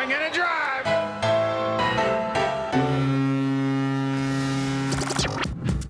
Swing 0.00 0.12
and 0.14 0.22
a 0.22 0.34
drive. 0.34 0.86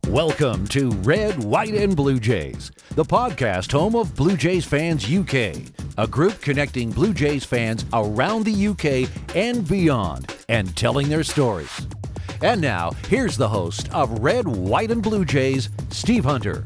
Welcome 0.09 0.67
to 0.69 0.90
Red, 1.03 1.45
White, 1.45 1.75
and 1.75 1.95
Blue 1.95 2.19
Jays, 2.19 2.73
the 2.96 3.04
podcast 3.04 3.71
home 3.71 3.95
of 3.95 4.17
Blue 4.17 4.37
Jays 4.37 4.65
Fans 4.65 5.04
UK, 5.04 5.59
a 5.96 6.09
group 6.09 6.41
connecting 6.41 6.91
Blue 6.91 7.15
Jays 7.15 7.45
fans 7.45 7.84
around 7.93 8.45
the 8.45 8.66
UK 8.66 9.09
and 9.36 9.68
beyond 9.68 10.34
and 10.48 10.77
telling 10.77 11.08
their 11.08 11.22
stories. 11.22 11.86
And 12.42 12.61
now, 12.61 12.90
here's 13.06 13.36
the 13.36 13.48
host 13.48 13.92
of 13.92 14.18
Red, 14.18 14.48
White, 14.48 14.90
and 14.90 15.04
Blue 15.04 15.24
Jays, 15.24 15.68
Steve 15.90 16.24
Hunter. 16.24 16.64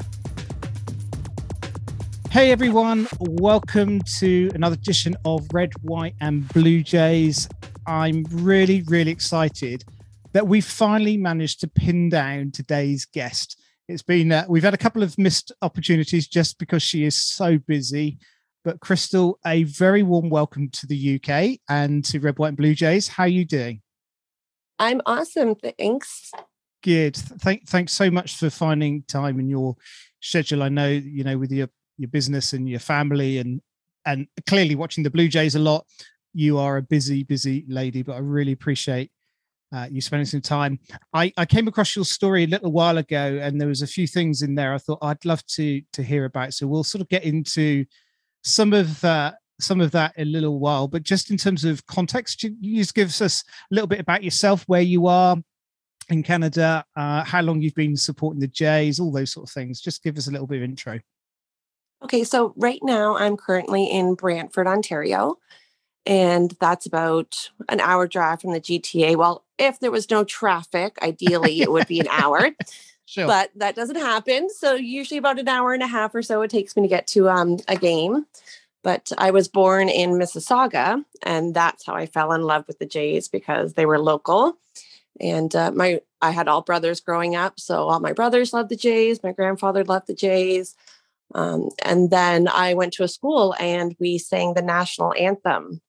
Hey 2.34 2.50
everyone, 2.50 3.06
welcome 3.20 4.00
to 4.18 4.50
another 4.56 4.74
edition 4.74 5.14
of 5.24 5.46
Red, 5.52 5.72
White, 5.82 6.16
and 6.20 6.48
Blue 6.48 6.82
Jays. 6.82 7.48
I'm 7.86 8.24
really, 8.28 8.82
really 8.88 9.12
excited 9.12 9.84
that 10.32 10.48
we 10.48 10.60
finally 10.60 11.16
managed 11.16 11.60
to 11.60 11.68
pin 11.68 12.08
down 12.08 12.50
today's 12.50 13.04
guest. 13.04 13.56
It's 13.86 14.02
been, 14.02 14.32
uh, 14.32 14.46
we've 14.48 14.64
had 14.64 14.74
a 14.74 14.78
couple 14.78 15.04
of 15.04 15.16
missed 15.16 15.52
opportunities 15.62 16.26
just 16.26 16.58
because 16.58 16.82
she 16.82 17.04
is 17.04 17.14
so 17.14 17.56
busy. 17.56 18.18
But 18.64 18.80
Crystal, 18.80 19.38
a 19.46 19.62
very 19.62 20.02
warm 20.02 20.28
welcome 20.28 20.70
to 20.70 20.88
the 20.88 21.20
UK 21.22 21.60
and 21.68 22.04
to 22.06 22.18
Red, 22.18 22.40
White, 22.40 22.48
and 22.48 22.56
Blue 22.56 22.74
Jays. 22.74 23.06
How 23.06 23.22
are 23.22 23.28
you 23.28 23.44
doing? 23.44 23.80
I'm 24.80 25.00
awesome. 25.06 25.54
Thanks. 25.54 26.32
Good. 26.82 27.14
Thank, 27.14 27.68
thanks 27.68 27.92
so 27.92 28.10
much 28.10 28.38
for 28.38 28.50
finding 28.50 29.04
time 29.04 29.38
in 29.38 29.48
your 29.48 29.76
schedule. 30.18 30.64
I 30.64 30.68
know, 30.68 30.88
you 30.88 31.22
know, 31.22 31.38
with 31.38 31.52
your 31.52 31.68
your 31.98 32.08
business 32.08 32.52
and 32.52 32.68
your 32.68 32.80
family 32.80 33.38
and 33.38 33.60
and 34.06 34.26
clearly 34.46 34.74
watching 34.74 35.02
the 35.02 35.10
Blue 35.10 35.28
Jays 35.28 35.54
a 35.54 35.58
lot. 35.58 35.86
You 36.34 36.58
are 36.58 36.76
a 36.76 36.82
busy, 36.82 37.22
busy 37.22 37.64
lady, 37.68 38.02
but 38.02 38.16
I 38.16 38.18
really 38.18 38.52
appreciate 38.52 39.10
uh, 39.74 39.86
you 39.90 40.00
spending 40.00 40.26
some 40.26 40.40
time. 40.40 40.78
I, 41.12 41.32
I 41.36 41.46
came 41.46 41.68
across 41.68 41.96
your 41.96 42.04
story 42.04 42.44
a 42.44 42.48
little 42.48 42.70
while 42.72 42.98
ago, 42.98 43.38
and 43.40 43.60
there 43.60 43.68
was 43.68 43.82
a 43.82 43.86
few 43.86 44.06
things 44.06 44.42
in 44.42 44.54
there 44.54 44.74
I 44.74 44.78
thought 44.78 44.98
I'd 45.02 45.24
love 45.24 45.44
to 45.46 45.80
to 45.92 46.02
hear 46.02 46.24
about. 46.24 46.54
So 46.54 46.66
we'll 46.66 46.84
sort 46.84 47.02
of 47.02 47.08
get 47.08 47.24
into 47.24 47.84
some 48.42 48.72
of 48.72 49.04
uh, 49.04 49.32
some 49.60 49.80
of 49.80 49.90
that 49.92 50.12
in 50.16 50.28
a 50.28 50.30
little 50.30 50.58
while. 50.58 50.86
But 50.86 51.02
just 51.02 51.30
in 51.30 51.36
terms 51.36 51.64
of 51.64 51.86
context, 51.86 52.42
you, 52.42 52.54
you 52.60 52.76
just 52.78 52.94
give 52.94 53.08
us 53.08 53.20
a 53.20 53.74
little 53.74 53.88
bit 53.88 54.00
about 54.00 54.22
yourself, 54.22 54.64
where 54.66 54.82
you 54.82 55.06
are 55.06 55.36
in 56.08 56.22
Canada, 56.22 56.84
uh, 56.96 57.24
how 57.24 57.40
long 57.40 57.60
you've 57.60 57.74
been 57.74 57.96
supporting 57.96 58.40
the 58.40 58.48
Jays, 58.48 59.00
all 59.00 59.12
those 59.12 59.32
sort 59.32 59.48
of 59.48 59.52
things. 59.52 59.80
Just 59.80 60.02
give 60.02 60.18
us 60.18 60.28
a 60.28 60.30
little 60.30 60.46
bit 60.46 60.58
of 60.58 60.64
intro. 60.64 61.00
Okay, 62.04 62.22
so 62.22 62.52
right 62.56 62.80
now 62.82 63.16
I'm 63.16 63.36
currently 63.36 63.86
in 63.86 64.14
Brantford, 64.14 64.66
Ontario, 64.66 65.38
and 66.04 66.54
that's 66.60 66.84
about 66.84 67.50
an 67.70 67.80
hour 67.80 68.06
drive 68.06 68.42
from 68.42 68.52
the 68.52 68.60
GTA. 68.60 69.16
Well, 69.16 69.42
if 69.58 69.80
there 69.80 69.90
was 69.90 70.10
no 70.10 70.22
traffic, 70.22 70.98
ideally 71.02 71.62
it 71.62 71.72
would 71.72 71.88
be 71.88 72.00
an 72.00 72.08
hour. 72.08 72.50
Sure. 73.06 73.26
But 73.26 73.50
that 73.56 73.76
doesn't 73.76 73.96
happen. 73.96 74.48
So 74.48 74.74
usually 74.74 75.18
about 75.18 75.38
an 75.38 75.46
hour 75.46 75.74
and 75.74 75.82
a 75.82 75.86
half 75.86 76.14
or 76.14 76.22
so 76.22 76.40
it 76.40 76.50
takes 76.50 76.74
me 76.74 76.82
to 76.82 76.88
get 76.88 77.06
to 77.08 77.28
um, 77.28 77.58
a 77.68 77.76
game. 77.76 78.24
But 78.82 79.12
I 79.18 79.30
was 79.30 79.46
born 79.46 79.90
in 79.90 80.12
Mississauga, 80.12 81.04
and 81.22 81.54
that's 81.54 81.84
how 81.84 81.94
I 81.94 82.06
fell 82.06 82.32
in 82.32 82.42
love 82.42 82.66
with 82.66 82.78
the 82.78 82.86
Jays 82.86 83.28
because 83.28 83.74
they 83.74 83.84
were 83.84 83.98
local. 83.98 84.56
And 85.20 85.54
uh, 85.54 85.70
my 85.70 86.00
I 86.22 86.30
had 86.30 86.48
all 86.48 86.62
brothers 86.62 87.00
growing 87.00 87.36
up, 87.36 87.60
so 87.60 87.88
all 87.88 88.00
my 88.00 88.14
brothers 88.14 88.52
loved 88.52 88.70
the 88.70 88.76
Jays. 88.76 89.22
My 89.22 89.32
grandfather 89.32 89.84
loved 89.84 90.06
the 90.06 90.14
Jays. 90.14 90.74
Um, 91.34 91.70
and 91.84 92.10
then 92.10 92.48
I 92.48 92.74
went 92.74 92.92
to 92.94 93.02
a 93.04 93.08
school 93.08 93.54
and 93.58 93.94
we 93.98 94.18
sang 94.18 94.54
the 94.54 94.62
national 94.62 95.14
anthem 95.18 95.80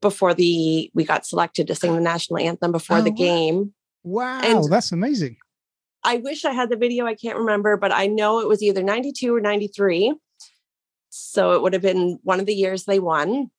before 0.00 0.32
the 0.34 0.90
we 0.94 1.04
got 1.04 1.26
selected 1.26 1.66
to 1.66 1.74
sing 1.74 1.94
the 1.94 2.00
national 2.00 2.38
anthem 2.38 2.72
before 2.72 2.98
Oh, 2.98 3.02
the 3.02 3.10
game. 3.10 3.74
Wow, 4.02 4.40
And- 4.42 4.72
that's 4.72 4.92
amazing. 4.92 5.36
I 6.02 6.16
wish 6.16 6.46
I 6.46 6.52
had 6.52 6.70
the 6.70 6.76
video. 6.76 7.04
I 7.04 7.14
can't 7.14 7.36
remember, 7.36 7.76
but 7.76 7.92
I 7.92 8.06
know 8.06 8.40
it 8.40 8.48
was 8.48 8.62
either 8.62 8.82
92 8.82 9.34
or 9.36 9.40
93. 9.40 10.14
So 11.10 11.52
it 11.52 11.60
would 11.62 11.74
have 11.74 11.82
been 11.82 12.18
one 12.22 12.40
of 12.40 12.46
the 12.46 12.54
years 12.54 12.84
they 12.84 12.98
won. 13.00 13.50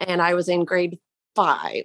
And 0.00 0.22
I 0.22 0.32
was 0.34 0.48
in 0.48 0.64
grade 0.64 0.98
five. 1.34 1.84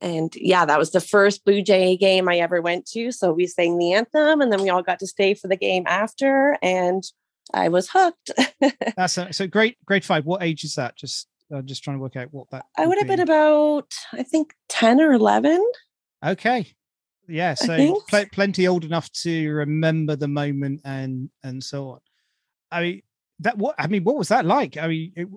And 0.00 0.34
yeah, 0.36 0.64
that 0.64 0.78
was 0.78 0.92
the 0.92 1.00
first 1.02 1.44
Blue 1.44 1.60
Jay 1.62 1.98
game 1.98 2.28
I 2.30 2.38
ever 2.38 2.62
went 2.62 2.86
to. 2.92 3.12
So 3.12 3.32
we 3.32 3.46
sang 3.46 3.76
the 3.76 3.92
anthem 3.92 4.40
and 4.40 4.50
then 4.50 4.62
we 4.62 4.70
all 4.70 4.82
got 4.82 4.98
to 5.00 5.06
stay 5.06 5.34
for 5.34 5.48
the 5.48 5.56
game 5.56 5.84
after. 5.86 6.56
And 6.62 7.04
I 7.52 7.68
was 7.68 7.90
hooked. 7.92 8.30
That's 8.96 9.18
a, 9.18 9.32
so 9.32 9.46
great. 9.46 9.76
Grade 9.84 10.04
five. 10.04 10.24
What 10.24 10.42
age 10.42 10.64
is 10.64 10.74
that? 10.74 10.96
Just 10.96 11.28
uh, 11.54 11.62
just 11.62 11.82
trying 11.82 11.96
to 11.96 12.00
work 12.00 12.16
out 12.16 12.28
what 12.30 12.50
that. 12.50 12.66
I 12.78 12.86
would 12.86 12.98
have 12.98 13.08
be. 13.08 13.16
been 13.16 13.20
about, 13.20 13.92
I 14.12 14.22
think, 14.22 14.54
10 14.68 15.00
or 15.00 15.12
11. 15.12 15.64
Okay. 16.24 16.66
Yeah. 17.28 17.54
So 17.54 18.00
pl- 18.08 18.26
plenty 18.32 18.66
old 18.66 18.84
enough 18.84 19.10
to 19.22 19.50
remember 19.50 20.16
the 20.16 20.28
moment 20.28 20.80
and 20.84 21.30
and 21.42 21.62
so 21.62 21.90
on. 21.90 22.00
I 22.72 22.82
mean 22.82 23.02
that 23.40 23.56
what 23.56 23.74
I 23.78 23.86
mean 23.86 24.04
what 24.04 24.16
was 24.16 24.28
that 24.28 24.44
like? 24.44 24.76
I 24.76 24.88
mean 24.88 25.12
it, 25.16 25.28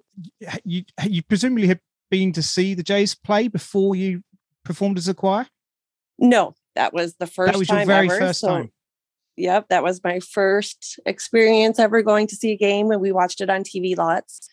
you 0.66 0.84
you 1.06 1.24
presumably 1.24 1.68
had 1.68 1.80
been 2.10 2.32
to 2.34 2.44
see 2.44 2.74
the 2.74 2.84
Jays 2.84 3.16
play 3.16 3.48
before 3.48 3.96
you 3.96 4.24
performed 4.66 4.98
as 4.98 5.08
a 5.08 5.14
choir. 5.14 5.48
No, 6.18 6.56
that 6.76 6.94
was 6.94 7.16
the 7.16 7.28
first 7.28 7.54
that 7.54 7.60
was 7.60 7.70
your 7.70 7.86
very 7.86 8.08
ever. 8.08 8.20
first 8.20 8.40
so- 8.42 8.48
time. 8.48 8.72
Yep, 9.38 9.70
that 9.70 9.84
was 9.84 10.04
my 10.04 10.20
first 10.20 11.00
experience 11.06 11.80
ever 11.80 12.02
going 12.02 12.28
to 12.28 12.36
see 12.36 12.52
a 12.52 12.58
game, 12.58 12.92
and 12.92 13.02
we 13.02 13.12
watched 13.12 13.42
it 13.42 13.50
on 13.50 13.64
TV 13.64 13.98
lots. 13.98 14.48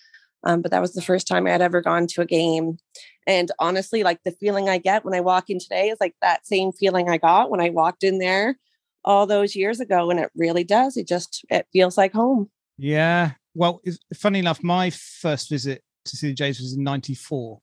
Um, 0.45 0.63
but 0.63 0.71
that 0.71 0.81
was 0.81 0.95
the 0.95 1.03
first 1.03 1.27
time 1.27 1.47
I 1.47 1.51
had 1.51 1.63
ever 1.63 1.81
gone 1.81 2.07
to 2.09 2.23
a 2.23 2.27
game. 2.27 2.79
And 3.27 3.51
honestly, 3.59 4.03
like 4.03 4.23
the 4.25 4.31
feeling 4.31 4.69
I 4.69 4.79
get 4.79 5.05
when 5.05 5.15
I 5.15 5.21
walk 5.21 5.51
in 5.51 5.59
today 5.59 5.89
is 5.89 5.99
like 6.01 6.15
that 6.23 6.47
same 6.47 6.73
feeling 6.73 7.09
I 7.09 7.19
got 7.19 7.51
when 7.51 7.61
I 7.61 7.71
walked 7.71 8.03
in 8.03 8.19
there 8.19 8.59
all 9.05 9.27
those 9.27 9.55
years 9.55 9.81
ago. 9.81 10.11
And 10.11 10.19
it 10.19 10.31
really 10.35 10.65
does. 10.65 10.97
It 10.97 11.07
just 11.07 11.45
it 11.51 11.67
feels 11.73 11.99
like 11.99 12.13
home. 12.13 12.51
Yeah. 12.79 13.33
Well, 13.55 13.81
it's, 13.85 13.99
funny 14.15 14.39
enough, 14.39 14.63
my 14.63 14.91
first 14.91 15.51
visit 15.51 15.83
to 16.07 16.17
see 16.17 16.29
the 16.29 16.35
Jays 16.35 16.61
was 16.61 16.75
in 16.75 16.85
'94, 16.85 17.61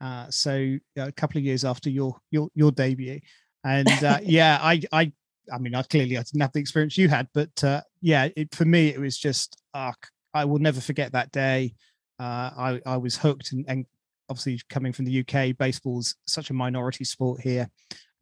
uh, 0.00 0.30
so 0.30 0.78
uh, 0.98 1.06
a 1.06 1.12
couple 1.12 1.38
of 1.38 1.44
years 1.44 1.64
after 1.64 1.90
your 1.90 2.16
your 2.30 2.48
your 2.54 2.72
debut. 2.72 3.20
And 3.64 3.88
uh, 4.02 4.18
yeah, 4.24 4.58
I 4.60 4.82
I 4.90 5.12
I 5.52 5.58
mean, 5.58 5.74
I 5.74 5.82
clearly 5.82 6.16
I 6.16 6.22
didn't 6.22 6.40
have 6.40 6.52
the 6.52 6.60
experience 6.60 6.98
you 6.98 7.08
had, 7.08 7.28
but 7.34 7.64
uh, 7.64 7.82
yeah, 8.00 8.28
it, 8.36 8.54
for 8.54 8.64
me 8.64 8.88
it 8.88 9.00
was 9.00 9.18
just 9.18 9.60
uh, 9.74 9.92
I 10.34 10.44
will 10.44 10.58
never 10.58 10.80
forget 10.80 11.12
that 11.12 11.32
day. 11.32 11.74
Uh, 12.18 12.50
I 12.56 12.80
I 12.86 12.96
was 12.96 13.16
hooked, 13.16 13.52
and, 13.52 13.64
and 13.68 13.86
obviously 14.28 14.60
coming 14.68 14.92
from 14.92 15.04
the 15.04 15.20
UK, 15.20 15.56
baseball's 15.56 16.16
such 16.26 16.50
a 16.50 16.54
minority 16.54 17.04
sport 17.04 17.40
here. 17.40 17.68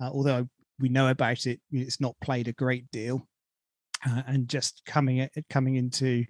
Uh, 0.01 0.11
although 0.13 0.49
we 0.79 0.89
know 0.89 1.09
about 1.09 1.47
it, 1.47 1.61
it's 1.71 2.01
not 2.01 2.15
played 2.21 2.49
a 2.49 2.53
great 2.53 2.91
deal. 2.91 3.27
Uh, 4.07 4.23
and 4.27 4.49
just 4.49 4.83
coming 4.85 5.19
it 5.19 5.33
coming 5.49 5.77
into 5.77 6.25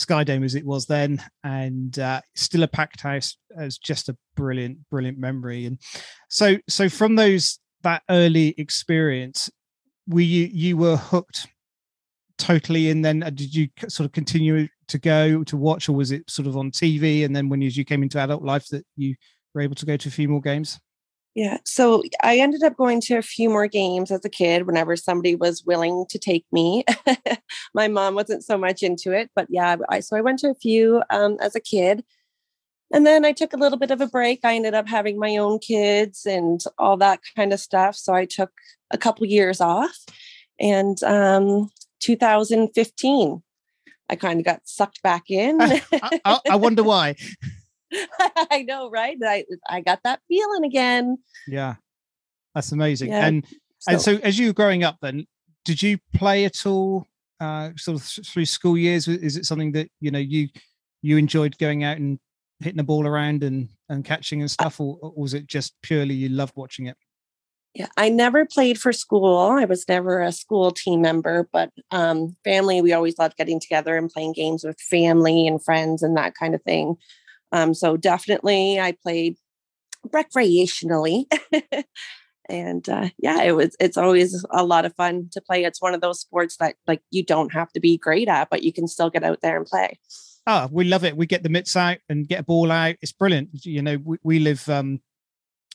Skydome 0.00 0.44
as 0.44 0.54
it 0.54 0.64
was 0.64 0.86
then, 0.86 1.22
and 1.44 1.98
uh, 1.98 2.20
still 2.34 2.62
a 2.62 2.68
packed 2.68 3.02
house 3.02 3.36
as 3.56 3.76
just 3.76 4.08
a 4.08 4.16
brilliant, 4.34 4.78
brilliant 4.90 5.18
memory. 5.18 5.66
And 5.66 5.78
so, 6.28 6.56
so 6.68 6.88
from 6.88 7.16
those 7.16 7.58
that 7.82 8.02
early 8.08 8.54
experience, 8.56 9.50
were 10.10 10.20
you 10.20 10.50
you 10.52 10.76
were 10.76 10.96
hooked 10.96 11.46
totally, 12.38 12.90
and 12.90 13.04
then 13.04 13.20
did 13.20 13.54
you 13.54 13.68
sort 13.88 14.06
of 14.06 14.12
continue 14.12 14.68
to 14.88 14.98
go 14.98 15.44
to 15.44 15.56
watch, 15.56 15.88
or 15.88 15.92
was 15.92 16.10
it 16.10 16.28
sort 16.28 16.48
of 16.48 16.56
on 16.56 16.70
TV? 16.70 17.24
And 17.24 17.34
then 17.34 17.48
when 17.48 17.60
you, 17.60 17.68
you 17.70 17.84
came 17.84 18.02
into 18.02 18.18
adult 18.18 18.42
life, 18.42 18.66
that 18.68 18.84
you 18.96 19.14
were 19.54 19.60
able 19.60 19.76
to 19.76 19.86
go 19.86 19.96
to 19.96 20.08
a 20.08 20.12
few 20.12 20.28
more 20.28 20.40
games? 20.40 20.80
Yeah. 21.34 21.58
So 21.64 22.02
I 22.24 22.38
ended 22.38 22.64
up 22.64 22.76
going 22.76 23.00
to 23.02 23.16
a 23.16 23.22
few 23.22 23.48
more 23.48 23.68
games 23.68 24.10
as 24.10 24.24
a 24.24 24.28
kid 24.28 24.66
whenever 24.66 24.96
somebody 24.96 25.36
was 25.36 25.64
willing 25.64 26.06
to 26.08 26.18
take 26.18 26.44
me. 26.50 26.84
My 27.74 27.86
mom 27.86 28.16
wasn't 28.16 28.44
so 28.44 28.58
much 28.58 28.82
into 28.82 29.12
it, 29.12 29.30
but 29.36 29.46
yeah, 29.48 29.76
I 29.88 30.00
so 30.00 30.16
I 30.16 30.22
went 30.22 30.40
to 30.40 30.50
a 30.50 30.54
few 30.54 31.02
um, 31.10 31.36
as 31.40 31.54
a 31.54 31.60
kid. 31.60 32.04
And 32.92 33.06
then 33.06 33.24
I 33.24 33.30
took 33.30 33.52
a 33.52 33.56
little 33.56 33.78
bit 33.78 33.92
of 33.92 34.00
a 34.00 34.08
break. 34.08 34.40
I 34.42 34.56
ended 34.56 34.74
up 34.74 34.88
having 34.88 35.20
my 35.20 35.36
own 35.36 35.60
kids 35.60 36.26
and 36.26 36.60
all 36.76 36.96
that 36.96 37.20
kind 37.36 37.52
of 37.52 37.60
stuff. 37.60 37.94
So 37.94 38.12
I 38.12 38.24
took 38.24 38.50
a 38.90 38.98
couple 38.98 39.26
years 39.26 39.60
off. 39.60 39.96
And 40.58 41.02
um, 41.04 41.70
2015, 42.00 43.42
I 44.08 44.16
kind 44.16 44.40
of 44.40 44.44
got 44.44 44.60
sucked 44.64 45.02
back 45.02 45.30
in. 45.30 45.60
I, 45.60 46.20
I, 46.24 46.40
I 46.50 46.56
wonder 46.56 46.82
why. 46.82 47.16
I 48.50 48.64
know, 48.66 48.90
right? 48.90 49.16
I, 49.24 49.44
I 49.68 49.80
got 49.80 50.00
that 50.04 50.20
feeling 50.28 50.64
again. 50.64 51.18
Yeah, 51.46 51.76
that's 52.54 52.72
amazing. 52.72 53.10
Yeah, 53.10 53.26
And 53.26 53.46
and 53.88 54.00
so 54.00 54.16
as 54.22 54.38
you 54.38 54.48
were 54.48 54.52
growing 54.52 54.84
up, 54.84 54.98
then 55.00 55.26
did 55.64 55.82
you 55.82 55.98
play 56.14 56.44
at 56.44 56.66
all? 56.66 57.06
Uh, 57.40 57.70
sort 57.76 57.98
of 57.98 58.06
th- 58.06 58.28
through 58.28 58.44
school 58.44 58.76
years, 58.76 59.08
is 59.08 59.38
it 59.38 59.46
something 59.46 59.72
that 59.72 59.88
you 59.98 60.10
know 60.10 60.18
you 60.18 60.48
you 61.00 61.16
enjoyed 61.16 61.56
going 61.56 61.84
out 61.84 61.96
and 61.96 62.18
hitting 62.58 62.76
the 62.76 62.84
ball 62.84 63.06
around 63.06 63.42
and 63.42 63.70
and 63.88 64.04
catching 64.04 64.42
and 64.42 64.50
stuff, 64.50 64.78
or, 64.78 64.98
or 65.00 65.12
was 65.16 65.32
it 65.32 65.46
just 65.46 65.74
purely 65.82 66.14
you 66.14 66.28
loved 66.28 66.52
watching 66.54 66.86
it? 66.86 66.96
Yeah, 67.74 67.86
I 67.96 68.08
never 68.08 68.46
played 68.46 68.80
for 68.80 68.92
school. 68.92 69.38
I 69.38 69.64
was 69.64 69.88
never 69.88 70.20
a 70.20 70.32
school 70.32 70.72
team 70.72 71.02
member, 71.02 71.48
but 71.52 71.70
um, 71.92 72.36
family, 72.42 72.82
we 72.82 72.92
always 72.92 73.16
loved 73.16 73.36
getting 73.36 73.60
together 73.60 73.96
and 73.96 74.10
playing 74.10 74.32
games 74.32 74.64
with 74.64 74.80
family 74.80 75.46
and 75.46 75.62
friends 75.62 76.02
and 76.02 76.16
that 76.16 76.34
kind 76.34 76.54
of 76.54 76.62
thing. 76.62 76.96
Um, 77.52 77.74
so 77.74 77.96
definitely, 77.96 78.80
I 78.80 78.92
played 78.92 79.36
recreationally. 80.08 81.26
and 82.48 82.88
uh, 82.88 83.10
yeah, 83.18 83.42
it 83.42 83.52
was. 83.52 83.76
It's 83.78 83.96
always 83.96 84.44
a 84.50 84.64
lot 84.64 84.84
of 84.84 84.94
fun 84.96 85.28
to 85.32 85.40
play. 85.40 85.64
It's 85.64 85.80
one 85.80 85.94
of 85.94 86.00
those 86.00 86.20
sports 86.20 86.56
that 86.56 86.74
like 86.88 87.02
you 87.10 87.24
don't 87.24 87.52
have 87.52 87.72
to 87.72 87.80
be 87.80 87.96
great 87.96 88.28
at, 88.28 88.50
but 88.50 88.64
you 88.64 88.72
can 88.72 88.88
still 88.88 89.10
get 89.10 89.22
out 89.22 89.40
there 89.42 89.56
and 89.56 89.66
play. 89.66 89.98
Oh, 90.46 90.68
we 90.72 90.84
love 90.84 91.04
it. 91.04 91.16
We 91.16 91.26
get 91.26 91.44
the 91.44 91.48
mitts 91.48 91.76
out 91.76 91.98
and 92.08 92.26
get 92.26 92.40
a 92.40 92.44
ball 92.44 92.72
out. 92.72 92.96
It's 93.00 93.12
brilliant. 93.12 93.50
You 93.64 93.82
know, 93.82 93.98
we, 94.02 94.16
we 94.24 94.38
live 94.40 94.68
um, 94.68 95.00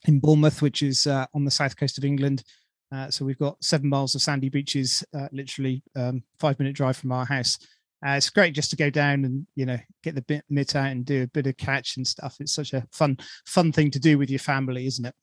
in 0.07 0.19
Bournemouth, 0.19 0.61
which 0.61 0.81
is 0.81 1.07
uh, 1.07 1.25
on 1.33 1.45
the 1.45 1.51
south 1.51 1.77
coast 1.77 1.97
of 1.97 2.05
England. 2.05 2.43
Uh, 2.91 3.09
so 3.09 3.25
we've 3.25 3.39
got 3.39 3.61
seven 3.63 3.89
miles 3.89 4.15
of 4.15 4.21
sandy 4.21 4.49
beaches, 4.49 5.03
uh, 5.17 5.27
literally 5.31 5.83
um, 5.95 6.23
five 6.39 6.57
minute 6.59 6.75
drive 6.75 6.97
from 6.97 7.11
our 7.11 7.25
house. 7.25 7.57
Uh, 8.05 8.11
it's 8.11 8.29
great 8.29 8.53
just 8.53 8.69
to 8.69 8.75
go 8.75 8.89
down 8.89 9.25
and 9.25 9.47
you 9.55 9.65
know 9.65 9.77
get 10.03 10.15
the 10.15 10.21
bit 10.21 10.43
mitt 10.49 10.75
out 10.75 10.91
and 10.91 11.05
do 11.05 11.23
a 11.23 11.27
bit 11.27 11.47
of 11.47 11.57
catch 11.57 11.97
and 11.97 12.05
stuff. 12.05 12.37
It's 12.39 12.53
such 12.53 12.73
a 12.73 12.85
fun 12.91 13.17
fun 13.45 13.71
thing 13.71 13.89
to 13.91 13.99
do 13.99 14.17
with 14.17 14.29
your 14.29 14.39
family, 14.39 14.85
isn't 14.85 15.05
it? 15.05 15.15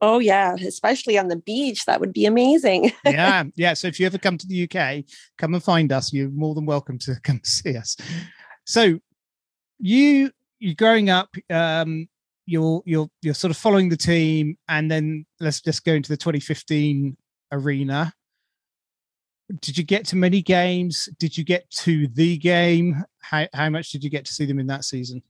Oh 0.00 0.18
yeah, 0.18 0.54
especially 0.54 1.18
on 1.18 1.28
the 1.28 1.36
beach. 1.36 1.86
That 1.86 2.00
would 2.00 2.12
be 2.12 2.26
amazing. 2.26 2.92
yeah, 3.04 3.44
yeah. 3.56 3.74
So 3.74 3.88
if 3.88 3.98
you 3.98 4.06
ever 4.06 4.18
come 4.18 4.38
to 4.38 4.46
the 4.46 4.68
UK, 4.70 5.04
come 5.38 5.54
and 5.54 5.62
find 5.62 5.90
us. 5.90 6.12
You're 6.12 6.30
more 6.30 6.54
than 6.54 6.66
welcome 6.66 6.98
to 7.00 7.16
come 7.24 7.40
see 7.42 7.76
us. 7.76 7.96
So 8.64 8.98
you 9.78 10.30
you 10.58 10.74
growing 10.74 11.10
up, 11.10 11.34
um, 11.50 12.08
you're 12.46 12.82
you're 12.84 13.08
you're 13.22 13.34
sort 13.34 13.50
of 13.50 13.56
following 13.56 13.88
the 13.88 13.96
team, 13.96 14.56
and 14.68 14.90
then 14.90 15.26
let's 15.40 15.60
just 15.60 15.84
go 15.84 15.92
into 15.92 16.10
the 16.10 16.16
2015 16.16 17.16
arena. 17.52 18.12
Did 19.60 19.76
you 19.76 19.84
get 19.84 20.06
to 20.06 20.16
many 20.16 20.42
games? 20.42 21.08
Did 21.18 21.36
you 21.36 21.44
get 21.44 21.70
to 21.70 22.08
the 22.08 22.36
game? 22.38 23.04
How 23.20 23.46
how 23.52 23.70
much 23.70 23.90
did 23.90 24.04
you 24.04 24.10
get 24.10 24.24
to 24.26 24.32
see 24.32 24.46
them 24.46 24.58
in 24.58 24.66
that 24.68 24.84
season? 24.84 25.22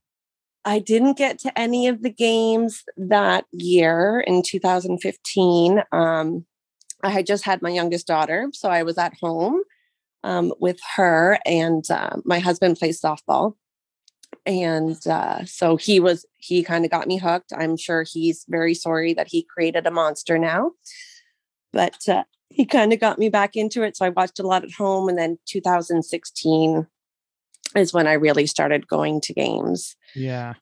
I 0.65 0.79
didn't 0.79 1.19
get 1.19 1.39
to 1.41 1.59
any 1.59 1.89
of 1.89 2.03
the 2.03 2.11
games 2.11 2.85
that 2.97 3.45
year 3.53 4.25
in 4.27 4.43
2015. 4.43 5.83
Um, 5.93 6.47
I 7.03 7.11
had 7.11 7.27
just 7.27 7.45
had 7.45 7.61
my 7.61 7.69
youngest 7.69 8.07
daughter, 8.07 8.49
so 8.55 8.71
I 8.71 8.83
was 8.83 8.97
at 8.97 9.13
home 9.21 9.61
um, 10.23 10.55
with 10.59 10.79
her, 10.97 11.39
and 11.45 11.89
uh, 11.91 12.17
my 12.25 12.39
husband 12.39 12.79
plays 12.79 13.01
softball 13.01 13.57
and 14.47 15.07
uh, 15.07 15.45
so 15.45 15.77
he 15.77 16.01
was 16.01 16.27
he 16.37 16.63
kind 16.63 16.85
of 16.85 16.91
got 16.91 17.07
me 17.07 17.19
hooked. 17.19 17.53
I'm 17.57 17.77
sure 17.77 18.05
he's 18.05 18.45
very 18.49 18.75
sorry 18.75 19.15
that 19.15 19.29
he 19.29 19.43
created 19.43 19.87
a 19.87 19.91
monster 19.91 20.39
now 20.39 20.73
but 21.75 22.09
uh, 22.09 22.25
he 22.49 22.65
kind 22.65 22.93
of 22.95 23.01
got 23.01 23.19
me 23.19 23.29
back 23.29 23.57
into 23.57 23.83
it 23.83 23.97
so 23.97 24.07
i 24.07 24.09
watched 24.09 24.39
a 24.39 24.47
lot 24.47 24.65
at 24.65 24.73
home 24.73 25.09
and 25.11 25.19
then 25.19 25.37
2016 25.47 26.87
is 27.77 27.93
when 27.93 28.07
i 28.07 28.13
really 28.15 28.47
started 28.47 28.87
going 28.87 29.21
to 29.21 29.35
games. 29.35 29.97
Yeah. 30.15 30.55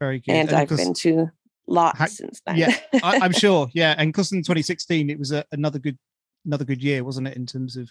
Very 0.00 0.20
good. 0.20 0.32
And, 0.32 0.48
and 0.48 0.56
i've 0.56 0.68
been 0.68 0.94
to 0.94 1.30
lots 1.66 1.98
how, 1.98 2.06
since 2.06 2.40
then. 2.46 2.56
Yeah 2.56 2.74
I, 3.02 3.16
am 3.16 3.32
sure. 3.44 3.68
Yeah 3.74 3.94
and 3.98 4.10
because 4.10 4.32
in 4.32 4.38
2016 4.38 5.10
it 5.10 5.18
was 5.18 5.32
a, 5.32 5.44
another 5.52 5.80
good 5.80 5.98
another 6.46 6.64
good 6.64 6.82
year 6.82 7.04
wasn't 7.04 7.26
it 7.26 7.36
in 7.36 7.44
terms 7.44 7.76
of 7.76 7.90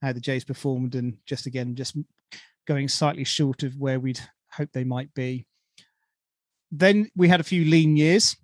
how 0.00 0.12
the 0.12 0.20
jays 0.20 0.44
performed 0.44 0.94
and 0.94 1.18
just 1.26 1.46
again 1.46 1.76
just 1.76 1.96
going 2.66 2.88
slightly 2.88 3.24
short 3.24 3.62
of 3.62 3.76
where 3.76 4.00
we'd 4.00 4.20
hope 4.52 4.70
they 4.72 4.84
might 4.84 5.12
be. 5.14 5.46
Then 6.70 7.10
we 7.16 7.28
had 7.28 7.40
a 7.40 7.44
few 7.44 7.64
lean 7.64 7.96
years 7.96 8.36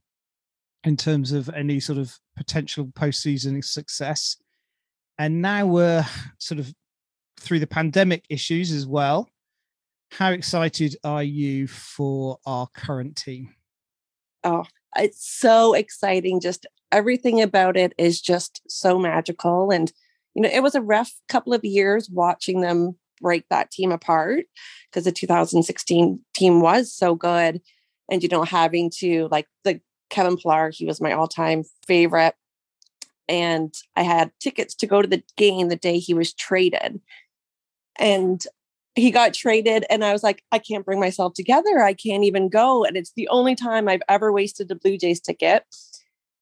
in 0.84 0.96
terms 0.96 1.32
of 1.32 1.48
any 1.50 1.80
sort 1.80 1.98
of 1.98 2.18
potential 2.36 2.86
postseason 2.86 3.64
success. 3.64 4.36
And 5.18 5.42
now 5.42 5.66
we're 5.66 6.06
sort 6.38 6.60
of 6.60 6.72
through 7.40 7.60
the 7.60 7.66
pandemic 7.66 8.24
issues 8.28 8.72
as 8.72 8.86
well. 8.86 9.28
How 10.12 10.30
excited 10.30 10.96
are 11.04 11.22
you 11.22 11.66
for 11.66 12.38
our 12.46 12.66
current 12.68 13.16
team? 13.16 13.54
Oh, 14.44 14.64
it's 14.96 15.28
so 15.28 15.74
exciting. 15.74 16.40
Just 16.40 16.66
everything 16.92 17.42
about 17.42 17.76
it 17.76 17.92
is 17.98 18.20
just 18.20 18.62
so 18.68 18.98
magical. 18.98 19.70
And, 19.70 19.92
you 20.34 20.42
know, 20.42 20.48
it 20.48 20.62
was 20.62 20.74
a 20.74 20.80
rough 20.80 21.12
couple 21.28 21.52
of 21.52 21.64
years 21.64 22.08
watching 22.08 22.60
them 22.60 22.96
break 23.20 23.44
that 23.50 23.70
team 23.70 23.92
apart 23.92 24.44
because 24.90 25.04
the 25.04 25.12
2016 25.12 26.20
team 26.34 26.60
was 26.60 26.92
so 26.92 27.14
good. 27.14 27.60
And, 28.10 28.22
you 28.22 28.28
know, 28.28 28.44
having 28.44 28.90
to 28.98 29.28
like 29.30 29.46
the 29.64 29.80
Kevin 30.10 30.36
Pillar, 30.36 30.70
he 30.70 30.86
was 30.86 31.00
my 31.00 31.12
all 31.12 31.28
time 31.28 31.64
favorite. 31.86 32.34
And 33.28 33.74
I 33.94 34.02
had 34.02 34.32
tickets 34.40 34.74
to 34.76 34.86
go 34.86 35.02
to 35.02 35.08
the 35.08 35.22
game 35.36 35.68
the 35.68 35.76
day 35.76 35.98
he 35.98 36.14
was 36.14 36.32
traded. 36.32 37.00
And 37.98 38.42
he 38.94 39.10
got 39.10 39.34
traded 39.34 39.84
and 39.90 40.04
I 40.04 40.12
was 40.12 40.22
like, 40.22 40.42
I 40.50 40.58
can't 40.58 40.84
bring 40.84 41.00
myself 41.00 41.34
together. 41.34 41.80
I 41.80 41.94
can't 41.94 42.24
even 42.24 42.48
go. 42.48 42.84
And 42.84 42.96
it's 42.96 43.12
the 43.14 43.28
only 43.28 43.54
time 43.54 43.88
I've 43.88 44.02
ever 44.08 44.32
wasted 44.32 44.70
a 44.70 44.74
Blue 44.74 44.98
Jays 44.98 45.20
ticket. 45.20 45.64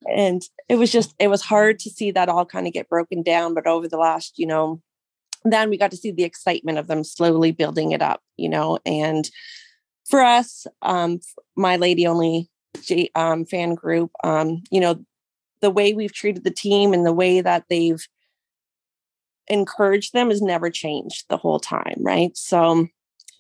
And 0.09 0.43
it 0.69 0.77
was 0.77 0.93
just, 0.93 1.15
it 1.19 1.29
was 1.29 1.43
hard 1.43 1.79
to 1.81 1.91
see 1.91 2.11
that 2.13 2.29
all 2.29 2.47
kind 2.47 2.67
of 2.67 2.73
get 2.73 2.89
broken 2.89 3.23
down. 3.23 3.55
But 3.55 3.67
over 3.67 3.89
the 3.89 3.99
last, 3.99 4.39
you 4.39 4.47
know, 4.47 4.81
then 5.53 5.71
we 5.71 5.79
got 5.79 5.91
to 5.91 5.97
see 5.97 6.11
the 6.11 6.25
excitement 6.25 6.79
of 6.79 6.87
them 6.87 7.05
slowly 7.05 7.53
building 7.53 7.93
it 7.93 8.03
up, 8.03 8.23
you 8.37 8.49
know. 8.49 8.79
And 8.85 9.29
for 10.09 10.21
us, 10.21 10.67
um, 10.83 11.21
my 11.57 11.77
lady 11.77 12.07
only 12.07 12.49
um, 13.15 13.45
fan 13.45 13.75
group, 13.75 14.11
um, 14.23 14.63
you 14.71 14.81
know, 14.81 15.05
the 15.61 15.71
way 15.71 15.93
we've 15.93 16.13
treated 16.13 16.45
the 16.45 16.51
team 16.51 16.93
and 16.93 17.07
the 17.07 17.13
way 17.13 17.41
that 17.41 17.65
they've 17.69 18.07
encouraged 19.49 20.13
them 20.13 20.31
has 20.31 20.43
never 20.43 20.71
changed 20.71 21.27
the 21.29 21.37
whole 21.37 21.61
time, 21.61 21.97
right? 22.01 22.37
So 22.37 22.87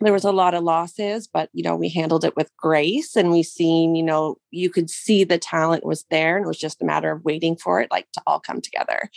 there 0.00 0.12
was 0.12 0.24
a 0.24 0.32
lot 0.32 0.54
of 0.54 0.62
losses, 0.62 1.26
but 1.26 1.48
you 1.52 1.62
know, 1.62 1.74
we 1.74 1.88
handled 1.88 2.24
it 2.24 2.36
with 2.36 2.54
grace 2.56 3.16
and 3.16 3.30
we 3.30 3.42
seen, 3.42 3.94
you 3.94 4.02
know, 4.02 4.36
you 4.50 4.70
could 4.70 4.90
see 4.90 5.24
the 5.24 5.38
talent 5.38 5.84
was 5.84 6.04
there 6.10 6.36
and 6.36 6.44
it 6.44 6.48
was 6.48 6.58
just 6.58 6.82
a 6.82 6.84
matter 6.84 7.10
of 7.10 7.24
waiting 7.24 7.56
for 7.56 7.80
it 7.80 7.90
like 7.90 8.06
to 8.12 8.22
all 8.26 8.40
come 8.40 8.60
together. 8.60 9.10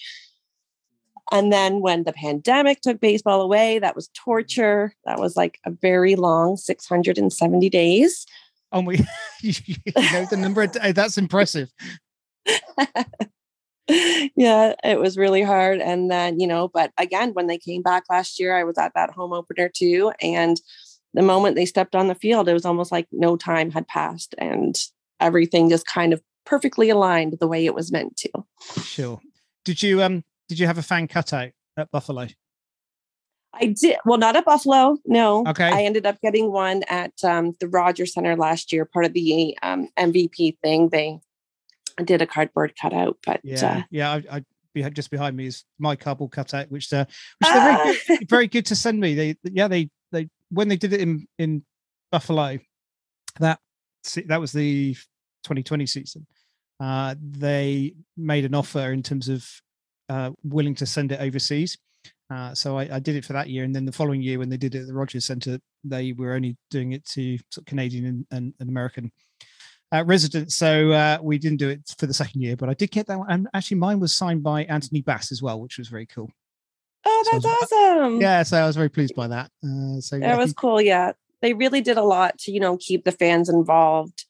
And 1.32 1.54
then 1.54 1.82
when 1.82 2.04
the 2.04 2.14
pandemic 2.14 2.82
took 2.82 3.00
baseball 3.00 3.42
away, 3.42 3.80
that 3.80 3.96
was 3.96 4.10
torture. 4.10 4.94
That 5.06 5.20
was 5.20 5.38
like 5.38 5.60
a 5.66 5.72
very 5.72 6.16
long 6.16 6.58
670 6.58 7.70
days. 7.70 8.26
Oh 8.72 8.82
my, 8.82 8.94
you 9.42 9.54
know 9.96 10.26
the 10.30 10.38
number 10.38 10.64
of, 10.64 10.74
that's 10.74 11.18
impressive. 11.18 11.72
yeah, 14.36 14.74
it 14.84 15.00
was 15.00 15.18
really 15.18 15.42
hard. 15.42 15.82
And 15.82 16.12
then, 16.12 16.40
you 16.40 16.48
know, 16.48 16.68
but 16.68 16.92
again, 16.98 17.34
when 17.34 17.48
they 17.48 17.58
came 17.58 17.82
back 17.82 18.04
last 18.10 18.40
year, 18.40 18.56
I 18.56 18.64
was 18.64 18.78
at 18.78 18.94
that 18.96 19.12
home 19.12 19.34
opener 19.34 19.70
too. 19.70 20.12
And 20.22 20.60
the 21.14 21.24
moment 21.24 21.56
they 21.56 21.66
stepped 21.66 21.96
on 21.96 22.08
the 22.08 22.16
field, 22.16 22.48
it 22.48 22.54
was 22.54 22.66
almost 22.66 22.92
like 22.92 23.08
no 23.12 23.36
time 23.36 23.72
had 23.72 23.88
passed 23.88 24.36
and 24.38 24.80
everything 25.20 25.70
just 25.70 25.88
kind 25.88 26.14
of 26.14 26.22
perfectly 26.46 26.90
aligned 26.90 27.38
the 27.40 27.48
way 27.48 27.66
it 27.66 27.76
was 27.76 27.92
meant 27.92 28.16
to. 28.18 28.30
Sure. 28.82 29.20
Did 29.66 29.84
you 29.84 30.02
um 30.02 30.24
did 30.50 30.60
you 30.60 30.68
have 30.68 30.78
a 30.78 30.84
fan 30.84 31.08
cutout 31.08 31.52
at 31.78 31.90
Buffalo? 31.92 32.28
I 33.54 33.68
did. 33.68 33.98
Well, 34.06 34.18
not 34.18 34.36
at 34.36 34.46
Buffalo. 34.46 34.98
No. 35.06 35.46
Okay. 35.48 35.70
I 35.70 35.84
ended 35.84 36.06
up 36.06 36.20
getting 36.22 36.52
one 36.52 36.84
at 36.90 37.14
um, 37.24 37.56
the 37.60 37.68
Rogers 37.68 38.14
Center 38.14 38.36
last 38.36 38.74
year, 38.74 38.86
part 38.86 39.06
of 39.06 39.14
the 39.14 39.58
um, 39.64 39.88
MVP 39.98 40.58
thing. 40.62 40.90
They 40.90 41.20
did 42.04 42.22
a 42.22 42.28
cardboard 42.28 42.74
cutout, 42.80 43.18
but 43.26 43.40
yeah, 43.44 43.66
uh, 43.66 43.82
yeah. 43.90 44.12
I, 44.12 44.44
I 44.84 44.90
just 44.90 45.12
behind 45.12 45.36
me 45.36 45.48
is 45.48 45.66
my 45.78 45.96
cardboard 45.96 46.32
cutout, 46.32 46.72
which 46.72 46.92
uh, 46.94 47.06
which 47.40 47.52
they're 47.52 47.78
very, 47.78 47.98
good, 48.08 48.30
very 48.30 48.48
good 48.48 48.66
to 48.68 48.76
send 48.76 49.00
me. 49.00 49.16
They, 49.16 49.36
yeah, 49.44 49.68
they, 49.68 49.90
they 50.12 50.30
when 50.50 50.68
they 50.68 50.78
did 50.78 50.94
it 50.94 51.02
in 51.02 51.28
in 51.38 51.64
Buffalo, 52.12 52.60
that 53.40 53.60
that 54.28 54.40
was 54.40 54.52
the 54.52 54.94
2020 55.44 55.86
season. 55.86 56.28
Uh, 56.80 57.16
they 57.20 57.94
made 58.16 58.46
an 58.46 58.56
offer 58.56 58.92
in 58.94 59.04
terms 59.04 59.28
of 59.28 59.46
uh, 60.10 60.32
willing 60.44 60.76
to 60.76 60.86
send 60.86 61.12
it 61.12 61.22
overseas. 61.22 61.78
Uh, 62.32 62.54
so 62.54 62.78
I, 62.78 62.96
I, 62.96 63.00
did 63.00 63.16
it 63.16 63.26
for 63.26 63.34
that 63.34 63.50
year, 63.50 63.64
and 63.64 63.76
then 63.76 63.86
the 63.86 63.92
following 63.92 64.22
year, 64.22 64.38
when 64.38 64.50
they 64.50 64.58
did 64.58 64.76
it 64.76 64.82
at 64.82 64.88
the 64.88 64.94
Rogers 64.94 65.26
Centre, 65.26 65.60
they 65.84 66.12
were 66.12 66.34
only 66.34 66.58
doing 66.70 66.92
it 66.92 67.04
to 67.08 67.38
sort 67.50 67.64
of 67.64 67.66
Canadian 67.66 68.06
and, 68.06 68.26
and, 68.30 68.54
and 68.60 68.70
American 68.70 69.12
uh, 69.92 70.04
residents. 70.06 70.56
So 70.56 70.92
uh, 70.92 71.18
we 71.22 71.40
didn't 71.40 71.58
do 71.58 71.70
it 71.70 71.82
for 71.98 72.06
the 72.06 72.14
second 72.14 72.42
year, 72.42 72.56
but 72.56 72.70
I 72.70 72.76
did 72.76 72.92
get 72.92 73.08
that 73.08 73.18
one. 73.18 73.32
And 73.32 73.48
actually, 73.56 73.78
mine 73.78 74.00
was 74.00 74.16
signed 74.16 74.44
by 74.44 74.64
Anthony 74.66 75.02
Bass 75.02 75.32
as 75.32 75.42
well, 75.42 75.60
which 75.60 75.80
was 75.80 75.88
very 75.88 76.06
cool. 76.06 76.30
Oh, 77.06 77.24
that's 77.32 77.44
so 77.44 77.50
was, 77.50 77.72
awesome! 77.72 78.22
Yeah, 78.22 78.44
so 78.44 78.58
I 78.58 78.68
was 78.68 78.76
very 78.76 78.90
pleased 78.90 79.16
by 79.16 79.28
that. 79.28 79.50
Uh, 79.64 80.00
so 80.00 80.20
that 80.20 80.26
yeah, 80.26 80.38
was 80.38 80.54
cool. 80.54 80.82
Yeah, 80.82 81.14
they 81.42 81.54
really 81.54 81.82
did 81.82 81.98
a 81.98 82.04
lot 82.04 82.38
to 82.40 82.52
you 82.52 82.60
know 82.60 82.78
keep 82.78 83.06
the 83.06 83.12
fans 83.12 83.50
involved 83.50 84.26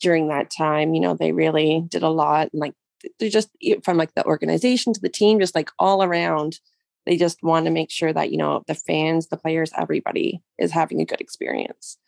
during 0.00 0.28
that 0.28 0.50
time. 0.50 0.94
You 0.94 1.00
know, 1.00 1.14
they 1.14 1.32
really 1.32 1.84
did 1.88 2.02
a 2.02 2.08
lot, 2.08 2.48
like 2.52 2.74
they're 3.18 3.30
just 3.30 3.50
from 3.82 3.96
like 3.96 4.14
the 4.14 4.24
organization 4.26 4.92
to 4.92 5.00
the 5.00 5.08
team, 5.08 5.40
just 5.40 5.54
like 5.54 5.70
all 5.78 6.02
around. 6.02 6.58
They 7.06 7.16
just 7.16 7.42
want 7.42 7.66
to 7.66 7.72
make 7.72 7.90
sure 7.90 8.12
that, 8.12 8.30
you 8.30 8.38
know, 8.38 8.62
the 8.68 8.76
fans, 8.76 9.26
the 9.26 9.36
players, 9.36 9.72
everybody 9.76 10.40
is 10.58 10.70
having 10.70 11.00
a 11.00 11.04
good 11.04 11.20
experience. 11.20 11.98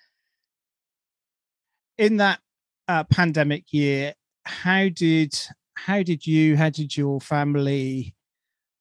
In 1.98 2.18
that 2.18 2.40
uh, 2.86 3.04
pandemic 3.04 3.64
year, 3.72 4.14
how 4.44 4.88
did 4.88 5.34
how 5.74 6.02
did 6.02 6.26
you 6.26 6.56
how 6.56 6.70
did 6.70 6.96
your 6.96 7.20
family 7.20 8.14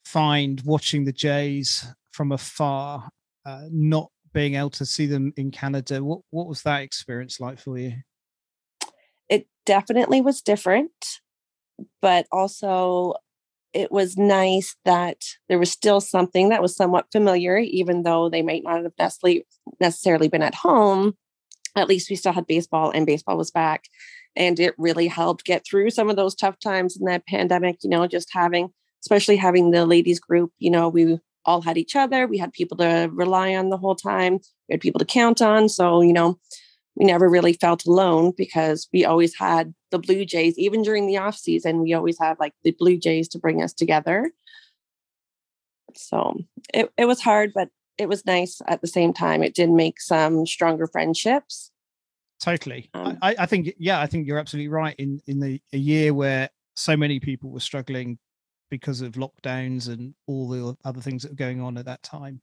find 0.06 0.62
watching 0.66 1.06
the 1.06 1.14
Jays 1.14 1.86
from 2.12 2.32
afar, 2.32 3.10
uh, 3.46 3.64
not 3.72 4.10
being 4.34 4.56
able 4.56 4.70
to 4.72 4.86
see 4.86 5.08
them 5.08 5.34
in 5.36 5.50
Canada? 5.50 6.04
What 6.04 6.22
what 6.30 6.48
was 6.48 6.62
that 6.64 6.82
experience 6.82 7.40
like 7.40 7.60
for 7.60 7.78
you? 7.78 7.94
it 9.30 9.48
definitely 9.66 10.22
was 10.22 10.42
different, 10.42 11.22
but 12.02 12.28
also 12.32 13.16
it 13.74 13.92
was 13.92 14.18
nice 14.18 14.76
that 14.86 15.18
there 15.50 15.60
was 15.60 15.72
still 15.72 16.00
something 16.00 16.50
that 16.50 16.62
was 16.62 16.76
somewhat 16.76 17.08
familiar, 17.12 17.58
even 17.58 18.04
though 18.04 18.30
they 18.30 18.44
might 18.44 18.64
not 18.64 18.84
have 18.84 18.94
necessarily 19.00 19.46
necessarily 19.80 20.28
been 20.28 20.44
at 20.44 20.56
home. 20.56 21.14
At 21.76 21.90
least 21.90 22.10
we 22.10 22.16
still 22.16 22.34
had 22.34 22.46
baseball, 22.46 22.92
and 22.92 23.06
baseball 23.06 23.38
was 23.38 23.50
back, 23.50 23.86
and 24.36 24.60
it 24.60 24.76
really 24.78 25.08
helped 25.08 25.46
get 25.46 25.66
through 25.66 25.90
some 25.90 26.10
of 26.10 26.16
those 26.16 26.36
tough 26.36 26.60
times 26.60 26.96
in 26.98 27.06
that 27.06 27.26
pandemic. 27.26 27.78
You 27.84 27.90
know, 27.90 28.06
just 28.06 28.30
having, 28.32 28.70
especially 29.04 29.38
having 29.38 29.72
the 29.72 29.86
ladies 29.86 30.20
group. 30.20 30.52
You 30.60 30.70
know, 30.70 30.88
we 30.88 31.20
all 31.46 31.62
had 31.62 31.78
each 31.78 31.96
other. 31.96 32.28
We 32.28 32.38
had 32.38 32.54
people 32.54 32.78
to 32.78 33.10
rely 33.12 33.56
on 33.56 33.70
the 33.70 33.78
whole 33.78 33.96
time. 33.96 34.34
We 34.70 34.74
had 34.74 34.82
people 34.82 35.00
to 35.00 35.06
count 35.06 35.42
on. 35.42 35.68
So 35.68 36.02
you 36.02 36.14
know, 36.14 36.40
we 36.96 37.06
never 37.06 37.28
really 37.28 37.54
felt 37.54 37.86
alone 37.88 38.34
because 38.38 38.88
we 38.94 39.04
always 39.04 39.36
had 39.36 39.74
the 39.94 40.00
Blue 40.00 40.26
Jays, 40.26 40.58
even 40.58 40.82
during 40.82 41.06
the 41.06 41.18
off 41.18 41.38
season, 41.38 41.82
we 41.82 41.94
always 41.94 42.20
have 42.20 42.40
like 42.40 42.54
the 42.64 42.72
Blue 42.72 42.98
Jays 42.98 43.30
to 43.30 43.40
bring 43.40 43.62
us 43.62 43.74
together. 43.74 44.32
So 45.96 46.40
it, 46.74 46.92
it 46.98 47.06
was 47.06 47.22
hard, 47.22 47.52
but 47.54 47.70
it 48.00 48.10
was 48.10 48.26
nice 48.26 48.60
at 48.68 48.82
the 48.82 48.88
same 48.88 49.14
time. 49.14 49.44
It 49.44 49.54
did 49.54 49.70
make 49.70 50.02
some 50.02 50.48
stronger 50.48 50.88
friendships. 50.88 51.70
Totally. 52.42 52.90
Um, 52.96 53.20
I, 53.22 53.36
I 53.40 53.46
think, 53.46 53.74
yeah, 53.78 54.02
I 54.02 54.08
think 54.08 54.26
you're 54.28 54.40
absolutely 54.40 54.70
right. 54.70 54.96
In 54.98 55.22
in 55.28 55.40
the 55.40 55.62
a 55.72 55.78
year 55.78 56.12
where 56.14 56.50
so 56.76 56.98
many 56.98 57.20
people 57.20 57.52
were 57.52 57.60
struggling 57.60 58.18
because 58.72 59.02
of 59.02 59.14
lockdowns 59.14 59.88
and 59.88 60.16
all 60.26 60.50
the 60.50 60.76
other 60.84 61.02
things 61.02 61.22
that 61.22 61.32
were 61.32 61.36
going 61.36 61.62
on 61.62 61.78
at 61.78 61.86
that 61.86 62.02
time. 62.02 62.42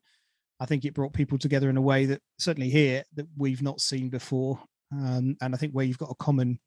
I 0.61 0.67
think 0.67 0.85
it 0.85 0.95
brought 0.95 1.13
people 1.13 1.39
together 1.39 1.69
in 1.69 1.77
a 1.77 1.83
way 1.83 2.07
that 2.07 2.23
certainly 2.39 2.71
here 2.71 3.03
that 3.17 3.27
we've 3.37 3.63
not 3.63 3.81
seen 3.81 4.09
before. 4.11 4.61
Um, 4.93 5.37
and 5.41 5.55
I 5.55 5.59
think 5.59 5.73
where 5.73 5.85
you've 5.85 5.99
got 5.99 6.13
a 6.13 6.23
common 6.23 6.61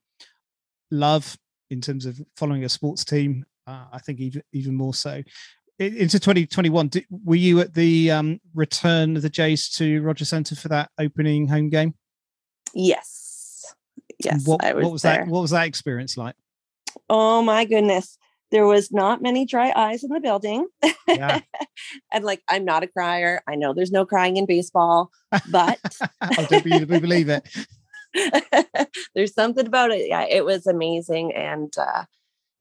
love 0.93 1.37
in 1.69 1.81
terms 1.81 2.05
of 2.05 2.21
following 2.37 2.63
a 2.63 2.69
sports 2.69 3.03
team, 3.03 3.45
uh, 3.67 3.85
I 3.91 3.99
think 3.99 4.19
even 4.19 4.43
even 4.53 4.75
more 4.75 4.93
so. 4.93 5.21
Into 5.79 6.19
2021, 6.19 6.87
did, 6.87 7.05
were 7.09 7.35
you 7.35 7.59
at 7.59 7.73
the 7.73 8.11
um, 8.11 8.39
return 8.53 9.15
of 9.15 9.23
the 9.23 9.29
Jays 9.29 9.69
to 9.71 10.01
Rogers 10.03 10.29
Centre 10.29 10.55
for 10.55 10.69
that 10.69 10.91
opening 10.99 11.47
home 11.47 11.69
game? 11.69 11.95
Yes, 12.75 13.73
yes. 14.23 14.45
What, 14.47 14.61
was, 14.63 14.83
what 14.83 14.91
was 14.93 15.01
that? 15.01 15.27
What 15.27 15.41
was 15.41 15.51
that 15.51 15.67
experience 15.67 16.15
like? 16.15 16.35
Oh 17.09 17.41
my 17.41 17.65
goodness! 17.65 18.17
there 18.53 18.67
was 18.67 18.91
not 18.91 19.19
many 19.19 19.45
dry 19.47 19.73
eyes 19.75 20.03
in 20.03 20.11
the 20.11 20.19
building. 20.19 20.67
Yeah. 21.07 21.39
and 22.13 22.23
like, 22.23 22.43
I'm 22.47 22.63
not 22.63 22.83
a 22.83 22.87
crier. 22.87 23.41
I 23.47 23.55
know 23.55 23.73
there's 23.73 23.91
no 23.91 24.05
crying 24.05 24.37
in 24.37 24.45
baseball, 24.45 25.09
but 25.49 25.79
I 26.21 26.45
don't 26.49 26.63
believe 26.87 27.29
it. 27.29 27.49
there's 29.15 29.33
something 29.33 29.65
about 29.65 29.91
it. 29.91 30.07
Yeah, 30.07 30.25
it 30.29 30.45
was 30.45 30.67
amazing. 30.67 31.33
And, 31.33 31.73
uh, 31.77 32.05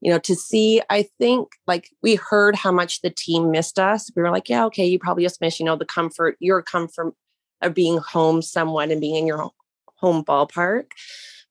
you 0.01 0.11
know, 0.11 0.19
to 0.19 0.35
see, 0.35 0.81
I 0.89 1.03
think 1.17 1.49
like 1.67 1.89
we 2.01 2.15
heard 2.15 2.55
how 2.55 2.71
much 2.71 3.01
the 3.01 3.09
team 3.09 3.51
missed 3.51 3.79
us. 3.79 4.11
We 4.15 4.21
were 4.21 4.31
like, 4.31 4.49
yeah, 4.49 4.65
okay, 4.65 4.85
you 4.85 4.99
probably 4.99 5.23
just 5.23 5.41
miss, 5.41 5.59
you 5.59 5.65
know, 5.65 5.75
the 5.75 5.85
comfort, 5.85 6.35
your 6.39 6.61
comfort 6.61 7.13
of 7.61 7.73
being 7.73 7.97
home 7.97 8.41
somewhat 8.41 8.91
and 8.91 8.99
being 8.99 9.15
in 9.15 9.27
your 9.27 9.49
home 9.95 10.23
ballpark. 10.23 10.87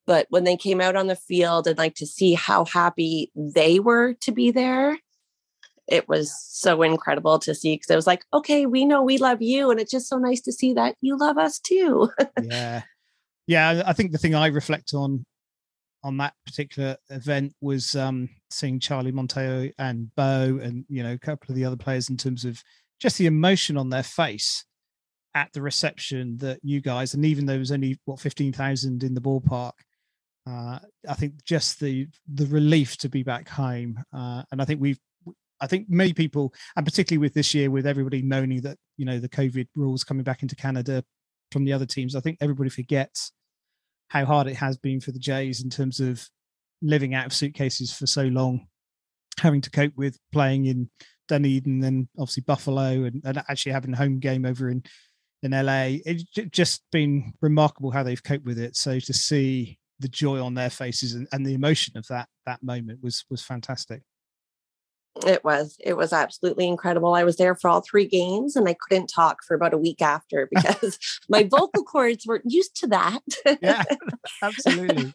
But 0.06 0.26
when 0.30 0.44
they 0.44 0.56
came 0.56 0.80
out 0.80 0.96
on 0.96 1.06
the 1.06 1.16
field 1.16 1.66
and 1.66 1.78
like 1.78 1.94
to 1.96 2.06
see 2.06 2.34
how 2.34 2.64
happy 2.64 3.30
they 3.34 3.78
were 3.78 4.14
to 4.14 4.32
be 4.32 4.50
there, 4.50 4.98
it 5.88 6.08
was 6.08 6.34
so 6.48 6.82
incredible 6.82 7.38
to 7.40 7.54
see 7.54 7.74
because 7.74 7.90
it 7.90 7.96
was 7.96 8.06
like, 8.06 8.24
okay, 8.32 8.66
we 8.66 8.84
know 8.84 9.02
we 9.02 9.18
love 9.18 9.42
you. 9.42 9.70
And 9.70 9.80
it's 9.80 9.90
just 9.90 10.08
so 10.08 10.18
nice 10.18 10.40
to 10.42 10.52
see 10.52 10.72
that 10.74 10.96
you 11.00 11.16
love 11.16 11.38
us 11.38 11.58
too. 11.58 12.10
yeah. 12.42 12.82
Yeah. 13.46 13.82
I 13.86 13.92
think 13.92 14.12
the 14.12 14.18
thing 14.18 14.34
I 14.34 14.46
reflect 14.48 14.94
on 14.94 15.24
on 16.04 16.16
that 16.16 16.34
particular 16.44 16.96
event 17.10 17.54
was 17.60 17.94
um 17.94 18.28
seeing 18.50 18.80
Charlie 18.80 19.12
Montoyo 19.12 19.72
and 19.78 20.12
Bo 20.16 20.58
and 20.62 20.84
you 20.88 21.02
know 21.02 21.12
a 21.12 21.18
couple 21.18 21.50
of 21.50 21.56
the 21.56 21.64
other 21.64 21.76
players 21.76 22.10
in 22.10 22.16
terms 22.16 22.44
of 22.44 22.62
just 23.00 23.18
the 23.18 23.26
emotion 23.26 23.76
on 23.76 23.90
their 23.90 24.02
face 24.02 24.64
at 25.34 25.52
the 25.52 25.62
reception 25.62 26.36
that 26.38 26.58
you 26.62 26.80
guys 26.80 27.14
and 27.14 27.24
even 27.24 27.46
though 27.46 27.52
there 27.52 27.60
was 27.60 27.72
only 27.72 27.98
what 28.04 28.20
15,000 28.20 29.02
in 29.02 29.14
the 29.14 29.20
ballpark 29.20 29.72
uh, 30.48 30.78
I 31.08 31.14
think 31.14 31.44
just 31.44 31.80
the 31.80 32.08
the 32.32 32.46
relief 32.46 32.96
to 32.98 33.08
be 33.08 33.22
back 33.22 33.48
home, 33.48 34.02
uh, 34.12 34.42
and 34.50 34.60
I 34.60 34.64
think 34.64 34.80
we've, 34.80 34.98
I 35.60 35.66
think 35.66 35.88
many 35.88 36.12
people, 36.12 36.52
and 36.76 36.84
particularly 36.84 37.18
with 37.18 37.34
this 37.34 37.54
year, 37.54 37.70
with 37.70 37.86
everybody 37.86 38.22
moaning 38.22 38.60
that 38.62 38.76
you 38.96 39.04
know 39.04 39.20
the 39.20 39.28
COVID 39.28 39.68
rules 39.76 40.02
coming 40.02 40.24
back 40.24 40.42
into 40.42 40.56
Canada 40.56 41.04
from 41.52 41.64
the 41.64 41.72
other 41.72 41.86
teams, 41.86 42.16
I 42.16 42.20
think 42.20 42.38
everybody 42.40 42.70
forgets 42.70 43.32
how 44.08 44.24
hard 44.24 44.46
it 44.46 44.56
has 44.56 44.76
been 44.76 45.00
for 45.00 45.12
the 45.12 45.18
Jays 45.18 45.62
in 45.62 45.70
terms 45.70 46.00
of 46.00 46.28
living 46.82 47.14
out 47.14 47.26
of 47.26 47.32
suitcases 47.32 47.92
for 47.92 48.06
so 48.06 48.24
long, 48.24 48.66
having 49.40 49.60
to 49.62 49.70
cope 49.70 49.92
with 49.96 50.18
playing 50.32 50.66
in 50.66 50.90
Dunedin, 51.28 51.80
then 51.80 52.08
obviously 52.18 52.42
Buffalo, 52.46 53.04
and, 53.04 53.22
and 53.24 53.38
actually 53.48 53.72
having 53.72 53.92
a 53.92 53.96
home 53.96 54.18
game 54.18 54.44
over 54.44 54.68
in 54.68 54.82
in 55.42 55.50
LA. 55.50 55.98
It's 56.04 56.24
just 56.50 56.82
been 56.92 57.32
remarkable 57.40 57.90
how 57.90 58.02
they've 58.02 58.22
coped 58.22 58.44
with 58.44 58.58
it. 58.58 58.76
So 58.76 59.00
to 59.00 59.12
see 59.12 59.78
the 59.98 60.08
joy 60.08 60.42
on 60.42 60.54
their 60.54 60.70
faces 60.70 61.14
and, 61.14 61.26
and 61.32 61.46
the 61.46 61.54
emotion 61.54 61.96
of 61.96 62.06
that 62.08 62.28
that 62.46 62.62
moment 62.62 63.02
was 63.02 63.24
was 63.30 63.42
fantastic 63.42 64.02
it 65.26 65.44
was 65.44 65.76
it 65.80 65.96
was 65.96 66.12
absolutely 66.12 66.66
incredible. 66.66 67.14
I 67.14 67.24
was 67.24 67.36
there 67.36 67.54
for 67.54 67.68
all 67.68 67.80
three 67.80 68.06
games 68.06 68.56
and 68.56 68.68
i 68.68 68.74
couldn't 68.88 69.08
talk 69.08 69.38
for 69.46 69.54
about 69.54 69.74
a 69.74 69.78
week 69.78 70.00
after 70.00 70.48
because 70.50 70.98
my 71.28 71.44
vocal 71.44 71.84
cords 71.84 72.26
weren't 72.26 72.44
used 72.46 72.76
to 72.76 72.86
that. 72.88 73.20
Yeah 73.60 73.82
absolutely. 74.42 75.12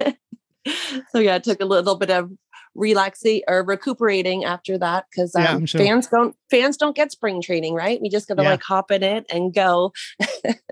So 1.11 1.19
yeah 1.19 1.35
it 1.35 1.43
took 1.43 1.61
a 1.61 1.65
little 1.65 1.95
bit 1.95 2.09
of 2.09 2.31
relaxing 2.75 3.41
or 3.47 3.63
recuperating 3.63 4.45
after 4.45 4.77
that 4.77 5.05
because 5.09 5.33
um, 5.35 5.43
yeah, 5.43 5.65
sure. 5.65 5.81
fans 5.81 6.07
don't 6.07 6.35
fans 6.51 6.77
don't 6.77 6.95
get 6.95 7.11
spring 7.11 7.41
training 7.41 7.73
right? 7.73 7.99
We 8.01 8.09
just 8.09 8.27
gotta 8.27 8.43
yeah. 8.43 8.51
like 8.51 8.63
hop 8.63 8.91
in 8.91 9.03
it 9.03 9.25
and 9.31 9.53
go. 9.53 9.93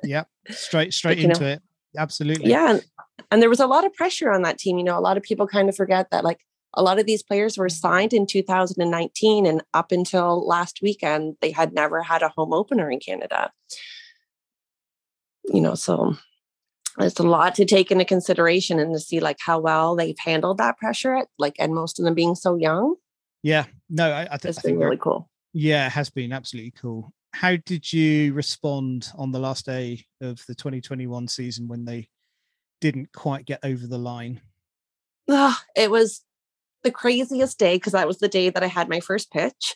Yep 0.04 0.28
straight 0.50 0.94
straight 0.94 1.18
but, 1.18 1.26
into 1.26 1.42
know, 1.42 1.50
it. 1.50 1.62
Absolutely. 1.98 2.52
Yeah 2.52 2.80
and 3.32 3.42
there 3.42 3.50
was 3.50 3.60
a 3.60 3.68
lot 3.68 3.86
of 3.86 3.94
pressure 3.94 4.32
on 4.32 4.44
that 4.44 4.58
team. 4.58 4.78
You 4.78 4.84
know, 4.84 4.98
a 4.98 5.02
lot 5.02 5.18
of 5.18 5.24
people 5.24 5.48
kind 5.48 5.70
of 5.70 5.76
forget 5.76 6.10
that 6.12 6.24
like 6.24 6.40
a 6.76 6.84
lot 6.84 7.00
of 7.00 7.06
these 7.06 7.24
players 7.24 7.58
were 7.58 7.70
signed 7.70 8.14
in 8.14 8.28
2019 8.28 9.46
and 9.46 9.64
up 9.74 9.92
until 9.92 10.46
last 10.46 10.80
weekend 10.82 11.36
they 11.42 11.52
had 11.52 11.74
never 11.74 12.04
had 12.04 12.22
a 12.22 12.30
home 12.30 12.54
opener 12.54 12.90
in 12.92 13.00
Canada. 13.00 13.52
You 15.46 15.62
know, 15.62 15.76
so 15.76 16.16
it's 17.00 17.20
a 17.20 17.24
lot 17.24 17.56
to 17.56 17.66
take 17.66 17.92
into 17.92 18.06
consideration 18.06 18.80
and 18.80 18.94
to 18.94 19.00
see 19.00 19.20
like 19.20 19.38
how 19.40 19.60
well 19.60 19.96
they've 19.96 20.18
handled 20.20 20.58
that 20.58 20.78
pressure, 20.78 21.26
like 21.38 21.56
and 21.60 21.74
most 21.74 22.00
of 22.00 22.06
them 22.06 22.14
being 22.14 22.36
so 22.36 22.56
young. 22.56 22.96
Yeah, 23.44 23.66
no, 23.90 24.12
I, 24.12 24.22
I, 24.24 24.38
th- 24.38 24.46
it's 24.46 24.60
I 24.60 24.70
been 24.70 24.80
really 24.80 24.98
cool. 24.98 25.30
Yeah, 25.54 25.86
it 25.86 25.92
has 25.92 26.10
been 26.10 26.34
absolutely 26.34 26.72
cool. 26.72 27.14
How 27.34 27.58
did 27.58 27.92
you 27.92 28.34
respond 28.34 29.10
on 29.18 29.32
the 29.32 29.40
last 29.40 29.66
day 29.66 30.06
of 30.22 30.44
the 30.48 30.56
2021 30.56 31.28
season 31.28 31.68
when 31.68 31.86
they 31.86 32.08
didn't 32.82 33.12
quite 33.14 33.46
get 33.46 33.60
over 33.64 33.88
the 33.88 33.98
line? 33.98 34.42
Oh, 35.28 35.58
it 35.76 35.92
was 35.92 36.24
the 36.86 36.92
craziest 36.92 37.60
day 37.60 37.76
because 37.76 37.92
that 37.92 38.08
was 38.08 38.20
the 38.20 38.30
day 38.30 38.50
that 38.50 38.64
I 38.64 38.68
had 38.68 38.88
my 38.88 39.02
first 39.02 39.32
pitch. 39.32 39.76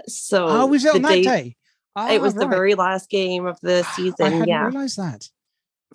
Oh, 0.00 0.04
so 0.08 0.48
oh, 0.48 0.66
was 0.66 0.84
it 0.84 0.94
on 0.94 1.02
day, 1.02 1.22
that 1.22 1.42
day? 1.42 1.56
Oh, 1.96 2.12
it 2.12 2.18
ah, 2.18 2.22
was 2.22 2.34
right. 2.34 2.42
the 2.42 2.54
very 2.54 2.74
last 2.74 3.08
game 3.08 3.46
of 3.46 3.58
the 3.62 3.82
season. 3.96 4.14
I 4.20 4.28
hadn't 4.28 4.48
yeah. 4.48 4.66
realized 4.66 4.98
that. 4.98 5.28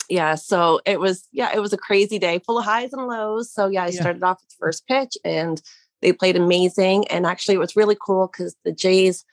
Yeah, 0.09 0.35
so 0.35 0.81
it 0.85 0.99
was 0.99 1.27
yeah, 1.31 1.51
it 1.53 1.59
was 1.59 1.73
a 1.73 1.77
crazy 1.77 2.17
day, 2.17 2.39
full 2.39 2.57
of 2.57 2.65
highs 2.65 2.93
and 2.93 3.05
lows. 3.05 3.53
So 3.53 3.67
yeah, 3.67 3.83
I 3.83 3.87
yeah. 3.87 4.01
started 4.01 4.23
off 4.23 4.41
with 4.41 4.49
the 4.49 4.55
first 4.59 4.87
pitch 4.87 5.17
and 5.23 5.61
they 6.01 6.11
played 6.11 6.35
amazing. 6.35 7.07
And 7.09 7.27
actually 7.27 7.55
it 7.55 7.59
was 7.59 7.75
really 7.75 7.97
cool 7.99 8.27
because 8.27 8.55
the 8.65 8.71
Jays 8.71 9.23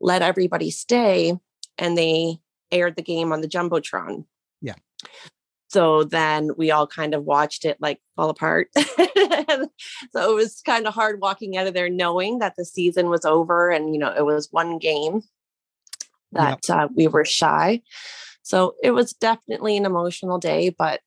let 0.00 0.20
everybody 0.20 0.70
stay 0.70 1.38
and 1.78 1.96
they 1.96 2.38
aired 2.70 2.96
the 2.96 3.02
game 3.02 3.32
on 3.32 3.40
the 3.40 3.48
Jumbotron. 3.48 4.26
Yeah 4.60 4.74
so 5.68 6.02
then 6.02 6.50
we 6.56 6.70
all 6.70 6.86
kind 6.86 7.14
of 7.14 7.24
watched 7.24 7.64
it 7.64 7.76
like 7.80 8.00
fall 8.16 8.30
apart. 8.30 8.68
So 10.12 10.30
it 10.30 10.34
was 10.34 10.62
kind 10.64 10.86
of 10.86 10.94
hard 10.94 11.20
walking 11.20 11.56
out 11.56 11.66
of 11.66 11.74
there 11.74 11.88
knowing 11.88 12.38
that 12.38 12.54
the 12.56 12.64
season 12.64 13.08
was 13.08 13.24
over 13.24 13.70
and 13.70 13.92
you 13.92 13.98
know 14.00 14.12
it 14.16 14.24
was 14.24 14.48
one 14.50 14.78
game 14.78 15.22
that 16.32 16.68
uh, 16.70 16.88
we 16.94 17.08
were 17.08 17.24
shy. 17.24 17.82
So 18.42 18.74
it 18.82 18.92
was 18.92 19.12
definitely 19.12 19.76
an 19.76 19.84
emotional 19.84 20.38
day 20.38 20.70
but 20.70 21.00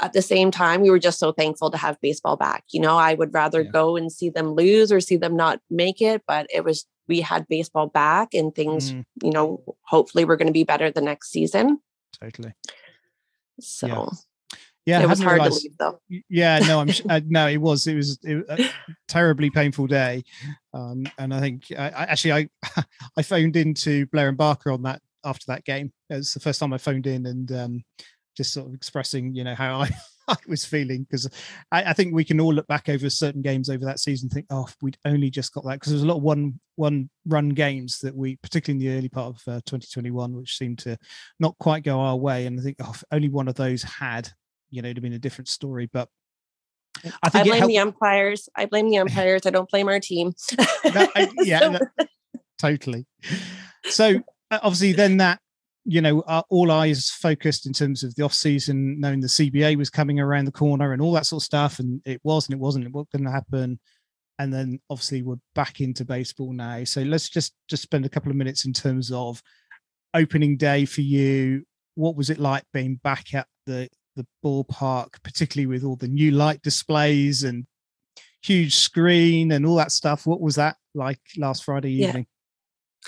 at 0.00 0.12
the 0.12 0.22
same 0.22 0.50
time 0.50 0.80
we 0.80 0.90
were 0.90 0.98
just 0.98 1.18
so 1.18 1.32
thankful 1.32 1.70
to 1.70 1.76
have 1.76 2.00
baseball 2.00 2.36
back. 2.36 2.64
You 2.70 2.80
know 2.80 2.96
i 2.96 3.14
would 3.14 3.34
rather 3.34 3.62
yeah. 3.62 3.70
go 3.70 3.96
and 3.96 4.10
see 4.10 4.30
them 4.30 4.52
lose 4.52 4.90
or 4.92 5.00
see 5.00 5.16
them 5.16 5.36
not 5.36 5.60
make 5.70 6.00
it 6.00 6.22
but 6.26 6.46
it 6.52 6.64
was 6.64 6.86
we 7.08 7.20
had 7.20 7.48
baseball 7.48 7.88
back 7.88 8.34
and 8.34 8.54
things 8.54 8.92
mm. 8.92 9.04
you 9.22 9.30
know 9.30 9.62
hopefully 9.82 10.24
we're 10.24 10.36
going 10.36 10.46
to 10.46 10.52
be 10.52 10.64
better 10.64 10.90
the 10.90 11.00
next 11.00 11.30
season 11.30 11.80
totally. 12.20 12.54
So. 13.60 13.86
Yeah. 13.86 14.06
Yeah, 14.86 15.02
it 15.02 15.06
was 15.06 15.20
hard 15.20 15.34
realized, 15.34 15.60
to 15.60 15.68
leave 15.68 15.76
though. 15.76 16.00
Yeah, 16.30 16.60
no, 16.60 16.80
I'm 16.80 16.88
uh, 17.10 17.20
no, 17.26 17.46
it 17.46 17.58
was 17.58 17.86
it 17.86 17.94
was, 17.94 18.18
it 18.22 18.46
a 18.48 18.70
terribly 19.06 19.50
painful 19.50 19.86
day, 19.86 20.24
um, 20.72 21.04
and 21.18 21.34
I 21.34 21.40
think 21.40 21.64
I, 21.78 21.90
I, 21.90 22.02
actually 22.04 22.32
I 22.32 22.82
I 23.18 23.22
phoned 23.22 23.56
into 23.56 24.06
Blair 24.06 24.30
and 24.30 24.38
Barker 24.38 24.70
on 24.70 24.80
that 24.84 25.02
after 25.26 25.44
that 25.48 25.66
game. 25.66 25.92
It 26.08 26.14
was 26.14 26.32
the 26.32 26.40
first 26.40 26.58
time 26.58 26.72
I 26.72 26.78
phoned 26.78 27.06
in 27.06 27.26
and 27.26 27.52
um, 27.52 27.84
just 28.34 28.54
sort 28.54 28.66
of 28.66 28.72
expressing 28.72 29.34
you 29.34 29.44
know 29.44 29.54
how 29.54 29.82
I 29.82 29.90
I 30.32 30.36
was 30.46 30.64
feeling 30.64 31.04
because 31.04 31.28
I, 31.72 31.84
I, 31.84 31.92
think 31.92 32.14
we 32.14 32.24
can 32.24 32.40
all 32.40 32.52
look 32.52 32.66
back 32.66 32.88
over 32.88 33.08
certain 33.08 33.40
games 33.40 33.70
over 33.70 33.84
that 33.86 33.98
season, 33.98 34.26
and 34.26 34.32
think, 34.32 34.46
oh, 34.50 34.68
we'd 34.82 34.98
only 35.04 35.30
just 35.30 35.54
got 35.54 35.64
that 35.64 35.74
because 35.74 35.92
there's 35.92 36.02
a 36.02 36.06
lot 36.06 36.18
of 36.18 36.22
one 36.22 36.60
one 36.76 37.08
run 37.26 37.48
games 37.50 37.98
that 38.00 38.14
we, 38.14 38.36
particularly 38.36 38.84
in 38.84 38.92
the 38.92 38.98
early 38.98 39.08
part 39.08 39.28
of 39.28 39.36
uh, 39.48 39.60
2021, 39.66 40.36
which 40.36 40.56
seemed 40.56 40.78
to 40.80 40.96
not 41.40 41.56
quite 41.58 41.82
go 41.82 41.98
our 41.98 42.16
way. 42.16 42.46
And 42.46 42.60
I 42.60 42.62
think 42.62 42.76
oh, 42.80 42.94
only 43.10 43.28
one 43.28 43.48
of 43.48 43.54
those 43.54 43.82
had, 43.82 44.28
you 44.70 44.82
know, 44.82 44.88
it'd 44.88 44.98
have 44.98 45.02
been 45.02 45.14
a 45.14 45.18
different 45.18 45.48
story. 45.48 45.88
But 45.92 46.08
I 47.22 47.30
think 47.30 47.42
I 47.42 47.42
blame 47.44 47.58
helped- 47.58 47.68
the 47.68 47.78
umpires. 47.78 48.48
I 48.54 48.66
blame 48.66 48.90
the 48.90 48.98
umpires. 48.98 49.46
I 49.46 49.50
don't 49.50 49.70
blame 49.70 49.88
our 49.88 50.00
team. 50.00 50.32
no, 50.58 51.08
I, 51.16 51.30
yeah, 51.38 51.68
no, 51.68 52.06
totally. 52.58 53.06
So 53.84 54.20
obviously, 54.50 54.92
then 54.92 55.16
that 55.18 55.40
you 55.90 56.02
know, 56.02 56.20
all 56.50 56.70
eyes 56.70 57.08
focused 57.08 57.64
in 57.64 57.72
terms 57.72 58.04
of 58.04 58.14
the 58.14 58.22
off 58.22 58.34
season, 58.34 59.00
knowing 59.00 59.20
the 59.20 59.26
CBA 59.26 59.78
was 59.78 59.88
coming 59.88 60.20
around 60.20 60.44
the 60.44 60.52
corner 60.52 60.92
and 60.92 61.00
all 61.00 61.12
that 61.12 61.24
sort 61.24 61.40
of 61.42 61.46
stuff, 61.46 61.78
and 61.78 62.02
it 62.04 62.20
was 62.22 62.46
and 62.46 62.54
it 62.54 62.60
wasn't. 62.60 62.84
It 62.84 62.92
wasn't 62.92 63.12
going 63.12 63.24
to 63.24 63.30
happen, 63.30 63.80
and 64.38 64.52
then 64.52 64.80
obviously 64.90 65.22
we're 65.22 65.40
back 65.54 65.80
into 65.80 66.04
baseball 66.04 66.52
now. 66.52 66.84
So 66.84 67.00
let's 67.00 67.30
just 67.30 67.54
just 67.70 67.82
spend 67.82 68.04
a 68.04 68.10
couple 68.10 68.30
of 68.30 68.36
minutes 68.36 68.66
in 68.66 68.74
terms 68.74 69.10
of 69.10 69.42
opening 70.12 70.58
day 70.58 70.84
for 70.84 71.00
you. 71.00 71.64
What 71.94 72.16
was 72.16 72.28
it 72.28 72.38
like 72.38 72.64
being 72.74 73.00
back 73.02 73.32
at 73.32 73.46
the 73.64 73.88
the 74.14 74.26
ballpark, 74.44 75.22
particularly 75.24 75.68
with 75.68 75.84
all 75.84 75.96
the 75.96 76.06
new 76.06 76.32
light 76.32 76.60
displays 76.60 77.44
and 77.44 77.66
huge 78.42 78.74
screen 78.74 79.52
and 79.52 79.64
all 79.64 79.76
that 79.76 79.92
stuff? 79.92 80.26
What 80.26 80.42
was 80.42 80.56
that 80.56 80.76
like 80.94 81.20
last 81.38 81.64
Friday 81.64 81.92
evening? 81.92 82.26
Yeah 82.28 82.34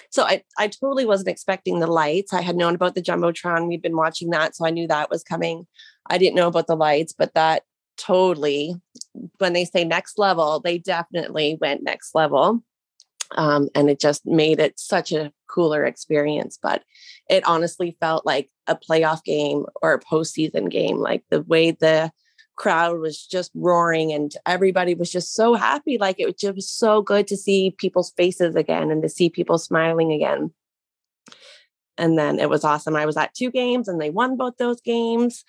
so 0.08 0.24
I, 0.24 0.42
I 0.58 0.68
totally 0.68 1.04
wasn't 1.04 1.28
expecting 1.28 1.80
the 1.80 1.86
lights. 1.86 2.32
I 2.32 2.40
had 2.40 2.56
known 2.56 2.74
about 2.74 2.94
the 2.94 3.02
Jumbotron. 3.02 3.68
We'd 3.68 3.82
been 3.82 3.96
watching 3.96 4.30
that. 4.30 4.56
So 4.56 4.64
I 4.66 4.70
knew 4.70 4.86
that 4.88 5.10
was 5.10 5.22
coming. 5.22 5.66
I 6.08 6.18
didn't 6.18 6.36
know 6.36 6.48
about 6.48 6.66
the 6.66 6.76
lights, 6.76 7.12
but 7.16 7.34
that 7.34 7.64
totally, 7.96 8.74
when 9.38 9.52
they 9.52 9.64
say 9.64 9.84
next 9.84 10.18
level, 10.18 10.60
they 10.60 10.78
definitely 10.78 11.58
went 11.60 11.82
next 11.82 12.14
level. 12.14 12.62
Um, 13.36 13.68
and 13.74 13.88
it 13.88 14.00
just 14.00 14.26
made 14.26 14.58
it 14.58 14.80
such 14.80 15.12
a 15.12 15.32
cooler 15.48 15.84
experience. 15.84 16.58
But 16.60 16.82
it 17.28 17.46
honestly 17.46 17.96
felt 18.00 18.26
like 18.26 18.50
a 18.66 18.76
playoff 18.76 19.22
game 19.22 19.66
or 19.82 19.92
a 19.92 20.00
postseason 20.00 20.70
game. 20.70 20.98
Like 20.98 21.22
the 21.30 21.42
way 21.42 21.70
the 21.70 22.10
crowd 22.60 23.00
was 23.00 23.26
just 23.26 23.50
roaring 23.54 24.12
and 24.12 24.34
everybody 24.44 24.94
was 24.94 25.10
just 25.10 25.34
so 25.34 25.54
happy. 25.54 25.96
Like 25.96 26.20
it 26.20 26.26
was 26.26 26.34
just 26.34 26.78
so 26.78 27.00
good 27.00 27.26
to 27.28 27.36
see 27.36 27.74
people's 27.78 28.10
faces 28.10 28.54
again 28.54 28.90
and 28.90 29.02
to 29.02 29.08
see 29.08 29.30
people 29.30 29.56
smiling 29.56 30.12
again. 30.12 30.52
And 31.96 32.18
then 32.18 32.38
it 32.38 32.50
was 32.50 32.62
awesome. 32.62 32.96
I 32.96 33.06
was 33.06 33.16
at 33.16 33.34
two 33.34 33.50
games 33.50 33.88
and 33.88 33.98
they 33.98 34.10
won 34.10 34.36
both 34.36 34.58
those 34.58 34.82
games. 34.82 35.42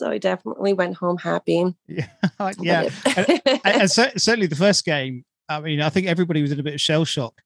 So 0.00 0.10
I 0.10 0.16
definitely 0.16 0.72
went 0.72 0.96
home 0.96 1.18
happy. 1.18 1.74
Yeah. 1.86 2.08
yeah. 2.58 2.88
and, 3.16 3.60
and 3.64 3.90
certainly 3.90 4.46
the 4.46 4.56
first 4.56 4.86
game, 4.86 5.26
I 5.46 5.60
mean, 5.60 5.82
I 5.82 5.90
think 5.90 6.06
everybody 6.06 6.40
was 6.40 6.52
in 6.52 6.60
a 6.60 6.62
bit 6.62 6.74
of 6.74 6.80
shell 6.80 7.04
shock 7.04 7.42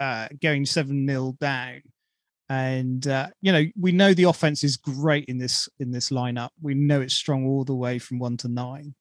uh, 0.00 0.28
going 0.42 0.66
7 0.66 1.08
0 1.08 1.36
down 1.40 1.80
and 2.48 3.06
uh, 3.06 3.28
you 3.40 3.52
know 3.52 3.64
we 3.78 3.92
know 3.92 4.12
the 4.12 4.24
offense 4.24 4.64
is 4.64 4.76
great 4.76 5.24
in 5.26 5.38
this 5.38 5.68
in 5.78 5.90
this 5.90 6.10
lineup. 6.10 6.50
We 6.60 6.74
know 6.74 7.00
it's 7.00 7.14
strong 7.14 7.46
all 7.46 7.64
the 7.64 7.74
way 7.74 7.98
from 7.98 8.18
one 8.18 8.36
to 8.38 8.48
nine. 8.48 8.94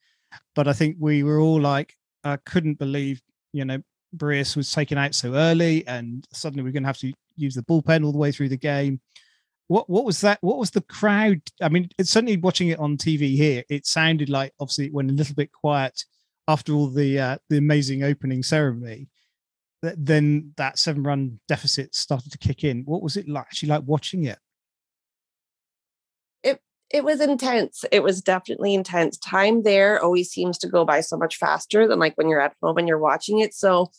But 0.56 0.68
i 0.68 0.74
think 0.74 0.98
we 1.00 1.24
were 1.24 1.40
all 1.40 1.62
like 1.62 1.96
i 2.24 2.38
couldn't 2.38 2.80
believe 2.80 3.22
you 3.52 3.66
know 3.66 3.80
Berríos 4.16 4.56
was 4.56 4.72
taken 4.72 4.98
out 4.98 5.16
so 5.16 5.34
early 5.34 5.86
and 5.88 6.26
suddenly 6.32 6.64
we're 6.64 6.72
going 6.72 6.84
to 6.84 6.88
have 6.88 6.98
to 7.00 7.14
use 7.36 7.56
the 7.56 7.64
bullpen 7.64 8.06
all 8.06 8.12
the 8.12 8.18
way 8.18 8.32
through 8.32 8.50
the 8.50 8.58
game. 8.58 9.02
What 9.68 9.90
what 9.90 10.06
was 10.06 10.22
that 10.22 10.38
what 10.42 10.58
was 10.58 10.72
the 10.72 10.82
crowd 10.82 11.42
i 11.62 11.70
mean 11.70 11.88
it's 11.98 12.12
certainly 12.12 12.38
watching 12.38 12.68
it 12.68 12.80
on 12.80 12.98
tv 12.98 13.36
here 13.36 13.64
it 13.70 13.88
sounded 13.88 14.30
like 14.30 14.54
obviously 14.60 14.88
it 14.88 14.94
went 14.94 15.10
a 15.10 15.14
little 15.14 15.36
bit 15.36 15.52
quiet 15.52 16.04
after 16.48 16.74
all 16.74 16.88
the 16.88 17.18
uh, 17.18 17.38
the 17.50 17.58
amazing 17.58 18.04
opening 18.04 18.44
ceremony 18.44 19.08
then 19.84 20.54
that 20.58 20.80
seven 20.80 21.04
run 21.04 21.40
deficit 21.48 21.94
started 21.94 22.32
to 22.32 22.38
kick 22.38 22.64
in. 22.64 22.84
What 22.86 23.02
was 23.02 23.18
it 23.18 23.28
like, 23.28 23.44
actually 23.44 23.70
like 23.70 23.84
watching 23.86 24.24
it? 24.26 24.40
It 26.44 26.62
it 26.90 27.04
was 27.04 27.20
intense. 27.20 27.84
It 27.92 28.04
was 28.04 28.22
definitely 28.22 28.74
intense. 28.74 29.18
Time 29.18 29.64
there 29.64 30.02
always 30.02 30.30
seems 30.30 30.58
to 30.60 30.68
go 30.68 30.86
by 30.86 31.02
so 31.02 31.18
much 31.18 31.38
faster 31.38 31.88
than 31.88 32.00
like 32.00 32.16
when 32.16 32.30
you're 32.30 32.42
at 32.42 32.56
home 32.62 32.78
and 32.78 32.88
you're 32.88 33.00
watching 33.00 33.40
it. 33.40 33.54
So 33.54 33.92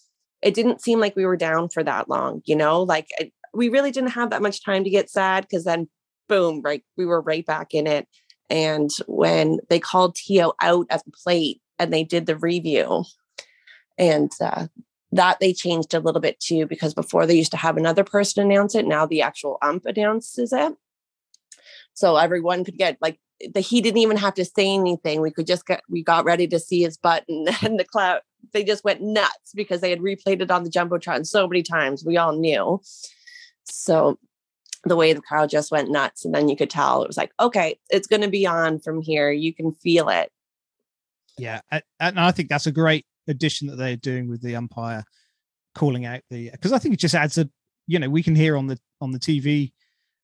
it 0.42 0.55
didn't 0.55 0.81
seem 0.83 1.01
like 1.01 1.16
we 1.16 1.27
were 1.27 1.37
down 1.37 1.68
for 1.68 1.83
that 1.83 2.09
long, 2.09 2.42
you 2.44 2.57
know, 2.57 2.83
like 2.83 3.09
it, 3.18 3.33
we 3.53 3.68
really 3.68 3.90
didn't 3.90 4.11
have 4.11 4.31
that 4.31 4.42
much 4.42 4.64
time 4.64 4.85
to 4.85 4.90
get 4.90 5.09
sad 5.09 5.42
because 5.42 5.64
then 5.64 5.88
boom, 6.29 6.61
right, 6.62 6.83
we 6.97 7.07
were 7.07 7.20
right 7.20 7.44
back 7.47 7.75
in 7.75 7.87
it. 7.87 8.09
And 8.51 8.90
when 9.07 9.59
they 9.68 9.81
called 9.81 10.16
Teo 10.16 10.53
out 10.61 10.87
at 10.90 11.05
the 11.05 11.12
plate 11.12 11.61
and 11.79 11.92
they 11.92 12.05
did 12.05 12.27
the 12.27 12.37
review, 12.37 13.05
and 13.97 14.31
uh, 14.40 14.66
that 15.14 15.38
they 15.38 15.53
changed 15.53 15.94
a 15.94 16.00
little 16.00 16.20
bit 16.20 16.40
too 16.40 16.66
because 16.66 16.92
before 16.92 17.24
they 17.24 17.37
used 17.37 17.53
to 17.53 17.57
have 17.57 17.77
another 17.77 18.03
person 18.03 18.44
announce 18.44 18.74
it 18.74 18.87
now 18.87 19.07
the 19.07 19.22
actual 19.22 19.59
ump 19.62 19.87
announces 19.87 20.53
it. 20.53 20.74
So 21.94 22.16
everyone 22.16 22.64
could 22.64 22.77
get 22.77 22.98
like 23.00 23.18
the 23.53 23.61
he 23.61 23.81
didn't 23.81 23.98
even 23.98 24.16
have 24.16 24.35
to 24.35 24.44
say 24.44 24.74
anything. 24.74 25.20
We 25.20 25.31
could 25.31 25.46
just 25.46 25.66
get 25.66 25.83
we 25.88 26.03
got 26.03 26.24
ready 26.24 26.48
to 26.48 26.59
see 26.59 26.83
his 26.83 26.96
button 26.96 27.46
and 27.62 27.79
the 27.79 27.85
cloud 27.85 28.20
they 28.53 28.64
just 28.64 28.85
went 28.85 29.00
nuts 29.00 29.53
because 29.55 29.81
they 29.81 29.90
had 29.90 30.00
replayed 30.00 30.42
it 30.42 30.50
on 30.50 30.64
the 30.64 30.70
jumbotron 30.70 31.27
so 31.27 31.46
many 31.46 31.62
times 31.62 32.05
we 32.05 32.16
all 32.16 32.37
knew. 32.37 32.81
So 33.64 34.18
the 34.83 34.96
way 34.96 35.12
the 35.12 35.22
crowd 35.22 35.48
just 35.48 35.70
went 35.70 35.90
nuts 35.90 36.24
and 36.24 36.35
then 36.35 36.48
you 36.48 36.57
could 36.57 36.68
tell 36.68 37.03
it 37.03 37.07
was 37.07 37.16
like 37.16 37.33
okay 37.40 37.79
it's 37.88 38.07
going 38.07 38.22
to 38.22 38.29
be 38.29 38.46
on 38.48 38.81
from 38.81 39.00
here. 39.00 39.31
You 39.31 39.55
can 39.55 39.72
feel 39.72 40.09
it. 40.09 40.33
Yeah 41.38 41.61
and 41.70 42.18
i 42.18 42.33
think 42.33 42.48
that's 42.48 42.66
a 42.66 42.72
great 42.72 43.07
addition 43.29 43.69
that 43.69 43.77
they're 43.77 43.97
doing 43.97 44.29
with 44.29 44.43
the 44.43 44.57
umpire 44.57 45.05
calling 45.75 46.05
out 46.05 46.21
the 46.31 46.51
because 46.51 46.73
I 46.73 46.79
think 46.79 46.95
it 46.95 47.01
just 47.01 47.15
adds 47.15 47.39
a 47.39 47.49
you 47.87 47.99
know 47.99 48.09
we 48.09 48.23
can 48.23 48.35
hear 48.35 48.57
on 48.57 48.67
the 48.67 48.79
on 49.01 49.11
the 49.11 49.19
TV 49.19 49.73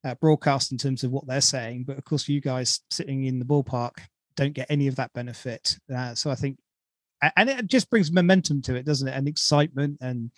uh, 0.05 0.15
broadcast 0.21 0.73
in 0.73 0.79
terms 0.79 1.05
of 1.05 1.11
what 1.11 1.27
they're 1.27 1.41
saying, 1.41 1.85
but 1.87 1.99
of 1.99 2.05
course 2.05 2.29
you 2.29 2.41
guys 2.41 2.81
sitting 2.91 3.25
in 3.25 3.39
the 3.39 3.45
ballpark 3.45 3.99
don't 4.37 4.55
get 4.55 4.71
any 4.71 4.87
of 4.87 4.97
that 4.97 5.13
benefit. 5.13 5.77
Uh, 5.95 6.15
so 6.15 6.31
I 6.31 6.35
think 6.35 6.59
and 7.37 7.51
it 7.51 7.67
just 7.67 7.91
brings 7.91 8.11
momentum 8.11 8.63
to 8.63 8.77
it, 8.77 8.87
doesn't 8.87 9.09
it? 9.09 9.13
And 9.13 9.29
excitement 9.29 9.99
and 10.01 10.31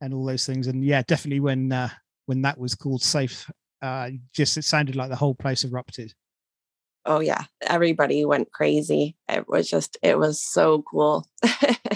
and 0.00 0.12
all 0.12 0.24
those 0.24 0.44
things. 0.44 0.66
And 0.66 0.84
yeah, 0.84 1.02
definitely 1.06 1.40
when 1.40 1.70
uh, 1.70 1.90
when 2.26 2.42
that 2.42 2.58
was 2.58 2.74
called 2.74 3.02
safe, 3.02 3.48
uh, 3.82 4.10
just 4.32 4.56
it 4.56 4.64
sounded 4.64 4.96
like 4.96 5.10
the 5.10 5.16
whole 5.16 5.34
place 5.34 5.64
erupted 5.64 6.12
oh 7.06 7.20
yeah, 7.20 7.44
everybody 7.62 8.24
went 8.24 8.52
crazy. 8.52 9.16
It 9.28 9.48
was 9.48 9.70
just, 9.70 9.96
it 10.02 10.18
was 10.18 10.42
so 10.42 10.82
cool. 10.82 11.26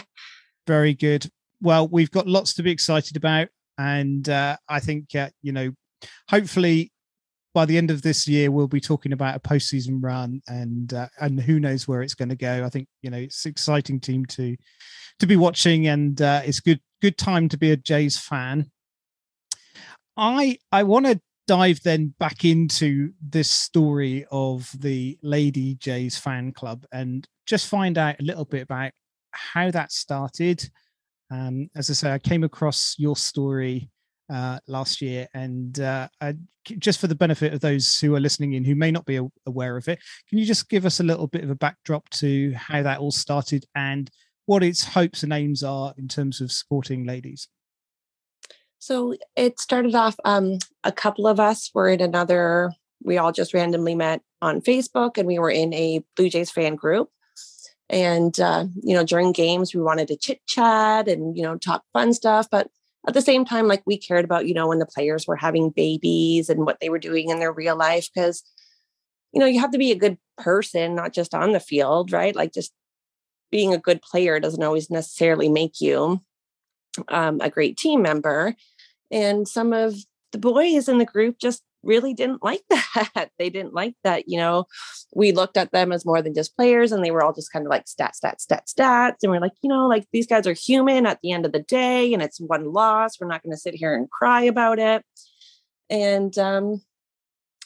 Very 0.70 0.94
good. 0.94 1.28
Well, 1.60 1.88
we've 1.88 2.12
got 2.12 2.28
lots 2.28 2.54
to 2.54 2.62
be 2.62 2.70
excited 2.70 3.16
about. 3.16 3.48
And 3.76 4.28
uh, 4.28 4.56
I 4.68 4.78
think, 4.78 5.16
uh, 5.16 5.30
you 5.42 5.50
know, 5.50 5.72
hopefully 6.28 6.92
by 7.52 7.64
the 7.64 7.76
end 7.76 7.90
of 7.90 8.02
this 8.02 8.28
year, 8.28 8.52
we'll 8.52 8.68
be 8.68 8.80
talking 8.80 9.12
about 9.12 9.34
a 9.34 9.40
postseason 9.40 9.98
run 10.00 10.40
and 10.46 10.94
uh, 10.94 11.08
and 11.20 11.40
who 11.40 11.58
knows 11.58 11.88
where 11.88 12.02
it's 12.02 12.14
going 12.14 12.28
to 12.28 12.36
go. 12.36 12.64
I 12.64 12.68
think, 12.68 12.86
you 13.02 13.10
know, 13.10 13.16
it's 13.16 13.44
an 13.46 13.50
exciting 13.50 13.98
team 13.98 14.24
to 14.26 14.56
to 15.18 15.26
be 15.26 15.34
watching 15.34 15.88
and 15.88 16.22
uh, 16.22 16.42
it's 16.44 16.60
good 16.60 16.80
good 17.02 17.18
time 17.18 17.48
to 17.48 17.58
be 17.58 17.72
a 17.72 17.76
Jays 17.76 18.16
fan. 18.16 18.70
I 20.16 20.58
I 20.70 20.84
want 20.84 21.06
to 21.06 21.20
dive 21.48 21.80
then 21.82 22.14
back 22.20 22.44
into 22.44 23.12
this 23.20 23.50
story 23.50 24.24
of 24.30 24.70
the 24.78 25.18
Lady 25.20 25.74
Jays 25.74 26.16
fan 26.16 26.52
club 26.52 26.86
and 26.92 27.26
just 27.44 27.66
find 27.66 27.98
out 27.98 28.20
a 28.20 28.22
little 28.22 28.44
bit 28.44 28.62
about 28.62 28.92
how 29.32 29.70
that 29.70 29.92
started. 29.92 30.68
Um, 31.30 31.68
as 31.76 31.90
I 31.90 31.92
say, 31.94 32.12
I 32.12 32.18
came 32.18 32.44
across 32.44 32.96
your 32.98 33.16
story 33.16 33.90
uh, 34.32 34.58
last 34.66 35.00
year, 35.00 35.28
and 35.34 35.78
uh, 35.80 36.08
I, 36.20 36.34
just 36.64 37.00
for 37.00 37.06
the 37.06 37.14
benefit 37.14 37.52
of 37.52 37.60
those 37.60 37.98
who 37.98 38.14
are 38.14 38.20
listening 38.20 38.54
in 38.54 38.64
who 38.64 38.74
may 38.74 38.90
not 38.90 39.06
be 39.06 39.20
aware 39.46 39.76
of 39.76 39.88
it, 39.88 39.98
can 40.28 40.38
you 40.38 40.44
just 40.44 40.68
give 40.68 40.86
us 40.86 41.00
a 41.00 41.04
little 41.04 41.26
bit 41.26 41.44
of 41.44 41.50
a 41.50 41.54
backdrop 41.54 42.08
to 42.10 42.52
how 42.54 42.82
that 42.82 42.98
all 42.98 43.10
started 43.10 43.64
and 43.74 44.10
what 44.46 44.62
its 44.62 44.84
hopes 44.84 45.22
and 45.22 45.32
aims 45.32 45.62
are 45.62 45.94
in 45.96 46.08
terms 46.08 46.40
of 46.40 46.50
supporting 46.50 47.04
ladies? 47.04 47.48
So 48.78 49.14
it 49.36 49.60
started 49.60 49.94
off, 49.94 50.16
um, 50.24 50.58
a 50.84 50.92
couple 50.92 51.26
of 51.26 51.38
us 51.38 51.70
were 51.74 51.88
in 51.88 52.00
another, 52.00 52.72
we 53.04 53.18
all 53.18 53.30
just 53.30 53.52
randomly 53.52 53.94
met 53.94 54.22
on 54.40 54.62
Facebook 54.62 55.18
and 55.18 55.26
we 55.26 55.38
were 55.38 55.50
in 55.50 55.72
a 55.74 56.02
Blue 56.16 56.30
Jays 56.30 56.50
fan 56.50 56.76
group. 56.76 57.10
And, 57.90 58.38
uh, 58.38 58.66
you 58.82 58.94
know, 58.94 59.04
during 59.04 59.32
games, 59.32 59.74
we 59.74 59.82
wanted 59.82 60.08
to 60.08 60.16
chit 60.16 60.40
chat 60.46 61.08
and, 61.08 61.36
you 61.36 61.42
know, 61.42 61.56
talk 61.56 61.82
fun 61.92 62.14
stuff. 62.14 62.48
But 62.48 62.70
at 63.08 63.14
the 63.14 63.22
same 63.22 63.44
time, 63.44 63.66
like 63.66 63.82
we 63.84 63.98
cared 63.98 64.24
about, 64.24 64.46
you 64.46 64.54
know, 64.54 64.68
when 64.68 64.78
the 64.78 64.86
players 64.86 65.26
were 65.26 65.36
having 65.36 65.70
babies 65.70 66.48
and 66.48 66.64
what 66.64 66.78
they 66.80 66.88
were 66.88 66.98
doing 67.00 67.30
in 67.30 67.40
their 67.40 67.52
real 67.52 67.76
life. 67.76 68.08
Cause, 68.16 68.44
you 69.32 69.40
know, 69.40 69.46
you 69.46 69.60
have 69.60 69.72
to 69.72 69.78
be 69.78 69.90
a 69.90 69.98
good 69.98 70.18
person, 70.38 70.94
not 70.94 71.12
just 71.12 71.34
on 71.34 71.52
the 71.52 71.60
field, 71.60 72.12
right? 72.12 72.34
Like 72.36 72.52
just 72.52 72.72
being 73.50 73.74
a 73.74 73.78
good 73.78 74.02
player 74.02 74.38
doesn't 74.38 74.62
always 74.62 74.88
necessarily 74.88 75.48
make 75.48 75.80
you 75.80 76.20
um, 77.08 77.40
a 77.40 77.50
great 77.50 77.76
team 77.76 78.02
member. 78.02 78.54
And 79.10 79.48
some 79.48 79.72
of 79.72 79.96
the 80.30 80.38
boys 80.38 80.88
in 80.88 80.98
the 80.98 81.04
group 81.04 81.38
just 81.40 81.62
really 81.82 82.14
didn't 82.14 82.42
like 82.42 82.62
that. 82.70 83.30
they 83.38 83.50
didn't 83.50 83.74
like 83.74 83.94
that, 84.04 84.28
you 84.28 84.38
know, 84.38 84.66
we 85.14 85.32
looked 85.32 85.56
at 85.56 85.72
them 85.72 85.92
as 85.92 86.04
more 86.04 86.22
than 86.22 86.34
just 86.34 86.56
players 86.56 86.92
and 86.92 87.04
they 87.04 87.10
were 87.10 87.22
all 87.22 87.32
just 87.32 87.52
kind 87.52 87.66
of 87.66 87.70
like 87.70 87.86
stats, 87.86 88.20
stats, 88.22 88.46
stats, 88.46 88.74
stats. 88.74 89.16
And 89.22 89.32
we're 89.32 89.40
like, 89.40 89.52
you 89.62 89.68
know, 89.68 89.86
like 89.86 90.06
these 90.12 90.26
guys 90.26 90.46
are 90.46 90.52
human 90.52 91.06
at 91.06 91.20
the 91.22 91.32
end 91.32 91.46
of 91.46 91.52
the 91.52 91.62
day 91.62 92.12
and 92.12 92.22
it's 92.22 92.40
one 92.40 92.72
loss. 92.72 93.20
We're 93.20 93.28
not 93.28 93.42
going 93.42 93.52
to 93.52 93.60
sit 93.60 93.74
here 93.74 93.94
and 93.94 94.10
cry 94.10 94.42
about 94.42 94.78
it. 94.78 95.04
And 95.88 96.36
um, 96.38 96.82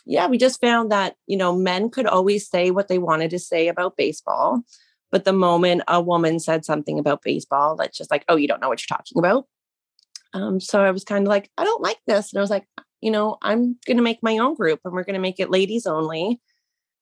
yeah, 0.07 0.27
we 0.27 0.39
just 0.39 0.61
found 0.61 0.93
that, 0.93 1.17
you 1.27 1.37
know, 1.37 1.55
men 1.55 1.91
could 1.91 2.07
always 2.07 2.49
say 2.49 2.71
what 2.71 2.89
they 2.89 2.99
wanted 2.99 3.31
to 3.31 3.39
say 3.39 3.69
about 3.69 3.97
baseball. 3.97 4.63
But 5.11 5.25
the 5.25 5.33
moment 5.33 5.83
a 5.87 6.01
woman 6.01 6.41
said 6.41 6.65
something 6.65 6.99
about 6.99 7.23
baseball, 7.23 7.77
that's 7.77 7.97
just 7.97 8.11
like, 8.11 8.25
oh, 8.29 8.37
you 8.37 8.49
don't 8.49 8.61
know 8.61 8.69
what 8.69 8.81
you're 8.81 8.97
talking 8.97 9.19
about. 9.19 9.47
Um, 10.33 10.59
so 10.59 10.81
I 10.81 10.91
was 10.91 11.05
kind 11.05 11.25
of 11.27 11.29
like, 11.29 11.51
I 11.57 11.63
don't 11.63 11.83
like 11.83 11.99
this. 12.07 12.33
And 12.33 12.41
I 12.41 12.43
was 12.43 12.51
like, 12.51 12.67
you 13.05 13.11
know, 13.11 13.37
I'm 13.43 13.77
going 13.87 13.99
to 13.99 14.03
make 14.03 14.23
my 14.23 14.39
own 14.39 14.55
group 14.55 14.81
and 14.83 14.95
we're 14.95 15.05
going 15.05 15.13
to 15.13 15.21
make 15.21 15.39
it 15.39 15.51
ladies 15.51 15.87
only. 15.87 16.41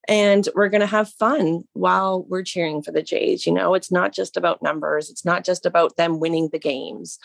And 0.09 0.49
we're 0.57 0.69
going 0.69 0.81
to 0.81 0.87
have 0.89 1.09
fun 1.09 1.63
while 1.75 2.25
we're 2.29 2.43
cheering 2.43 2.83
for 2.83 2.91
the 2.91 3.05
Jays. 3.05 3.47
You 3.47 3.53
know, 3.53 3.75
it's 3.75 3.93
not 3.93 4.13
just 4.13 4.37
about 4.37 4.65
numbers, 4.65 5.09
it's 5.09 5.25
not 5.25 5.45
just 5.45 5.65
about 5.65 5.97
them 5.97 6.19
winning 6.19 6.49
the 6.51 6.59
games. 6.59 7.21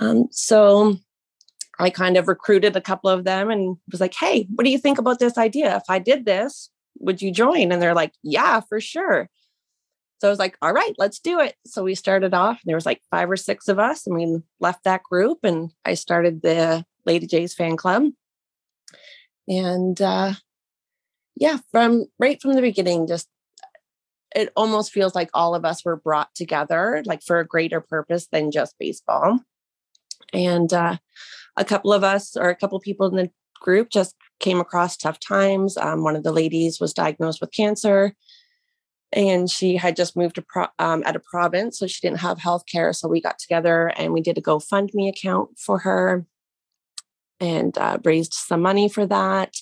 Um, 0.00 0.26
so 0.32 0.96
I 1.78 1.90
kind 1.90 2.16
of 2.16 2.26
recruited 2.26 2.74
a 2.74 2.80
couple 2.80 3.08
of 3.08 3.22
them 3.22 3.50
and 3.50 3.76
was 3.92 4.00
like, 4.00 4.14
hey, 4.18 4.48
what 4.52 4.64
do 4.64 4.70
you 4.70 4.78
think 4.78 4.98
about 4.98 5.20
this 5.20 5.38
idea? 5.38 5.76
If 5.76 5.84
I 5.88 6.00
did 6.00 6.24
this, 6.24 6.70
would 6.98 7.22
you 7.22 7.30
join? 7.30 7.70
And 7.70 7.80
they're 7.80 7.94
like, 7.94 8.14
yeah, 8.24 8.58
for 8.68 8.80
sure. 8.80 9.30
So 10.20 10.26
I 10.26 10.30
was 10.30 10.40
like, 10.40 10.56
all 10.60 10.72
right, 10.72 10.94
let's 10.98 11.20
do 11.20 11.38
it. 11.38 11.54
So 11.66 11.84
we 11.84 11.94
started 11.94 12.34
off. 12.34 12.60
There 12.64 12.76
was 12.76 12.86
like 12.86 13.00
five 13.12 13.30
or 13.30 13.36
six 13.36 13.68
of 13.68 13.78
us, 13.78 14.08
and 14.08 14.16
we 14.16 14.42
left 14.58 14.82
that 14.84 15.04
group, 15.04 15.38
and 15.44 15.70
I 15.84 15.94
started 15.94 16.42
the 16.42 16.84
Lady 17.06 17.26
Jays 17.26 17.54
fan 17.54 17.76
club. 17.76 18.04
And 19.48 20.00
uh, 20.00 20.34
yeah, 21.36 21.58
from 21.70 22.06
right 22.18 22.40
from 22.40 22.54
the 22.54 22.62
beginning, 22.62 23.06
just 23.06 23.28
it 24.34 24.52
almost 24.56 24.92
feels 24.92 25.14
like 25.14 25.30
all 25.32 25.54
of 25.54 25.64
us 25.64 25.84
were 25.84 25.96
brought 25.96 26.34
together, 26.34 27.02
like 27.06 27.22
for 27.22 27.38
a 27.38 27.46
greater 27.46 27.80
purpose 27.80 28.26
than 28.32 28.50
just 28.50 28.74
baseball. 28.78 29.40
And 30.32 30.72
uh, 30.72 30.96
a 31.56 31.64
couple 31.64 31.92
of 31.92 32.02
us, 32.02 32.36
or 32.36 32.48
a 32.48 32.56
couple 32.56 32.76
of 32.76 32.82
people 32.82 33.06
in 33.06 33.16
the 33.16 33.30
group, 33.60 33.90
just 33.90 34.16
came 34.40 34.60
across 34.60 34.96
tough 34.96 35.20
times. 35.20 35.76
Um, 35.76 36.02
one 36.02 36.16
of 36.16 36.24
the 36.24 36.32
ladies 36.32 36.80
was 36.80 36.92
diagnosed 36.92 37.40
with 37.40 37.52
cancer, 37.52 38.14
and 39.12 39.48
she 39.48 39.76
had 39.76 39.94
just 39.94 40.16
moved 40.16 40.34
to 40.36 40.42
pro- 40.42 40.66
um, 40.80 41.04
at 41.06 41.16
a 41.16 41.20
province, 41.20 41.78
so 41.78 41.86
she 41.86 42.00
didn't 42.00 42.20
have 42.20 42.38
health 42.38 42.64
care. 42.70 42.92
So 42.92 43.08
we 43.08 43.20
got 43.20 43.38
together 43.38 43.92
and 43.96 44.12
we 44.12 44.20
did 44.20 44.38
a 44.38 44.42
GoFundMe 44.42 45.08
account 45.08 45.58
for 45.58 45.78
her 45.78 46.26
and 47.40 47.76
uh, 47.78 47.98
raised 48.04 48.34
some 48.34 48.62
money 48.62 48.88
for 48.88 49.06
that. 49.06 49.56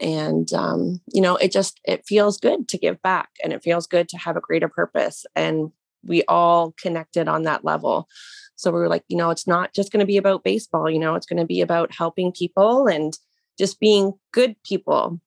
And 0.00 0.52
um, 0.52 1.00
you 1.12 1.20
know 1.20 1.36
it 1.36 1.50
just 1.50 1.80
it 1.84 2.06
feels 2.06 2.38
good 2.38 2.68
to 2.68 2.78
give 2.78 3.02
back 3.02 3.30
and 3.42 3.52
it 3.52 3.62
feels 3.62 3.86
good 3.86 4.08
to 4.10 4.18
have 4.18 4.36
a 4.36 4.40
greater 4.40 4.68
purpose 4.68 5.26
and 5.34 5.72
we 6.04 6.22
all 6.28 6.72
connected 6.80 7.26
on 7.26 7.42
that 7.42 7.64
level. 7.64 8.08
So 8.54 8.70
we 8.70 8.78
were 8.78 8.88
like 8.88 9.04
you 9.08 9.16
know 9.16 9.30
it's 9.30 9.46
not 9.46 9.74
just 9.74 9.90
going 9.90 10.00
to 10.00 10.06
be 10.06 10.16
about 10.16 10.44
baseball 10.44 10.88
you 10.88 11.00
know 11.00 11.14
it's 11.16 11.26
going 11.26 11.40
to 11.40 11.46
be 11.46 11.60
about 11.60 11.92
helping 11.92 12.32
people 12.32 12.86
and 12.86 13.18
just 13.58 13.80
being 13.80 14.12
good 14.32 14.54
people 14.62 15.20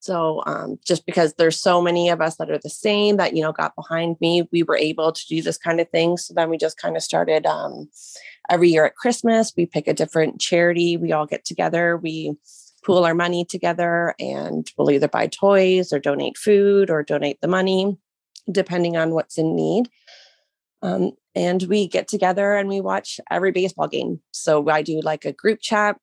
so 0.00 0.42
um, 0.46 0.78
just 0.84 1.06
because 1.06 1.34
there's 1.34 1.58
so 1.58 1.80
many 1.80 2.08
of 2.08 2.20
us 2.20 2.36
that 2.36 2.50
are 2.50 2.58
the 2.58 2.70
same 2.70 3.16
that 3.18 3.36
you 3.36 3.42
know 3.42 3.52
got 3.52 3.76
behind 3.76 4.16
me 4.20 4.48
we 4.50 4.62
were 4.62 4.76
able 4.76 5.12
to 5.12 5.26
do 5.28 5.42
this 5.42 5.58
kind 5.58 5.80
of 5.80 5.88
thing. 5.90 6.16
So 6.16 6.34
then 6.34 6.50
we 6.50 6.58
just 6.58 6.78
kind 6.78 6.96
of 6.96 7.02
started 7.02 7.46
um, 7.46 7.88
every 8.48 8.70
year 8.70 8.84
at 8.84 8.96
christmas 8.96 9.52
we 9.56 9.64
pick 9.64 9.86
a 9.86 9.94
different 9.94 10.40
charity 10.40 10.96
we 10.96 11.12
all 11.12 11.26
get 11.26 11.44
together 11.44 11.96
we 11.96 12.34
pool 12.84 13.04
our 13.04 13.14
money 13.14 13.44
together 13.44 14.14
and 14.18 14.70
we'll 14.76 14.90
either 14.90 15.08
buy 15.08 15.26
toys 15.26 15.92
or 15.92 15.98
donate 15.98 16.36
food 16.36 16.90
or 16.90 17.02
donate 17.02 17.40
the 17.40 17.48
money 17.48 17.96
depending 18.50 18.96
on 18.96 19.10
what's 19.10 19.38
in 19.38 19.54
need. 19.54 19.88
Um, 20.82 21.12
and 21.34 21.62
we 21.64 21.86
get 21.86 22.08
together 22.08 22.54
and 22.54 22.68
we 22.68 22.80
watch 22.80 23.20
every 23.30 23.52
baseball 23.52 23.86
game. 23.86 24.20
So 24.32 24.68
i 24.70 24.82
do 24.82 25.00
like 25.02 25.24
a 25.24 25.32
group 25.32 25.60
chat 25.60 25.98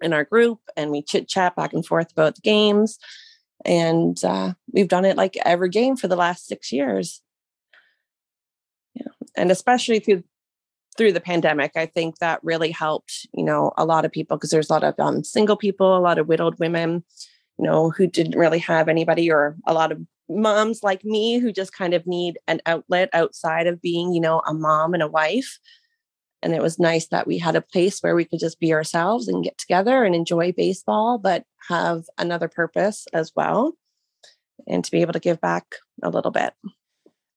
in 0.00 0.12
our 0.12 0.24
group 0.24 0.60
and 0.76 0.90
we 0.90 1.02
chit 1.02 1.28
chat 1.28 1.56
back 1.56 1.72
and 1.72 1.84
forth 1.84 2.12
about 2.12 2.36
the 2.36 2.40
games. 2.42 2.98
And 3.64 4.22
uh, 4.24 4.54
we've 4.72 4.88
done 4.88 5.04
it 5.04 5.16
like 5.16 5.36
every 5.44 5.68
game 5.68 5.96
for 5.96 6.08
the 6.08 6.16
last 6.16 6.46
six 6.46 6.72
years. 6.72 7.22
Yeah. 8.94 9.12
And 9.36 9.50
especially 9.50 9.98
through 9.98 10.24
through 10.96 11.12
the 11.12 11.20
pandemic, 11.20 11.72
I 11.76 11.86
think 11.86 12.18
that 12.18 12.40
really 12.42 12.72
helped, 12.72 13.28
you 13.32 13.44
know, 13.44 13.72
a 13.78 13.84
lot 13.84 14.04
of 14.04 14.10
people 14.10 14.36
because 14.36 14.50
there's 14.50 14.68
a 14.68 14.72
lot 14.72 14.82
of 14.82 14.98
um, 14.98 15.22
single 15.22 15.56
people, 15.56 15.96
a 15.96 16.00
lot 16.00 16.18
of 16.18 16.26
widowed 16.26 16.58
women, 16.58 17.04
you 17.56 17.64
know, 17.64 17.90
who 17.90 18.08
didn't 18.08 18.36
really 18.36 18.58
have 18.58 18.88
anybody, 18.88 19.30
or 19.30 19.56
a 19.64 19.72
lot 19.72 19.92
of 19.92 20.00
moms 20.28 20.82
like 20.82 21.04
me 21.04 21.38
who 21.38 21.52
just 21.52 21.72
kind 21.72 21.94
of 21.94 22.04
need 22.04 22.36
an 22.48 22.60
outlet 22.66 23.10
outside 23.12 23.68
of 23.68 23.80
being, 23.80 24.12
you 24.12 24.20
know, 24.20 24.40
a 24.40 24.52
mom 24.52 24.92
and 24.92 25.02
a 25.02 25.08
wife 25.08 25.60
and 26.42 26.54
it 26.54 26.62
was 26.62 26.78
nice 26.78 27.08
that 27.08 27.26
we 27.26 27.38
had 27.38 27.56
a 27.56 27.60
place 27.60 28.00
where 28.00 28.14
we 28.14 28.24
could 28.24 28.40
just 28.40 28.60
be 28.60 28.72
ourselves 28.72 29.28
and 29.28 29.44
get 29.44 29.58
together 29.58 30.04
and 30.04 30.14
enjoy 30.14 30.52
baseball 30.52 31.18
but 31.18 31.44
have 31.68 32.04
another 32.18 32.48
purpose 32.48 33.06
as 33.12 33.32
well 33.34 33.72
and 34.66 34.84
to 34.84 34.90
be 34.90 35.00
able 35.00 35.12
to 35.12 35.20
give 35.20 35.40
back 35.40 35.64
a 36.02 36.10
little 36.10 36.30
bit 36.30 36.52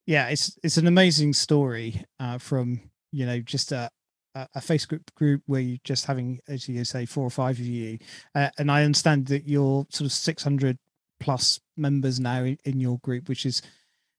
yeah 0.06 0.28
it's 0.28 0.58
it's 0.64 0.78
an 0.78 0.88
amazing 0.88 1.34
story 1.34 2.04
uh, 2.20 2.38
from 2.38 2.80
you 3.12 3.26
know 3.26 3.40
just 3.40 3.72
a 3.72 3.90
a 4.36 4.60
Facebook 4.60 5.02
group 5.16 5.42
where 5.46 5.62
you're 5.62 5.78
just 5.84 6.06
having, 6.06 6.40
as 6.48 6.68
you 6.70 6.84
say, 6.86 7.06
four 7.06 7.26
or 7.26 7.30
five 7.30 7.60
of 7.60 7.66
you, 7.66 7.98
uh, 8.34 8.50
and 8.58 8.72
I 8.72 8.84
understand 8.84 9.28
that 9.28 9.48
you're 9.48 9.86
sort 9.90 10.06
of 10.06 10.12
600 10.12 10.78
plus 11.20 11.60
members 11.78 12.20
now 12.20 12.44
in, 12.44 12.58
in 12.64 12.80
your 12.80 12.98
group, 13.00 13.28
which 13.28 13.46
is 13.46 13.62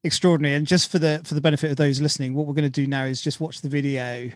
extraordinary. 0.04 0.54
And 0.54 0.66
just 0.66 0.90
for 0.90 0.98
the 0.98 1.20
for 1.24 1.34
the 1.34 1.40
benefit 1.40 1.70
of 1.70 1.76
those 1.76 2.00
listening, 2.00 2.34
what 2.34 2.46
we're 2.46 2.54
going 2.54 2.64
to 2.64 2.70
do 2.70 2.86
now 2.86 3.04
is 3.04 3.22
just 3.22 3.40
watch 3.40 3.60
the 3.60 3.68
video 3.68 4.30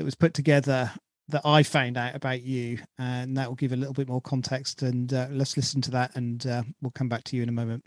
that 0.00 0.04
was 0.06 0.14
put 0.14 0.32
together 0.32 0.90
that 1.28 1.42
I 1.44 1.62
found 1.62 1.98
out 1.98 2.14
about 2.14 2.40
you, 2.40 2.78
and 2.98 3.36
that 3.36 3.46
will 3.46 3.54
give 3.54 3.72
a 3.72 3.76
little 3.76 3.92
bit 3.92 4.08
more 4.08 4.22
context. 4.22 4.80
And 4.80 5.12
uh, 5.12 5.26
let's 5.30 5.58
listen 5.58 5.82
to 5.82 5.90
that, 5.90 6.16
and 6.16 6.46
uh, 6.46 6.62
we'll 6.80 6.90
come 6.92 7.10
back 7.10 7.22
to 7.24 7.36
you 7.36 7.42
in 7.42 7.50
a 7.50 7.52
moment. 7.52 7.84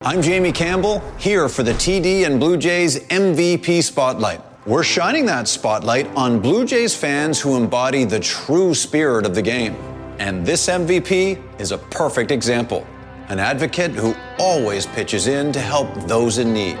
I'm 0.00 0.22
Jamie 0.22 0.52
Campbell, 0.52 1.00
here 1.18 1.50
for 1.50 1.62
the 1.62 1.72
TD 1.72 2.24
and 2.24 2.40
Blue 2.40 2.56
Jays 2.56 2.98
MVP 3.08 3.82
Spotlight. 3.82 4.40
We're 4.64 4.82
shining 4.82 5.26
that 5.26 5.48
spotlight 5.48 6.06
on 6.16 6.40
Blue 6.40 6.64
Jays 6.64 6.96
fans 6.96 7.38
who 7.38 7.58
embody 7.58 8.04
the 8.04 8.18
true 8.18 8.74
spirit 8.74 9.26
of 9.26 9.34
the 9.34 9.42
game. 9.42 9.74
And 10.18 10.46
this 10.46 10.66
MVP 10.66 11.60
is 11.60 11.72
a 11.72 11.78
perfect 11.78 12.30
example 12.30 12.86
an 13.28 13.38
advocate 13.38 13.90
who 13.90 14.14
always 14.38 14.86
pitches 14.86 15.26
in 15.26 15.52
to 15.52 15.60
help 15.60 15.92
those 16.08 16.38
in 16.38 16.54
need. 16.54 16.78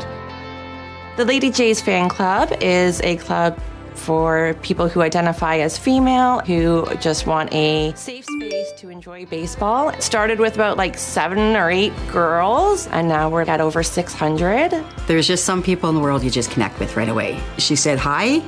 The 1.16 1.24
Lady 1.26 1.50
Jays 1.50 1.82
Fan 1.82 2.08
Club 2.08 2.50
is 2.62 3.00
a 3.02 3.16
club 3.18 3.60
for 3.96 4.54
people 4.62 4.88
who 4.88 5.02
identify 5.02 5.58
as 5.58 5.78
female, 5.78 6.40
who 6.40 6.86
just 6.96 7.26
want 7.26 7.52
a 7.52 7.92
safe 7.94 8.24
space 8.24 8.72
to 8.78 8.88
enjoy 8.88 9.26
baseball. 9.26 9.90
It 9.90 10.02
started 10.02 10.38
with 10.38 10.54
about 10.54 10.76
like 10.76 10.96
seven 10.98 11.56
or 11.56 11.70
eight 11.70 11.92
girls, 12.10 12.86
and 12.88 13.08
now 13.08 13.28
we're 13.28 13.42
at 13.42 13.60
over 13.60 13.82
600. 13.82 14.84
There's 15.06 15.26
just 15.26 15.44
some 15.44 15.62
people 15.62 15.88
in 15.88 15.94
the 15.94 16.00
world 16.00 16.22
you 16.22 16.30
just 16.30 16.50
connect 16.50 16.78
with 16.80 16.96
right 16.96 17.08
away. 17.08 17.40
She 17.58 17.76
said, 17.76 17.98
Hi, 17.98 18.42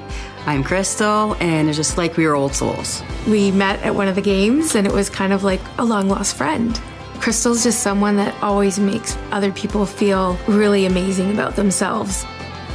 I'm 0.47 0.65
Crystal, 0.65 1.35
and 1.41 1.69
it's 1.69 1.77
just 1.77 1.99
like 1.99 2.17
we 2.17 2.27
were 2.27 2.35
old 2.35 2.55
souls. 2.55 3.03
We 3.29 3.51
met 3.51 3.81
at 3.83 3.95
one 3.95 4.09
of 4.09 4.15
the 4.15 4.23
games, 4.23 4.75
and 4.75 4.87
it 4.87 4.93
was 4.93 5.09
kind 5.09 5.33
of 5.33 5.45
like 5.45 5.61
a 5.79 5.85
long 5.85 6.09
lost 6.09 6.37
friend. 6.37 6.81
Crystal's 7.21 7.63
just 7.63 7.81
someone 7.81 8.17
that 8.17 8.35
always 8.43 8.81
makes 8.81 9.17
other 9.31 9.53
people 9.53 9.87
feel 9.87 10.37
really 10.49 10.87
amazing 10.87 11.33
about 11.33 11.55
themselves 11.55 12.25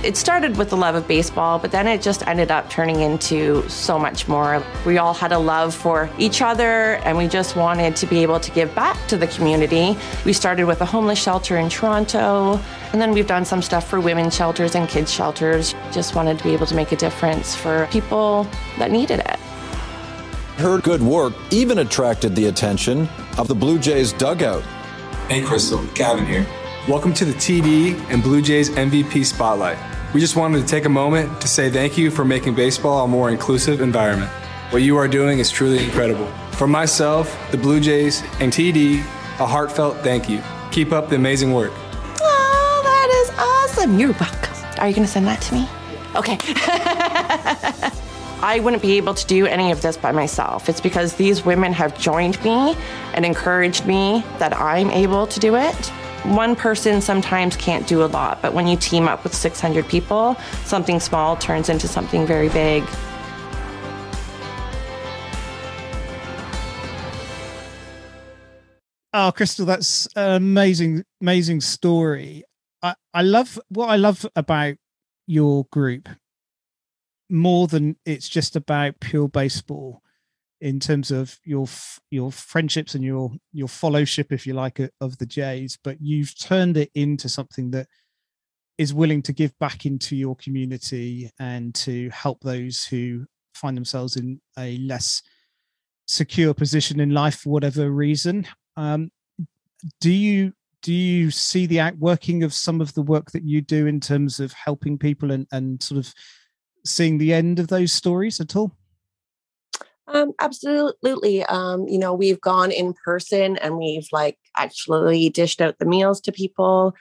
it 0.04 0.16
started 0.16 0.58
with 0.58 0.70
the 0.70 0.78
love 0.78 0.96
of 0.96 1.08
baseball, 1.08 1.58
but 1.58 1.72
then 1.72 1.88
it 1.88 2.02
just 2.02 2.26
ended 2.28 2.52
up 2.52 2.70
turning 2.70 3.02
into 3.02 3.68
so 3.68 3.98
much 3.98 4.28
more. 4.28 4.64
We 4.86 5.00
all 5.00 5.14
had 5.14 5.32
a 5.32 5.40
love 5.40 5.74
for 5.74 6.10
each 6.20 6.42
other 6.42 6.96
and 7.04 7.18
we 7.18 7.28
just 7.28 7.56
wanted 7.56 7.96
to 7.98 8.06
be 8.06 8.22
able 8.22 8.40
to 8.40 8.52
give 8.52 8.74
back 8.76 9.08
to 9.08 9.18
the 9.18 9.28
community. 9.28 9.98
We 10.24 10.34
started 10.34 10.66
with 10.66 10.82
a 10.82 10.86
homeless 10.86 11.22
shelter 11.22 11.58
in 11.58 11.70
Toronto, 11.70 12.60
and 12.94 13.02
then 13.02 13.12
we've 13.12 13.28
done 13.28 13.44
some 13.44 13.62
stuff 13.62 13.90
for 13.90 14.00
women's 14.00 14.36
shelters 14.36 14.76
and 14.76 14.88
kids' 14.88 15.12
shelters. 15.12 15.74
Just 15.92 16.16
wanted 16.16 16.38
to 16.38 16.44
be 16.44 16.54
able 16.54 16.68
to 16.68 16.76
make 16.76 16.92
a 16.92 16.96
difference 16.96 17.56
for 17.56 17.88
people 17.92 18.48
that 18.78 18.92
needed 18.92 19.20
it. 19.20 19.40
Her 20.58 20.80
good 20.80 21.02
work 21.02 21.34
even 21.52 21.80
attracted 21.80 22.36
the 22.36 22.46
attention 22.46 23.10
of 23.38 23.48
the 23.48 23.56
Blue 23.56 23.80
Jays 23.80 24.14
dugout. 24.14 24.64
Hey, 25.28 25.42
Crystal, 25.42 25.84
Gavin 25.94 26.26
here. 26.26 26.46
Welcome 26.88 27.14
to 27.16 27.26
the 27.26 27.34
TD 27.34 28.00
and 28.10 28.24
Blue 28.24 28.42
Jays 28.42 28.70
MVP 28.70 29.26
Spotlight. 29.26 29.78
We 30.14 30.22
just 30.22 30.38
wanted 30.38 30.62
to 30.62 30.66
take 30.66 30.86
a 30.86 30.90
moment 30.90 31.42
to 31.42 31.48
say 31.50 31.70
thank 31.70 31.98
you 31.98 32.10
for 32.10 32.24
making 32.24 32.56
baseball 32.56 33.04
a 33.04 33.08
more 33.10 33.30
inclusive 33.30 33.82
environment. 33.82 34.32
What 34.70 34.84
you 34.84 34.96
are 34.96 35.10
doing 35.10 35.40
is 35.40 35.52
truly 35.52 35.84
incredible. 35.84 36.28
For 36.54 36.66
myself, 36.66 37.38
the 37.52 37.58
Blue 37.58 37.82
Jays, 37.82 38.24
and 38.40 38.54
TD, 38.54 39.02
a 39.02 39.46
heartfelt 39.46 39.98
thank 39.98 40.30
you. 40.30 40.42
Keep 40.72 40.94
up 40.94 41.10
the 41.10 41.18
amazing 41.18 41.52
work. 41.52 41.74
Oh, 42.22 42.82
that 42.86 43.10
is 43.22 43.32
awesome. 43.38 44.00
You're 44.00 44.14
welcome. 44.14 44.56
Are 44.80 44.88
you 44.88 44.96
going 44.96 45.06
to 45.06 45.12
send 45.12 45.28
that 45.28 45.42
to 45.42 45.56
me? 45.56 45.68
Okay. 46.16 46.38
I 48.42 48.62
wouldn't 48.62 48.82
be 48.82 48.96
able 48.96 49.14
to 49.14 49.28
do 49.28 49.46
any 49.46 49.72
of 49.72 49.82
this 49.82 49.98
by 49.98 50.14
myself. 50.14 50.70
It's 50.70 50.80
because 50.80 51.16
these 51.16 51.44
women 51.44 51.74
have 51.74 52.00
joined 52.00 52.42
me 52.46 52.78
and 53.14 53.26
encouraged 53.26 53.86
me 53.86 54.24
that 54.40 54.56
I'm 54.56 54.90
able 54.92 55.28
to 55.28 55.40
do 55.42 55.58
it. 55.58 55.92
One 56.28 56.58
person 56.58 57.00
sometimes 57.00 57.56
can't 57.56 57.88
do 57.88 58.04
a 58.04 58.06
lot, 58.06 58.42
but 58.42 58.54
when 58.54 58.68
you 58.68 58.76
team 58.76 59.08
up 59.08 59.24
with 59.24 59.34
600 59.34 59.88
people, 59.88 60.36
something 60.66 61.00
small 61.00 61.38
turns 61.38 61.70
into 61.70 61.88
something 61.88 62.28
very 62.28 62.50
big. 62.50 62.84
Oh, 69.14 69.32
Crystal, 69.34 69.66
that's 69.66 70.06
an 70.18 70.36
amazing, 70.36 71.06
amazing 71.22 71.62
story. 71.62 72.44
I, 72.82 72.96
I 73.14 73.22
love 73.22 73.58
what 73.70 73.88
I 73.88 73.96
love 73.96 74.26
about 74.36 74.76
your 75.28 75.66
group 75.72 76.10
more 77.30 77.68
than 77.68 77.96
it's 78.06 78.28
just 78.28 78.58
about 78.58 79.00
pure 79.00 79.30
baseball 79.30 80.02
in 80.62 80.80
terms 80.80 81.12
of 81.12 81.38
your 81.44 81.68
your 82.10 82.32
friendships 82.32 82.96
and 82.96 83.04
your 83.04 83.32
your 83.54 83.68
fellowship 83.68 84.32
if 84.32 84.48
you 84.48 84.54
like 84.54 84.80
of 85.02 85.18
the 85.18 85.26
jays 85.26 85.78
but 85.84 85.98
you've 86.02 86.38
turned 86.40 86.78
it 86.78 86.90
into 86.96 87.30
something 87.30 87.72
that 87.72 87.88
is 88.78 88.94
willing 88.94 89.22
to 89.22 89.34
give 89.34 89.58
back 89.60 89.86
into 89.86 90.16
your 90.16 90.36
community 90.36 91.30
and 91.40 91.74
to 91.74 92.10
help 92.10 92.42
those 92.42 92.86
who 92.86 93.26
find 93.54 93.76
themselves 93.76 94.16
in 94.16 94.40
a 94.58 94.78
less 94.80 95.22
secure 96.08 96.54
position 96.54 97.00
in 97.00 97.12
life 97.12 97.40
for 97.42 97.50
whatever 97.50 97.92
reason 97.92 98.48
um, 98.78 99.12
do 100.00 100.12
you 100.12 100.54
do 100.82 100.94
you 100.94 101.32
see 101.32 101.66
the 101.66 101.80
outworking 101.80 102.44
of 102.44 102.54
some 102.54 102.82
of 102.82 102.94
the 102.94 103.02
work 103.02 103.32
that 103.32 103.44
you 103.44 103.62
do 103.62 103.88
in 103.88 104.00
terms 104.00 104.40
of 104.40 104.54
helping 104.54 104.98
people 104.98 105.32
and, 105.32 105.48
and 105.52 105.82
sort 105.82 105.98
of 105.98 106.14
seeing 106.86 107.18
the 107.18 107.34
end 107.34 107.60
of 107.60 107.68
those 107.68 107.92
stories 107.92 108.40
at 108.40 108.56
all? 108.56 108.72
Um, 110.08 110.32
absolutely. 110.40 111.44
Um, 111.44 111.88
you 111.88 112.00
know, 112.00 112.14
we've 112.14 112.40
gone 112.40 112.72
in 112.72 112.94
person 112.94 113.58
and 113.58 113.78
we've 113.78 114.08
like 114.12 114.38
actually 114.56 115.30
dished 115.30 115.62
out 115.62 115.80
the 115.80 115.86
meals 115.86 116.22
to 116.22 116.32
people. 116.32 116.94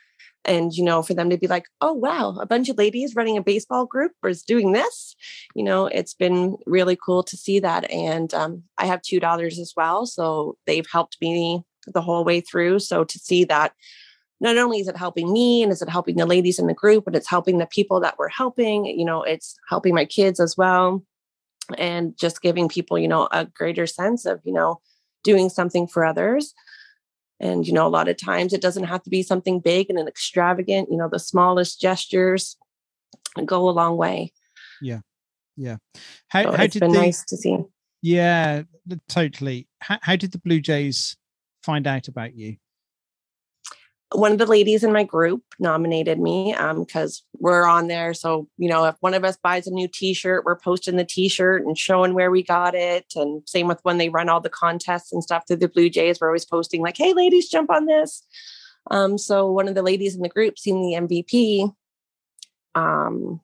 And, 0.45 0.73
you 0.73 0.85
know, 0.85 1.03
for 1.03 1.13
them 1.13 1.29
to 1.31 1.37
be 1.37 1.49
like, 1.49 1.65
oh, 1.81 1.93
wow, 1.93 2.37
a 2.41 2.47
bunch 2.47 2.69
of 2.69 2.79
ladies 2.79 3.17
running 3.17 3.37
a 3.37 3.43
baseball 3.43 3.85
group 3.85 4.13
is 4.25 4.43
doing 4.43 4.73
this. 4.73 5.17
You 5.57 5.65
know, 5.65 5.87
it's 5.87 6.15
been 6.15 6.57
really 6.67 6.97
cool 6.97 7.25
to 7.25 7.37
see 7.37 7.59
that. 7.61 7.91
And 7.91 8.33
um, 8.33 8.63
I 8.79 8.87
have 8.87 9.03
two 9.03 9.19
daughters 9.19 9.59
as 9.59 9.73
well. 9.77 10.07
So 10.07 10.57
they've 10.67 10.87
helped 10.91 11.17
me 11.21 11.63
the 11.93 12.01
whole 12.01 12.25
way 12.25 12.41
through. 12.41 12.79
So 12.79 13.03
to 13.03 13.19
see 13.19 13.45
that 13.45 13.73
not 14.41 14.57
only 14.57 14.79
is 14.79 14.87
it 14.87 14.97
helping 14.97 15.33
me 15.33 15.63
and 15.63 15.73
is 15.73 15.83
it 15.83 15.89
helping 15.89 16.17
the 16.17 16.27
ladies 16.27 16.59
in 16.59 16.67
the 16.67 16.75
group, 16.75 17.05
but 17.05 17.17
it's 17.17 17.29
helping 17.29 17.59
the 17.59 17.67
people 17.67 17.99
that 18.01 18.17
we're 18.19 18.29
helping. 18.29 18.85
You 18.85 19.05
know, 19.05 19.23
it's 19.23 19.57
helping 19.69 19.95
my 19.95 20.05
kids 20.05 20.39
as 20.39 20.57
well. 20.57 21.03
And 21.77 22.17
just 22.17 22.43
giving 22.43 22.69
people, 22.69 22.99
you 22.99 23.09
know, 23.09 23.29
a 23.33 23.47
greater 23.47 23.87
sense 23.87 24.25
of, 24.25 24.41
you 24.45 24.53
know, 24.53 24.81
doing 25.25 25.49
something 25.49 25.87
for 25.87 26.05
others. 26.05 26.55
And, 27.41 27.67
you 27.67 27.73
know, 27.73 27.87
a 27.87 27.89
lot 27.89 28.09
of 28.09 28.17
times 28.17 28.53
it 28.53 28.63
doesn't 28.63 28.85
have 28.85 29.03
to 29.03 29.11
be 29.11 29.23
something 29.23 29.61
big 29.61 29.91
and 29.91 29.99
an 29.99 30.09
extravagant, 30.09 30.89
you 30.91 30.97
know, 30.97 31.09
the 31.11 31.19
smallest 31.19 31.81
gestures 31.81 32.57
go 33.45 33.69
a 33.69 33.71
long 33.71 33.97
way. 33.97 34.33
Yeah. 34.81 35.01
Yeah. 35.57 35.77
How, 36.29 36.45
so 36.45 36.53
how 36.53 36.63
it's 36.65 36.73
did 36.75 36.81
been 36.81 36.93
the, 36.93 36.99
nice 36.99 37.25
to 37.25 37.37
see. 37.37 37.59
Yeah, 38.03 38.63
totally. 39.09 39.69
How, 39.81 39.99
how 40.03 40.17
did 40.17 40.33
the 40.33 40.39
Blue 40.39 40.61
Jays 40.61 41.17
find 41.63 41.87
out 41.87 42.09
about 42.09 42.37
you? 42.37 42.57
One 44.13 44.33
of 44.33 44.39
the 44.39 44.47
ladies 44.47 44.85
in 44.85 44.93
my 44.93 45.03
group 45.03 45.43
nominated 45.59 46.21
me 46.21 46.55
because 46.75 47.25
um, 47.35 47.41
we're 47.41 47.67
on 47.67 47.89
there. 47.89 48.15
So, 48.15 48.49
you 48.57 48.69
know, 48.69 48.85
if 48.85 48.95
one 49.01 49.15
of 49.15 49.25
us 49.25 49.37
buys 49.37 49.67
a 49.67 49.73
new 49.73 49.89
t 49.89 50.15
shirt, 50.15 50.45
we're 50.45 50.59
posting 50.59 50.97
the 50.97 51.05
t 51.05 51.29
shirt 51.29 51.67
and 51.67 51.77
showing 51.77 52.15
where 52.15 52.31
we 52.31 52.43
got 52.43 52.75
it. 52.75 53.13
And 53.17 53.43
same 53.47 53.67
with 53.67 53.81
when 53.83 53.99
they 53.99 54.09
run 54.09 54.29
all 54.29 54.41
the 54.41 54.49
contests 54.49 55.13
and 55.13 55.23
stuff 55.23 55.45
through 55.47 55.57
the 55.57 55.69
Blue 55.69 55.91
Jays, 55.91 56.21
we're 56.21 56.29
always 56.29 56.45
posting, 56.45 56.83
like, 56.83 56.97
hey, 56.97 57.15
ladies, 57.15 57.49
jump 57.49 57.71
on 57.71 57.87
this. 57.87 58.23
Um, 58.91 59.19
so, 59.19 59.51
one 59.51 59.67
of 59.67 59.75
the 59.75 59.83
ladies 59.83 60.15
in 60.15 60.23
the 60.23 60.29
group 60.29 60.59
seen 60.59 60.81
the 60.83 61.01
MVP 61.01 61.75
um, 62.77 63.41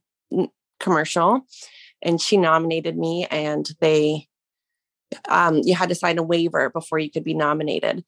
commercial 0.79 1.45
and 2.03 2.21
she 2.21 2.37
nominated 2.37 2.97
me, 2.97 3.27
and 3.31 3.69
they, 3.81 4.27
um, 5.29 5.61
you 5.63 5.75
had 5.75 5.89
to 5.89 5.95
sign 5.95 6.19
a 6.19 6.23
waiver 6.23 6.71
before 6.71 6.99
you 6.99 7.11
could 7.11 7.25
be 7.25 7.35
nominated 7.35 8.05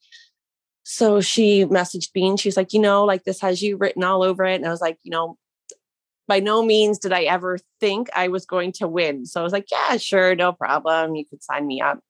so 0.87 1.19
she 1.19 1.65
messaged 1.65 2.13
me 2.13 2.27
and 2.27 2.39
she's 2.39 2.55
like, 2.55 2.71
you 2.71 2.79
know, 2.79 3.05
like 3.05 3.23
this 3.23 3.41
has 3.41 3.59
you 3.59 3.75
written 3.75 4.03
all 4.03 4.21
over 4.21 4.45
it. 4.45 4.53
And 4.53 4.67
I 4.67 4.69
was 4.69 4.81
like, 4.81 4.99
you 5.01 5.09
know, 5.09 5.35
by 6.27 6.39
no 6.39 6.63
means 6.63 6.99
did 6.99 7.11
I 7.11 7.23
ever 7.23 7.57
think 7.79 8.07
I 8.15 8.27
was 8.27 8.45
going 8.45 8.71
to 8.73 8.87
win. 8.87 9.25
So 9.25 9.39
I 9.41 9.43
was 9.43 9.51
like, 9.51 9.65
yeah, 9.71 9.97
sure, 9.97 10.35
no 10.35 10.53
problem. 10.53 11.15
You 11.15 11.25
could 11.25 11.41
sign 11.41 11.65
me 11.65 11.81
up. 11.81 12.01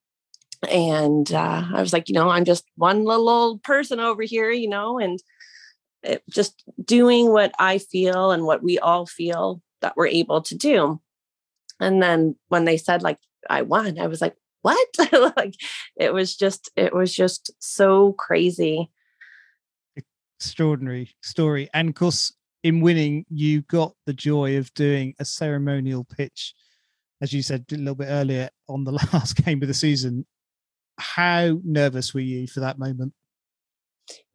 And 0.70 1.32
uh, 1.32 1.64
I 1.74 1.80
was 1.80 1.94
like, 1.94 2.10
you 2.10 2.16
know, 2.16 2.28
I'm 2.28 2.44
just 2.44 2.66
one 2.76 3.06
little 3.06 3.30
old 3.30 3.64
person 3.64 4.02
over 4.02 4.24
here, 4.24 4.52
you 4.52 4.68
know, 4.68 5.00
and 5.00 5.24
it, 6.04 6.22
just 6.30 6.62
doing 6.84 7.32
what 7.32 7.54
I 7.58 7.78
feel 7.78 8.32
and 8.32 8.44
what 8.44 8.62
we 8.62 8.78
all 8.78 9.06
feel 9.06 9.62
that 9.80 9.96
we're 9.96 10.08
able 10.08 10.42
to 10.42 10.56
do. 10.56 11.00
And 11.80 12.04
then 12.04 12.36
when 12.50 12.66
they 12.66 12.76
said, 12.76 13.04
like, 13.04 13.20
I 13.50 13.62
won, 13.62 14.00
I 14.00 14.08
was 14.08 14.20
like, 14.20 14.36
what? 14.66 14.88
like 15.38 15.54
it 15.96 16.12
was 16.12 16.36
just 16.36 16.72
it 16.76 16.94
was 16.94 17.14
just 17.14 17.52
so 17.60 18.14
crazy. 18.14 18.90
Extraordinary 20.40 21.12
story. 21.22 21.70
And 21.72 21.90
of 21.90 21.96
course, 21.96 22.34
in 22.64 22.82
winning, 22.82 23.26
you 23.30 23.62
got 23.62 23.94
the 24.08 24.14
joy 24.14 24.58
of 24.58 24.74
doing 24.74 25.14
a 25.20 25.26
ceremonial 25.26 26.04
pitch, 26.04 26.56
as 27.22 27.32
you 27.32 27.44
said 27.44 27.66
a 27.72 27.76
little 27.76 27.94
bit 27.94 28.08
earlier 28.10 28.50
on 28.68 28.86
the 28.86 28.92
last 29.14 29.36
game 29.46 29.62
of 29.62 29.68
the 29.68 29.74
season. 29.76 30.26
How 30.98 31.60
nervous 31.64 32.16
were 32.16 32.22
you 32.22 32.48
for 32.48 32.62
that 32.62 32.80
moment? 32.80 33.14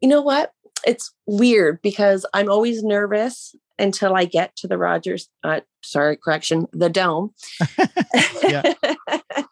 You 0.01 0.09
know 0.09 0.23
what? 0.23 0.53
It's 0.87 1.13
weird 1.27 1.83
because 1.83 2.25
I'm 2.33 2.49
always 2.49 2.85
nervous 2.85 3.57
until 3.81 4.15
I 4.15 4.27
get 4.27 4.55
to 4.57 4.69
the 4.69 4.79
Rogers, 4.79 5.29
uh, 5.43 5.61
sorry, 5.83 6.17
correction, 6.17 6.67
the 6.73 6.89
dome. 6.89 7.35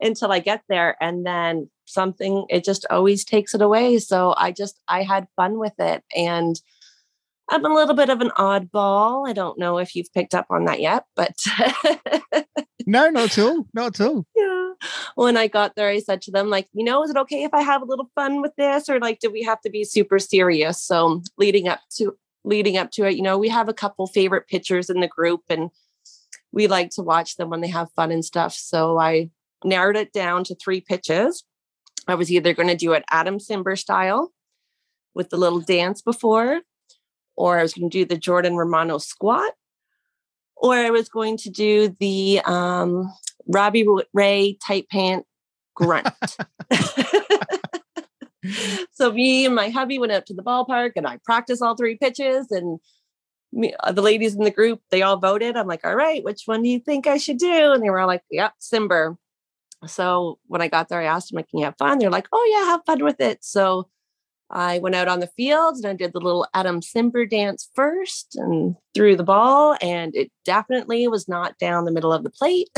until 0.00 0.32
I 0.32 0.40
get 0.40 0.62
there. 0.68 0.96
And 1.00 1.24
then 1.24 1.70
something, 1.86 2.46
it 2.48 2.64
just 2.64 2.86
always 2.90 3.24
takes 3.24 3.54
it 3.54 3.62
away. 3.62 3.98
So 3.98 4.34
I 4.36 4.52
just, 4.52 4.80
I 4.88 5.02
had 5.02 5.28
fun 5.36 5.58
with 5.58 5.74
it. 5.78 6.04
And 6.14 6.60
I'm 7.48 7.64
a 7.64 7.74
little 7.74 7.94
bit 7.94 8.10
of 8.10 8.20
an 8.20 8.30
oddball. 8.36 9.28
I 9.28 9.32
don't 9.32 9.58
know 9.58 9.78
if 9.78 9.94
you've 9.94 10.12
picked 10.12 10.34
up 10.34 10.46
on 10.50 10.64
that 10.64 10.80
yet, 10.80 11.04
but 11.14 11.34
no, 12.86 13.08
not 13.08 13.38
at 13.38 13.38
all. 13.38 13.66
Not 13.72 14.00
at 14.00 14.06
all. 14.06 14.26
Yeah. 14.34 14.70
When 15.14 15.36
I 15.36 15.46
got 15.46 15.76
there, 15.76 15.88
I 15.88 16.00
said 16.00 16.20
to 16.22 16.30
them, 16.30 16.50
like, 16.50 16.68
you 16.72 16.84
know, 16.84 17.02
is 17.02 17.10
it 17.10 17.16
okay 17.16 17.44
if 17.44 17.54
I 17.54 17.62
have 17.62 17.82
a 17.82 17.86
little 17.86 18.10
fun 18.14 18.42
with 18.42 18.52
this? 18.56 18.88
Or 18.88 18.98
like, 18.98 19.20
do 19.20 19.30
we 19.30 19.42
have 19.42 19.60
to 19.62 19.70
be 19.70 19.84
super 19.84 20.18
serious? 20.18 20.82
So 20.82 21.22
leading 21.38 21.68
up 21.68 21.80
to 21.96 22.16
leading 22.44 22.76
up 22.76 22.90
to 22.92 23.04
it, 23.04 23.16
you 23.16 23.22
know, 23.22 23.38
we 23.38 23.48
have 23.48 23.68
a 23.68 23.74
couple 23.74 24.06
favorite 24.06 24.48
pitchers 24.48 24.90
in 24.90 25.00
the 25.00 25.08
group 25.08 25.42
and 25.48 25.70
we 26.52 26.68
like 26.68 26.90
to 26.90 27.02
watch 27.02 27.36
them 27.36 27.50
when 27.50 27.60
they 27.60 27.68
have 27.68 27.90
fun 27.92 28.10
and 28.10 28.24
stuff. 28.24 28.54
So 28.54 28.98
I 28.98 29.30
narrowed 29.64 29.96
it 29.96 30.12
down 30.12 30.44
to 30.44 30.54
three 30.54 30.80
pitches. 30.80 31.44
I 32.08 32.14
was 32.14 32.30
either 32.30 32.54
going 32.54 32.68
to 32.68 32.76
do 32.76 32.92
it 32.92 33.04
Adam 33.10 33.38
Cimber 33.38 33.78
style 33.78 34.32
with 35.14 35.30
the 35.30 35.36
little 35.36 35.60
dance 35.60 36.02
before, 36.02 36.60
or 37.36 37.58
I 37.58 37.62
was 37.62 37.74
going 37.74 37.90
to 37.90 37.98
do 37.98 38.04
the 38.04 38.18
Jordan 38.18 38.56
Romano 38.56 38.98
squat, 38.98 39.52
or 40.56 40.74
I 40.74 40.90
was 40.90 41.08
going 41.08 41.36
to 41.38 41.50
do 41.50 41.96
the 41.98 42.40
um, 42.44 43.12
Robbie 43.46 43.86
Ray 44.12 44.58
tight 44.64 44.88
pant 44.88 45.26
grunt. 45.74 46.08
so 48.92 49.12
me 49.12 49.46
and 49.46 49.54
my 49.54 49.70
hubby 49.70 49.98
went 49.98 50.12
out 50.12 50.26
to 50.26 50.34
the 50.34 50.42
ballpark 50.42 50.92
and 50.96 51.06
I 51.06 51.18
practiced 51.24 51.62
all 51.62 51.76
three 51.76 51.96
pitches 51.96 52.50
and 52.50 52.78
me, 53.52 53.74
uh, 53.80 53.92
the 53.92 54.02
ladies 54.02 54.34
in 54.34 54.44
the 54.44 54.50
group, 54.50 54.80
they 54.90 55.02
all 55.02 55.16
voted. 55.16 55.56
I'm 55.56 55.66
like, 55.66 55.84
all 55.84 55.94
right, 55.94 56.22
which 56.22 56.42
one 56.46 56.62
do 56.62 56.68
you 56.68 56.78
think 56.78 57.06
I 57.06 57.16
should 57.16 57.38
do? 57.38 57.72
And 57.72 57.82
they 57.82 57.90
were 57.90 58.00
all 58.00 58.06
like, 58.06 58.22
yep, 58.30 58.52
Cimber. 58.60 59.16
So 59.86 60.38
when 60.46 60.62
I 60.62 60.68
got 60.68 60.88
there, 60.88 61.00
I 61.00 61.04
asked 61.04 61.30
them, 61.30 61.36
like, 61.36 61.48
can 61.48 61.58
you 61.58 61.64
have 61.66 61.76
fun? 61.78 61.98
They're 61.98 62.10
like, 62.10 62.28
oh, 62.32 62.50
yeah, 62.52 62.70
have 62.70 62.84
fun 62.86 63.04
with 63.04 63.20
it. 63.20 63.44
So 63.44 63.88
I 64.50 64.78
went 64.78 64.94
out 64.94 65.08
on 65.08 65.20
the 65.20 65.26
field 65.26 65.76
and 65.76 65.86
I 65.86 65.92
did 65.94 66.12
the 66.12 66.20
little 66.20 66.46
Adam 66.54 66.80
Cimber 66.80 67.28
dance 67.28 67.68
first 67.74 68.36
and 68.36 68.76
threw 68.94 69.16
the 69.16 69.24
ball, 69.24 69.76
and 69.82 70.14
it 70.14 70.30
definitely 70.44 71.08
was 71.08 71.28
not 71.28 71.58
down 71.58 71.84
the 71.84 71.92
middle 71.92 72.12
of 72.12 72.22
the 72.22 72.30
plate. 72.30 72.68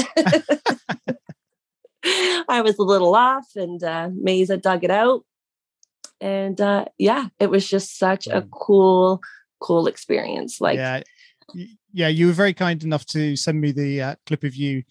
I 2.49 2.63
was 2.63 2.79
a 2.79 2.83
little 2.83 3.15
off, 3.15 3.49
and 3.55 3.83
uh, 3.83 4.09
Mesa 4.15 4.57
dug 4.57 4.83
it 4.85 4.91
out. 4.91 5.25
And 6.21 6.61
uh, 6.61 6.87
yeah, 6.97 7.27
it 7.39 7.51
was 7.51 7.69
just 7.69 7.99
such 7.99 8.27
a 8.27 8.43
cool, 8.51 9.21
cool 9.61 9.87
experience. 9.87 10.61
Like, 10.61 10.79
yeah, 10.79 11.03
yeah, 11.93 12.09
you 12.09 12.29
were 12.29 12.33
very 12.33 12.55
kind 12.55 12.83
enough 12.83 13.05
to 13.07 13.37
send 13.37 13.61
me 13.61 13.73
the 13.73 14.03
uh, 14.03 14.15
clip 14.27 14.43
of 14.43 14.55
you 14.57 14.85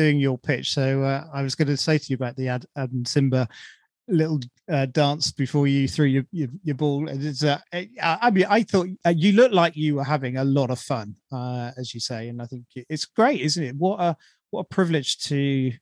doing 0.00 0.18
your 0.18 0.38
pitch. 0.38 0.72
So 0.72 1.02
uh, 1.02 1.26
I 1.32 1.42
was 1.42 1.54
going 1.54 1.68
to 1.68 1.76
say 1.76 1.98
to 1.98 2.06
you 2.08 2.14
about 2.14 2.36
the 2.36 2.48
Ad, 2.48 2.64
Adam 2.76 3.04
Cimber 3.04 3.46
little 4.08 4.40
uh, 4.68 4.86
dance 4.86 5.30
before 5.30 5.66
you 5.66 5.86
threw 5.86 6.06
your 6.06 6.24
your, 6.32 6.48
your 6.64 6.74
ball. 6.74 7.08
It's, 7.08 7.44
uh, 7.44 7.58
I 7.72 8.30
mean, 8.30 8.46
I 8.48 8.62
thought 8.62 8.88
uh, 9.04 9.10
you 9.10 9.32
looked 9.32 9.54
like 9.54 9.76
you 9.76 9.96
were 9.96 10.04
having 10.04 10.38
a 10.38 10.44
lot 10.44 10.70
of 10.70 10.80
fun, 10.80 11.14
uh, 11.30 11.72
as 11.76 11.92
you 11.94 12.00
say, 12.00 12.28
and 12.28 12.40
I 12.40 12.46
think 12.46 12.64
it's 12.74 13.04
great, 13.04 13.40
isn't 13.42 13.62
it? 13.62 13.76
What 13.76 14.00
a 14.00 14.16
what 14.50 14.60
a 14.60 14.74
privilege 14.74 15.18
to 15.28 15.72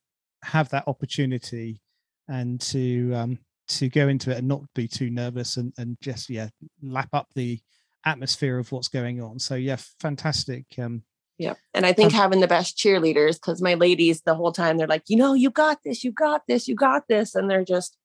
have 0.42 0.68
that 0.70 0.88
opportunity 0.88 1.80
and 2.28 2.60
to 2.60 3.14
um, 3.14 3.38
to 3.68 3.88
go 3.88 4.08
into 4.08 4.30
it 4.30 4.38
and 4.38 4.48
not 4.48 4.62
be 4.74 4.88
too 4.88 5.10
nervous 5.10 5.56
and, 5.56 5.72
and 5.78 5.96
just 6.00 6.28
yeah 6.28 6.48
lap 6.82 7.08
up 7.12 7.28
the 7.34 7.60
atmosphere 8.04 8.58
of 8.58 8.70
what's 8.72 8.88
going 8.88 9.22
on. 9.22 9.38
So 9.38 9.54
yeah, 9.54 9.76
fantastic. 10.00 10.64
Um, 10.78 11.02
yeah, 11.38 11.54
and 11.72 11.86
I 11.86 11.92
think 11.92 12.12
having 12.12 12.40
the 12.40 12.48
best 12.48 12.76
cheerleaders 12.76 13.34
because 13.34 13.62
my 13.62 13.74
ladies 13.74 14.22
the 14.22 14.34
whole 14.34 14.52
time 14.52 14.76
they're 14.76 14.88
like, 14.88 15.04
you 15.06 15.16
know, 15.16 15.34
you 15.34 15.50
got 15.50 15.78
this, 15.84 16.02
you 16.02 16.10
got 16.10 16.42
this, 16.48 16.66
you 16.66 16.74
got 16.74 17.06
this, 17.08 17.36
and 17.36 17.48
they're 17.48 17.64
just 17.64 17.96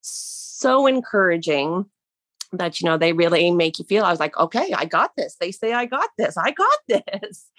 so 0.00 0.86
encouraging 0.86 1.86
that 2.52 2.80
you 2.80 2.86
know 2.86 2.96
they 2.96 3.12
really 3.12 3.50
make 3.50 3.78
you 3.78 3.84
feel. 3.84 4.04
I 4.04 4.10
was 4.10 4.20
like, 4.20 4.36
okay, 4.38 4.72
I 4.76 4.84
got 4.84 5.10
this. 5.16 5.36
They 5.40 5.50
say 5.50 5.72
I 5.72 5.86
got 5.86 6.08
this. 6.16 6.36
I 6.36 6.52
got 6.52 6.78
this, 6.88 7.50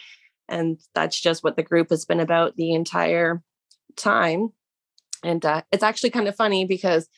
and 0.48 0.80
that's 0.96 1.20
just 1.20 1.44
what 1.44 1.58
the 1.58 1.64
group 1.64 1.90
has 1.90 2.06
been 2.06 2.22
about 2.22 2.56
the 2.56 2.74
entire 2.74 3.44
time. 3.98 4.54
And 5.22 5.44
uh, 5.46 5.64
it's 5.74 5.84
actually 5.84 6.12
kind 6.12 6.30
of 6.30 6.36
funny 6.36 6.66
because 6.66 7.10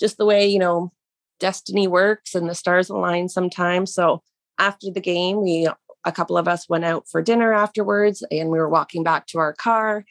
just 0.00 0.16
the 0.16 0.24
way 0.24 0.46
you 0.46 0.58
know 0.58 0.92
destiny 1.40 1.86
works 1.86 2.34
and 2.34 2.48
the 2.48 2.54
stars 2.54 2.88
align 2.88 3.28
sometimes. 3.28 3.92
So 3.92 4.22
after 4.58 4.90
the 4.90 5.00
game, 5.00 5.42
we 5.42 5.68
a 6.04 6.12
couple 6.12 6.36
of 6.36 6.48
us 6.48 6.68
went 6.68 6.84
out 6.84 7.08
for 7.08 7.22
dinner 7.22 7.52
afterwards 7.52 8.24
and 8.30 8.50
we 8.50 8.58
were 8.58 8.68
walking 8.68 9.02
back 9.02 9.26
to 9.28 9.38
our 9.38 9.52
car 9.52 10.04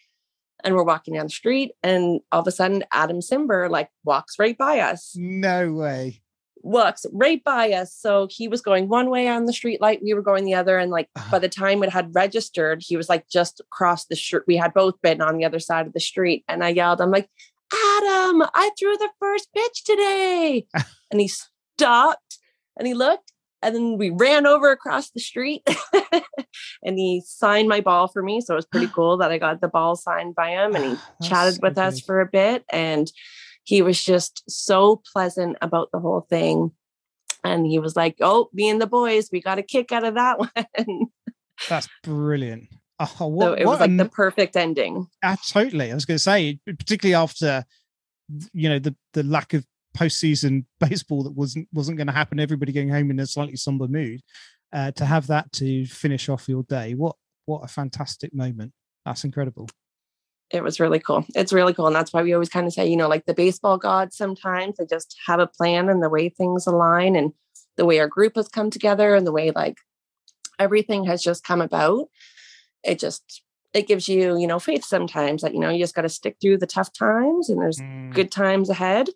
and 0.64 0.76
we're 0.76 0.84
walking 0.84 1.14
down 1.14 1.26
the 1.26 1.32
street 1.32 1.72
and 1.84 2.22
all 2.32 2.42
of 2.42 2.48
a 2.48 2.52
sudden 2.52 2.84
Adam 2.92 3.20
Cimber 3.20 3.70
like 3.70 3.90
walks 4.04 4.38
right 4.38 4.58
by 4.58 4.80
us. 4.80 5.14
No 5.16 5.74
way. 5.74 6.22
Walks 6.62 7.06
right 7.14 7.42
by 7.44 7.72
us. 7.72 7.94
So 7.94 8.28
he 8.30 8.48
was 8.48 8.62
going 8.62 8.90
one 8.90 9.10
way 9.10 9.30
on 9.30 9.46
the 9.46 9.54
street 9.54 9.80
light, 9.82 10.02
we 10.04 10.14
were 10.14 10.22
going 10.22 10.44
the 10.44 10.56
other. 10.56 10.78
And 10.78 10.92
like 10.92 11.10
uh-huh. 11.16 11.32
by 11.32 11.40
the 11.40 11.50
time 11.50 11.82
it 11.84 11.90
had 11.90 12.14
registered, 12.14 12.84
he 12.86 12.98
was 12.98 13.08
like 13.08 13.30
just 13.30 13.62
across 13.62 14.06
the 14.06 14.16
street. 14.16 14.44
We 14.46 14.58
had 14.58 14.74
both 14.74 15.02
been 15.02 15.22
on 15.22 15.38
the 15.38 15.46
other 15.46 15.60
side 15.60 15.88
of 15.88 15.94
the 15.94 16.00
street. 16.00 16.44
And 16.48 16.64
I 16.64 16.70
yelled, 16.70 17.02
I'm 17.02 17.12
like, 17.12 17.30
Adam, 17.72 18.44
I 18.54 18.72
threw 18.78 18.98
the 18.98 19.10
first 19.20 19.48
pitch 19.54 19.84
today. 19.86 20.66
and 21.12 21.22
he 21.22 21.30
stopped 21.30 22.40
and 22.78 22.88
he 22.88 22.94
looked 22.94 23.32
and 23.62 23.76
then 23.76 23.98
we 23.98 24.10
ran 24.10 24.46
over 24.46 24.72
across 24.72 25.10
the 25.12 25.20
street 25.20 25.68
and 26.84 26.98
he 26.98 27.22
signed 27.26 27.68
my 27.68 27.82
ball 27.82 28.08
for 28.08 28.24
me. 28.24 28.42
So 28.42 28.54
it 28.54 28.58
was 28.58 28.66
pretty 28.66 28.88
cool 28.94 29.18
that 29.18 29.32
I 29.32 29.38
got 29.38 29.62
the 29.62 29.68
ball 29.68 29.96
signed 29.96 30.36
by 30.36 30.52
him 30.52 30.76
and 30.76 30.86
he 30.86 30.92
ah, 30.92 31.14
chatted 31.22 31.56
so 31.56 31.60
with 31.64 31.78
us 31.78 32.00
for 32.00 32.22
a 32.22 32.26
bit. 32.26 32.64
And 32.72 33.12
he 33.64 33.82
was 33.82 34.04
just 34.04 34.44
so 34.50 35.02
pleasant 35.14 35.58
about 35.62 35.90
the 35.92 36.00
whole 36.00 36.26
thing. 36.30 36.72
And 37.44 37.66
he 37.66 37.80
was 37.80 37.96
like, 37.96 38.16
Oh, 38.22 38.50
me 38.54 38.70
and 38.70 38.82
the 38.82 38.88
boys, 38.88 39.30
we 39.32 39.42
got 39.42 39.60
a 39.60 39.64
kick 39.64 39.92
out 39.92 40.04
of 40.04 40.16
that 40.16 40.40
one. 40.40 41.08
That's 41.68 41.90
brilliant. 42.04 42.70
Oh, 43.02 43.28
what, 43.28 43.44
so 43.44 43.54
it 43.54 43.66
was 43.66 43.80
like 43.80 43.92
a, 43.92 43.96
the 43.96 44.10
perfect 44.10 44.58
ending. 44.58 45.08
Totally. 45.48 45.92
I 45.92 45.94
was 45.94 46.06
going 46.06 46.18
to 46.18 46.24
say, 46.24 46.60
particularly 46.66 47.16
after, 47.16 47.66
you 48.52 48.68
know, 48.68 48.80
the, 48.80 48.94
the 49.14 49.24
lack 49.24 49.54
of 49.54 49.66
postseason 49.96 50.66
baseball 50.80 51.24
that 51.24 51.36
wasn't 51.36 51.68
wasn't 51.74 51.98
going 51.98 52.08
to 52.08 52.14
happen. 52.14 52.40
Everybody 52.40 52.72
going 52.72 52.90
home 52.90 53.12
in 53.12 53.20
a 53.20 53.26
slightly 53.26 53.56
somber 53.56 53.88
mood. 53.88 54.22
Uh, 54.72 54.92
to 54.92 55.04
have 55.04 55.26
that 55.26 55.52
to 55.52 55.86
finish 55.88 56.30
off 56.30 56.48
your 56.48 56.64
day, 56.64 56.94
what 56.94 57.16
what 57.46 57.64
a 57.64 57.68
fantastic 57.68 58.34
moment! 58.34 58.72
That's 59.06 59.24
incredible. 59.24 59.68
It 60.52 60.64
was 60.64 60.80
really 60.80 61.00
cool. 61.00 61.26
It's 61.36 61.54
really 61.54 61.74
cool, 61.74 61.88
and 61.88 61.96
that's 61.96 62.14
why 62.14 62.22
we 62.22 62.34
always 62.34 62.50
kind 62.50 62.68
of 62.68 62.74
say, 62.74 62.88
you 62.88 62.98
know, 62.98 63.08
like 63.08 63.26
the 63.26 63.34
baseball 63.34 63.78
gods. 63.78 64.16
Sometimes 64.16 64.78
they 64.78 64.86
just 64.86 65.16
have 65.26 65.40
a 65.40 65.48
plan 65.48 65.90
and 65.90 66.04
the 66.04 66.10
way 66.10 66.30
things 66.30 66.68
align, 66.68 67.16
and 67.16 67.34
the 67.78 67.86
way 67.86 68.00
our 68.00 68.08
group 68.08 68.36
has 68.36 68.48
come 68.48 68.70
together, 68.70 69.16
and 69.16 69.26
the 69.26 69.32
way 69.32 69.52
like 69.52 69.78
everything 70.60 71.06
has 71.06 71.24
just 71.24 71.44
come 71.44 71.62
about. 71.62 72.08
It 72.84 73.00
just 73.00 73.42
it 73.74 73.88
gives 73.88 74.08
you 74.08 74.38
you 74.38 74.48
know 74.48 74.60
faith 74.60 74.84
sometimes 74.84 75.42
that 75.42 75.54
you 75.54 75.60
know 75.60 75.70
you 75.70 75.80
just 75.80 75.96
got 75.96 76.04
to 76.04 76.10
stick 76.10 76.38
through 76.42 76.58
the 76.58 76.68
tough 76.68 76.92
times 76.94 77.50
and 77.50 77.62
there's 77.62 77.80
mm. 77.80 78.14
good 78.14 78.32
times 78.32 78.70
ahead 78.70 79.10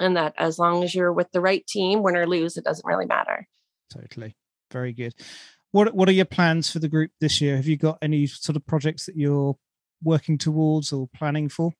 and 0.00 0.16
that 0.16 0.34
as 0.38 0.58
long 0.58 0.84
as 0.84 0.94
you're 0.94 1.12
with 1.12 1.30
the 1.32 1.40
right 1.40 1.66
team, 1.66 2.02
win 2.02 2.16
or 2.16 2.26
lose, 2.26 2.56
it 2.56 2.64
doesn't 2.64 2.86
really 2.86 3.06
matter. 3.06 3.46
Totally. 3.90 4.36
Very 4.70 4.92
good. 4.92 5.14
What 5.70 5.94
What 5.94 6.08
are 6.08 6.12
your 6.12 6.24
plans 6.24 6.70
for 6.70 6.78
the 6.78 6.88
group 6.88 7.10
this 7.20 7.40
year? 7.40 7.56
Have 7.56 7.66
you 7.66 7.76
got 7.76 7.98
any 8.02 8.26
sort 8.26 8.56
of 8.56 8.66
projects 8.66 9.06
that 9.06 9.16
you're 9.16 9.56
working 10.02 10.38
towards 10.38 10.92
or 10.92 11.08
planning 11.14 11.48
for? 11.48 11.72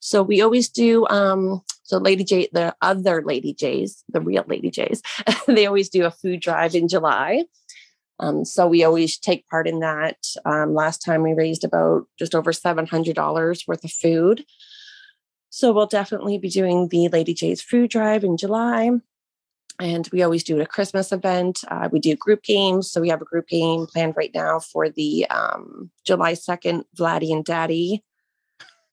So 0.00 0.22
we 0.22 0.42
always 0.42 0.68
do. 0.68 1.06
Um, 1.08 1.62
so 1.82 1.98
Lady 1.98 2.24
J, 2.24 2.48
the 2.52 2.74
other 2.82 3.22
Lady 3.24 3.54
Jays, 3.54 4.04
the 4.08 4.20
real 4.20 4.44
Lady 4.46 4.70
Jays, 4.70 5.02
they 5.46 5.66
always 5.66 5.88
do 5.88 6.04
a 6.04 6.10
food 6.10 6.40
drive 6.40 6.74
in 6.74 6.88
July. 6.88 7.44
Um, 8.20 8.44
so 8.44 8.66
we 8.66 8.84
always 8.84 9.18
take 9.18 9.48
part 9.48 9.66
in 9.66 9.80
that. 9.80 10.18
Um, 10.44 10.74
last 10.74 10.98
time 10.98 11.22
we 11.22 11.32
raised 11.32 11.64
about 11.64 12.04
just 12.18 12.34
over 12.34 12.52
seven 12.52 12.86
hundred 12.86 13.16
dollars 13.16 13.64
worth 13.66 13.84
of 13.84 13.90
food. 13.90 14.44
So 15.54 15.72
we'll 15.72 15.86
definitely 15.86 16.36
be 16.36 16.48
doing 16.48 16.88
the 16.88 17.06
Lady 17.06 17.32
Jays 17.32 17.62
food 17.62 17.88
drive 17.90 18.24
in 18.24 18.36
July. 18.36 18.90
And 19.78 20.08
we 20.12 20.20
always 20.20 20.42
do 20.42 20.60
a 20.60 20.66
Christmas 20.66 21.12
event. 21.12 21.62
Uh, 21.68 21.88
we 21.92 22.00
do 22.00 22.16
group 22.16 22.42
games. 22.42 22.90
So 22.90 23.00
we 23.00 23.08
have 23.08 23.22
a 23.22 23.24
group 23.24 23.46
game 23.46 23.86
planned 23.86 24.16
right 24.16 24.32
now 24.34 24.58
for 24.58 24.88
the 24.88 25.28
um, 25.30 25.92
July 26.04 26.32
2nd, 26.32 26.82
Vladdy 26.98 27.32
and 27.32 27.44
Daddy 27.44 28.02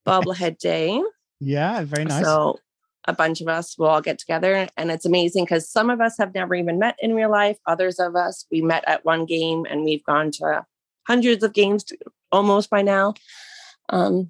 bobblehead 0.06 0.60
day. 0.60 1.02
Yeah, 1.40 1.84
very 1.84 2.06
nice. 2.06 2.24
So 2.24 2.60
a 3.06 3.14
bunch 3.14 3.42
of 3.42 3.48
us 3.48 3.76
will 3.76 3.88
all 3.88 4.02
get 4.02 4.20
together. 4.20 4.68
And 4.78 4.92
it's 4.92 5.06
amazing 5.06 5.46
because 5.46 5.68
some 5.68 5.90
of 5.90 6.00
us 6.00 6.16
have 6.20 6.36
never 6.36 6.54
even 6.54 6.78
met 6.78 6.96
in 7.00 7.16
real 7.16 7.32
life. 7.32 7.58
Others 7.66 7.98
of 7.98 8.16
us, 8.16 8.46
we 8.52 8.62
met 8.62 8.84
at 8.88 9.04
one 9.04 9.26
game 9.26 9.66
and 9.68 9.84
we've 9.84 10.04
gone 10.04 10.30
to 10.34 10.64
hundreds 11.08 11.44
of 11.44 11.54
games 11.54 11.86
almost 12.32 12.70
by 12.70 12.84
now. 12.84 13.16
Um, 13.90 14.30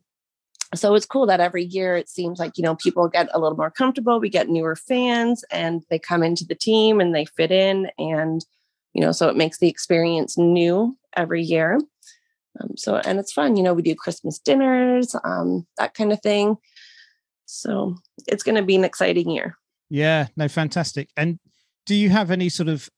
so 0.74 0.96
it's 0.96 1.06
cool 1.06 1.26
that 1.26 1.40
every 1.40 1.64
year 1.64 1.96
it 1.96 2.10
seems 2.10 2.40
like 2.40 2.58
you 2.58 2.64
know 2.64 2.76
people 2.76 3.08
get 3.08 3.30
a 3.34 3.40
little 3.40 3.58
more 3.58 3.72
comfortable 3.72 4.20
we 4.20 4.30
get 4.30 4.50
newer 4.50 4.76
fans 4.76 5.44
and 5.52 5.84
they 5.90 6.00
come 6.00 6.24
into 6.24 6.46
the 6.46 6.56
team 6.56 7.02
and 7.02 7.14
they 7.14 7.26
fit 7.26 7.52
in 7.52 7.90
and 7.98 8.46
you 8.94 9.02
know 9.02 9.12
so 9.12 9.28
it 9.30 9.36
makes 9.36 9.60
the 9.60 9.68
experience 9.68 10.38
new 10.38 10.98
every 11.16 11.42
year. 11.42 11.80
Um, 12.60 12.76
so 12.76 12.98
and 12.98 13.20
it's 13.20 13.32
fun 13.32 13.56
you 13.56 13.64
know 13.64 13.74
we 13.74 13.82
do 13.82 13.96
christmas 13.96 14.40
dinners 14.40 15.16
um, 15.24 15.66
that 15.78 15.94
kind 15.94 16.12
of 16.12 16.22
thing. 16.22 16.58
So 17.46 17.98
it's 18.28 18.44
going 18.44 18.56
to 18.56 18.64
be 18.64 18.76
an 18.76 18.86
exciting 18.86 19.30
year. 19.30 19.58
Yeah 19.90 20.28
no 20.38 20.48
fantastic. 20.48 21.10
And 21.18 21.40
do 21.86 21.96
you 21.96 22.10
have 22.10 22.32
any 22.32 22.50
sort 22.50 22.70
of 22.70 22.90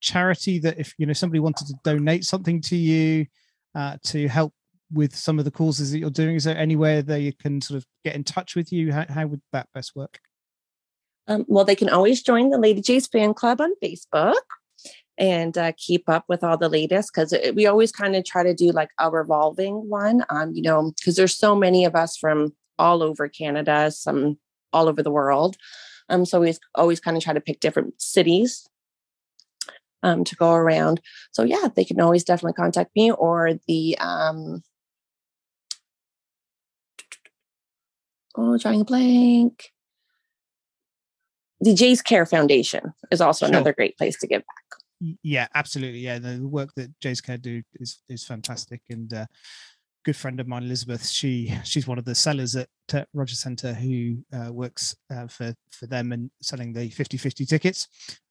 charity 0.00 0.58
that 0.60 0.78
if 0.78 0.94
you 0.98 1.06
know 1.06 1.12
somebody 1.12 1.40
wanted 1.40 1.66
to 1.68 1.74
donate 1.82 2.24
something 2.24 2.60
to 2.60 2.76
you 2.76 3.26
uh, 3.74 3.96
to 4.04 4.28
help 4.28 4.52
with 4.92 5.14
some 5.14 5.38
of 5.38 5.44
the 5.44 5.50
causes 5.50 5.92
that 5.92 5.98
you're 5.98 6.10
doing? 6.10 6.36
Is 6.36 6.44
there 6.44 6.56
anywhere 6.56 7.02
they 7.02 7.32
can 7.32 7.60
sort 7.60 7.78
of 7.78 7.86
get 8.04 8.14
in 8.14 8.24
touch 8.24 8.54
with 8.54 8.72
you? 8.72 8.92
How, 8.92 9.06
how 9.08 9.26
would 9.26 9.42
that 9.52 9.68
best 9.74 9.96
work? 9.96 10.20
Um, 11.28 11.44
well, 11.48 11.64
they 11.64 11.74
can 11.74 11.88
always 11.88 12.22
join 12.22 12.50
the 12.50 12.58
Lady 12.58 12.80
Jays 12.80 13.06
fan 13.06 13.34
club 13.34 13.60
on 13.60 13.72
Facebook 13.82 14.34
and 15.18 15.56
uh, 15.56 15.72
keep 15.76 16.08
up 16.08 16.24
with 16.28 16.44
all 16.44 16.56
the 16.56 16.68
latest 16.68 17.10
because 17.12 17.34
we 17.54 17.66
always 17.66 17.90
kind 17.90 18.14
of 18.14 18.24
try 18.24 18.42
to 18.42 18.54
do 18.54 18.70
like 18.70 18.90
a 19.00 19.10
revolving 19.10 19.88
one. 19.88 20.24
Um, 20.28 20.52
you 20.54 20.62
know, 20.62 20.92
because 20.96 21.16
there's 21.16 21.36
so 21.36 21.56
many 21.56 21.84
of 21.84 21.96
us 21.96 22.16
from 22.16 22.54
all 22.78 23.02
over 23.02 23.28
Canada, 23.28 23.90
some 23.90 24.38
all 24.72 24.88
over 24.88 25.02
the 25.02 25.10
world. 25.10 25.56
Um, 26.08 26.24
so 26.24 26.40
we 26.40 26.54
always 26.74 27.00
kind 27.00 27.16
of 27.16 27.22
try 27.22 27.32
to 27.32 27.40
pick 27.40 27.60
different 27.60 28.00
cities 28.00 28.68
um, 30.02 30.22
to 30.24 30.36
go 30.36 30.52
around. 30.52 31.00
So 31.32 31.42
yeah, 31.42 31.68
they 31.74 31.84
can 31.84 32.00
always 32.00 32.24
definitely 32.24 32.52
contact 32.52 32.90
me 32.94 33.10
or 33.10 33.54
the 33.66 33.98
um, 33.98 34.62
oh, 38.36 38.58
drawing 38.58 38.82
a 38.82 38.84
blank. 38.84 39.70
The 41.60 41.74
Jays 41.74 42.02
Care 42.02 42.26
Foundation 42.26 42.92
is 43.10 43.20
also 43.20 43.46
sure. 43.46 43.54
another 43.54 43.72
great 43.72 43.96
place 43.96 44.18
to 44.18 44.26
give 44.26 44.42
back. 44.42 45.16
Yeah, 45.22 45.46
absolutely. 45.54 46.00
Yeah, 46.00 46.18
the 46.18 46.46
work 46.46 46.74
that 46.76 46.98
Jays 47.00 47.20
Care 47.20 47.38
do 47.38 47.62
is 47.74 48.00
is 48.08 48.24
fantastic, 48.24 48.82
and 48.88 49.12
uh, 49.12 49.26
good 50.06 50.16
friend 50.16 50.38
of 50.38 50.46
mine, 50.46 50.62
Elizabeth, 50.62 51.04
she 51.04 51.52
she's 51.64 51.88
one 51.88 51.98
of 51.98 52.04
the 52.04 52.14
sellers 52.14 52.54
at, 52.54 52.68
Rogers 53.12 53.40
Centre 53.40 53.74
who 53.74 54.18
uh, 54.32 54.52
works 54.52 54.94
uh, 55.12 55.26
for 55.26 55.52
for 55.70 55.88
them 55.88 56.12
and 56.12 56.30
selling 56.40 56.72
the 56.72 56.88
50-50 56.88 57.48
tickets. 57.48 57.88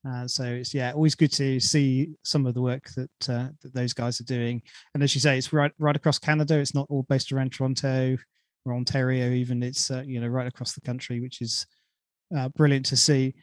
Uh, 0.08 0.26
so 0.26 0.46
it's 0.46 0.74
yeah, 0.74 0.94
always 0.94 1.14
good 1.14 1.34
to 1.34 1.60
see 1.60 2.12
some 2.24 2.46
of 2.46 2.54
the 2.54 2.62
work 2.62 2.90
that 2.96 3.30
uh, 3.30 3.50
that 3.62 3.74
those 3.74 3.94
guys 3.94 4.22
are 4.22 4.26
doing. 4.26 4.62
And 4.94 5.04
as 5.04 5.14
you 5.14 5.20
say, 5.20 5.38
it's 5.38 5.52
right 5.52 5.74
right 5.78 5.96
across 5.96 6.18
Canada. 6.18 6.58
It's 6.58 6.74
not 6.74 6.88
all 6.90 7.04
based 7.04 7.34
around 7.34 7.52
Toronto 7.52 8.18
or 8.66 8.74
Ontario 8.74 9.32
even. 9.32 9.64
It's 9.64 9.92
uh, 9.92 10.04
you 10.06 10.20
know 10.20 10.28
right 10.28 10.48
across 10.48 10.74
the 10.74 10.82
country, 10.82 11.20
which 11.22 11.42
is 11.42 11.66
uh, 12.36 12.50
brilliant 12.50 12.86
to 12.88 12.98
see. 12.98 13.34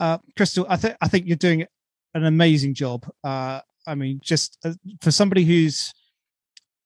Uh, 0.00 0.18
Crystal, 0.36 0.66
I 0.68 0.76
think 0.76 0.96
I 1.00 1.08
think 1.08 1.26
you're 1.26 1.36
doing 1.36 1.66
an 2.14 2.24
amazing 2.24 2.74
job. 2.74 3.06
Uh, 3.24 3.60
I 3.86 3.94
mean, 3.94 4.20
just 4.22 4.58
uh, 4.64 4.74
for 5.00 5.10
somebody 5.10 5.44
who's 5.44 5.92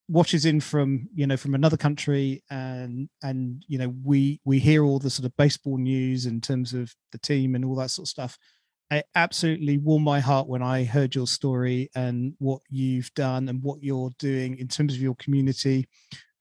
watches 0.08 0.44
in 0.44 0.60
from 0.60 1.08
you 1.14 1.26
know 1.26 1.36
from 1.36 1.54
another 1.54 1.76
country 1.76 2.42
and 2.50 3.08
and 3.22 3.64
you 3.68 3.78
know 3.78 3.94
we 4.04 4.40
we 4.44 4.58
hear 4.58 4.84
all 4.84 4.98
the 4.98 5.08
sort 5.08 5.24
of 5.24 5.36
baseball 5.36 5.78
news 5.78 6.26
in 6.26 6.40
terms 6.40 6.74
of 6.74 6.92
the 7.12 7.18
team 7.18 7.54
and 7.54 7.64
all 7.64 7.76
that 7.76 7.90
sort 7.90 8.04
of 8.04 8.10
stuff 8.10 8.36
it 8.92 9.06
absolutely 9.14 9.78
warmed 9.78 10.04
my 10.04 10.20
heart 10.20 10.48
when 10.48 10.62
I 10.62 10.84
heard 10.84 11.14
your 11.14 11.26
story 11.26 11.90
and 11.94 12.34
what 12.38 12.60
you've 12.68 13.12
done 13.14 13.48
and 13.48 13.62
what 13.62 13.82
you're 13.82 14.10
doing 14.18 14.58
in 14.58 14.68
terms 14.68 14.94
of 14.94 15.00
your 15.00 15.14
community, 15.14 15.88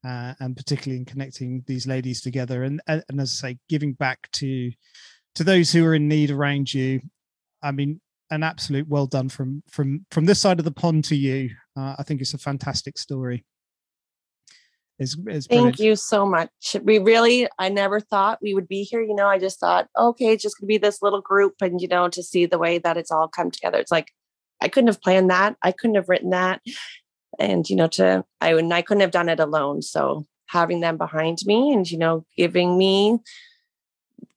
uh, 0.06 0.34
and 0.40 0.56
particularly 0.56 1.00
in 1.00 1.06
connecting 1.06 1.64
these 1.68 1.88
ladies 1.88 2.22
together. 2.22 2.64
And, 2.64 2.82
and 2.88 3.04
and 3.10 3.22
as 3.22 3.40
I 3.44 3.50
say, 3.50 3.58
giving 3.70 3.94
back 3.94 4.30
to 4.34 4.72
to 5.36 5.44
those 5.44 5.72
who 5.72 5.86
are 5.86 5.96
in 5.96 6.08
need 6.08 6.32
around 6.32 6.74
you. 6.74 7.02
I 7.64 7.72
mean, 7.72 8.02
an 8.30 8.44
absolute 8.44 8.88
well 8.88 9.08
done 9.08 9.30
from 9.30 9.64
from 9.70 10.06
from 10.12 10.26
this 10.26 10.40
side 10.40 10.60
of 10.60 10.66
the 10.66 10.72
pond 10.72 11.06
to 11.06 11.16
you. 11.16 11.52
Uh, 11.78 11.96
I 12.00 12.04
think 12.04 12.22
it's 12.22 12.34
a 12.34 12.38
fantastic 12.40 12.98
story. 12.98 13.46
It's, 15.00 15.18
it's 15.26 15.48
Thank 15.48 15.80
you 15.80 15.96
so 15.96 16.28
much. 16.28 16.76
We 16.84 17.00
really, 17.00 17.48
I 17.58 17.70
never 17.70 18.00
thought 18.00 18.38
we 18.40 18.54
would 18.54 18.68
be 18.68 18.84
here. 18.84 19.02
You 19.02 19.16
know, 19.16 19.26
I 19.26 19.40
just 19.40 19.60
thought, 19.60 19.88
okay, 19.98 20.28
it's 20.28 20.44
just 20.44 20.60
going 20.60 20.68
to 20.68 20.72
be 20.74 20.78
this 20.78 21.02
little 21.02 21.22
group. 21.22 21.56
And, 21.60 21.82
you 21.82 21.88
know, 21.88 22.08
to 22.10 22.22
see 22.22 22.46
the 22.46 22.60
way 22.60 22.78
that 22.78 22.98
it's 22.98 23.10
all 23.10 23.28
come 23.28 23.50
together, 23.50 23.80
it's 23.80 23.92
like, 23.92 24.12
I 24.62 24.68
couldn't 24.68 24.90
have 24.90 25.02
planned 25.02 25.32
that. 25.32 25.56
I 25.64 25.72
couldn't 25.72 25.96
have 25.96 26.08
written 26.08 26.30
that. 26.30 26.62
And, 27.40 27.70
you 27.70 27.76
know, 27.76 27.88
to, 27.88 28.26
I, 28.40 28.54
and 28.54 28.74
I 28.74 28.82
couldn't 28.82 29.02
have 29.02 29.12
done 29.12 29.30
it 29.30 29.40
alone. 29.40 29.82
So 29.82 30.26
having 30.48 30.82
them 30.82 30.98
behind 30.98 31.40
me 31.46 31.74
and, 31.74 31.90
you 31.90 31.98
know, 31.98 32.26
giving 32.36 32.78
me 32.78 33.20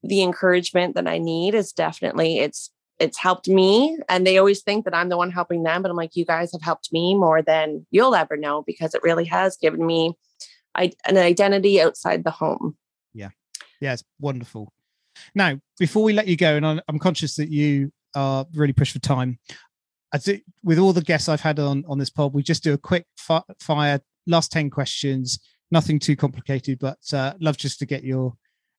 the 0.02 0.22
encouragement 0.22 0.94
that 0.94 1.08
I 1.08 1.18
need 1.18 1.54
is 1.54 1.72
definitely, 1.72 2.38
it's, 2.38 2.70
it's 3.00 3.18
helped 3.18 3.48
me. 3.48 3.98
And 4.08 4.26
they 4.26 4.38
always 4.38 4.62
think 4.62 4.84
that 4.84 4.94
I'm 4.94 5.08
the 5.08 5.16
one 5.16 5.30
helping 5.30 5.64
them. 5.64 5.82
But 5.82 5.90
I'm 5.90 5.96
like, 5.96 6.14
you 6.14 6.24
guys 6.24 6.52
have 6.52 6.62
helped 6.62 6.92
me 6.92 7.14
more 7.14 7.42
than 7.42 7.86
you'll 7.90 8.14
ever 8.14 8.36
know 8.36 8.62
because 8.66 8.94
it 8.94 9.02
really 9.02 9.24
has 9.24 9.56
given 9.56 9.84
me 9.84 10.14
an 10.76 10.92
identity 11.16 11.80
outside 11.80 12.22
the 12.22 12.30
home. 12.30 12.76
Yeah. 13.12 13.30
Yeah, 13.80 13.92
it's 13.94 14.04
wonderful. 14.20 14.72
Now, 15.34 15.60
before 15.78 16.02
we 16.02 16.12
let 16.12 16.28
you 16.28 16.36
go, 16.36 16.56
and 16.56 16.80
I'm 16.86 16.98
conscious 16.98 17.36
that 17.36 17.48
you 17.48 17.92
are 18.14 18.46
really 18.54 18.72
pushed 18.72 18.92
for 18.92 19.00
time, 19.00 19.38
I 20.14 20.18
think 20.18 20.44
with 20.62 20.78
all 20.78 20.92
the 20.92 21.02
guests 21.02 21.28
I've 21.28 21.40
had 21.40 21.58
on 21.58 21.84
on 21.88 21.98
this 21.98 22.08
pod, 22.08 22.32
we 22.32 22.44
just 22.44 22.62
do 22.62 22.72
a 22.72 22.78
quick 22.78 23.04
fire 23.16 24.00
last 24.26 24.52
10 24.52 24.70
questions, 24.70 25.40
nothing 25.72 25.98
too 25.98 26.14
complicated, 26.14 26.78
but 26.78 26.98
uh, 27.12 27.34
love 27.40 27.56
just 27.56 27.80
to 27.80 27.86
get 27.86 28.04
your 28.04 28.34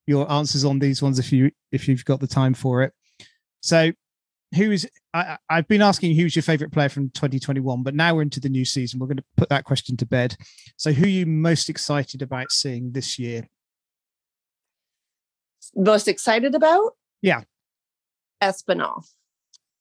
your 0.08 0.32
answers 0.32 0.64
on 0.64 0.80
these 0.80 1.02
ones 1.02 1.20
if 1.20 1.34
you 1.34 1.52
if 1.74 1.90
you've 1.90 2.06
got 2.06 2.22
the 2.22 2.28
time 2.28 2.54
for 2.54 2.84
it. 2.84 2.94
So 3.60 3.92
who 4.56 4.72
is 4.72 4.90
I, 5.14 5.38
have 5.50 5.68
been 5.68 5.82
asking 5.82 6.16
who's 6.16 6.38
your 6.38 6.44
favorite 6.44 6.72
player 6.72 6.88
from 6.88 7.10
2021, 7.10 7.84
but 7.84 7.96
now 7.96 8.16
we're 8.16 8.22
into 8.22 8.40
the 8.40 8.50
new 8.50 8.64
season. 8.64 9.00
We're 9.00 9.08
going 9.08 9.18
to 9.18 9.24
put 9.36 9.50
that 9.50 9.66
question 9.66 9.98
to 9.98 10.06
bed. 10.06 10.38
So, 10.78 10.94
who 10.94 11.04
are 11.04 11.08
you 11.08 11.26
most 11.26 11.70
excited 11.70 12.22
about 12.22 12.52
seeing 12.52 12.92
this 12.92 13.20
year? 13.20 13.50
Most 15.76 16.08
excited 16.08 16.56
about? 16.56 16.94
Yeah, 17.22 17.42
Espinal. 18.42 19.04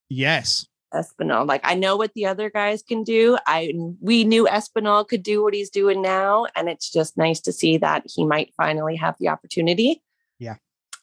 Yes, 0.09 0.67
Espinal. 0.95 1.47
Like 1.47 1.61
I 1.65 1.75
know 1.75 1.97
what 1.97 2.15
the 2.15 2.27
other 2.27 2.51
guys 2.51 2.83
can 2.83 3.03
do. 3.03 3.37
I 3.47 3.73
we 4.01 4.25
knew 4.25 4.47
Espinal 4.47 5.07
could 5.07 5.23
do 5.23 5.43
what 5.43 5.55
he's 5.55 5.71
doing 5.71 6.01
now, 6.03 6.47
and 6.55 6.69
it's 6.69 6.91
just 6.91 7.17
nice 7.17 7.41
to 7.43 7.53
see 7.53 7.77
that 7.79 8.05
he 8.07 8.25
might 8.25 8.53
finally 8.57 8.97
have 8.97 9.17
the 9.19 9.29
opportunity. 9.29 10.03
Yeah, 10.39 10.57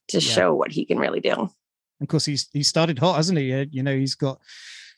to 0.09 0.19
yeah. 0.19 0.33
show 0.33 0.55
what 0.55 0.71
he 0.71 0.85
can 0.85 0.97
really 0.97 1.19
do 1.19 1.49
of 2.01 2.07
course, 2.07 2.25
he's 2.25 2.49
he 2.51 2.63
started 2.63 2.99
hot, 2.99 3.15
hasn't 3.15 3.37
he? 3.37 3.53
Uh, 3.53 3.65
you 3.71 3.83
know, 3.83 3.95
he's 3.95 4.15
got 4.15 4.39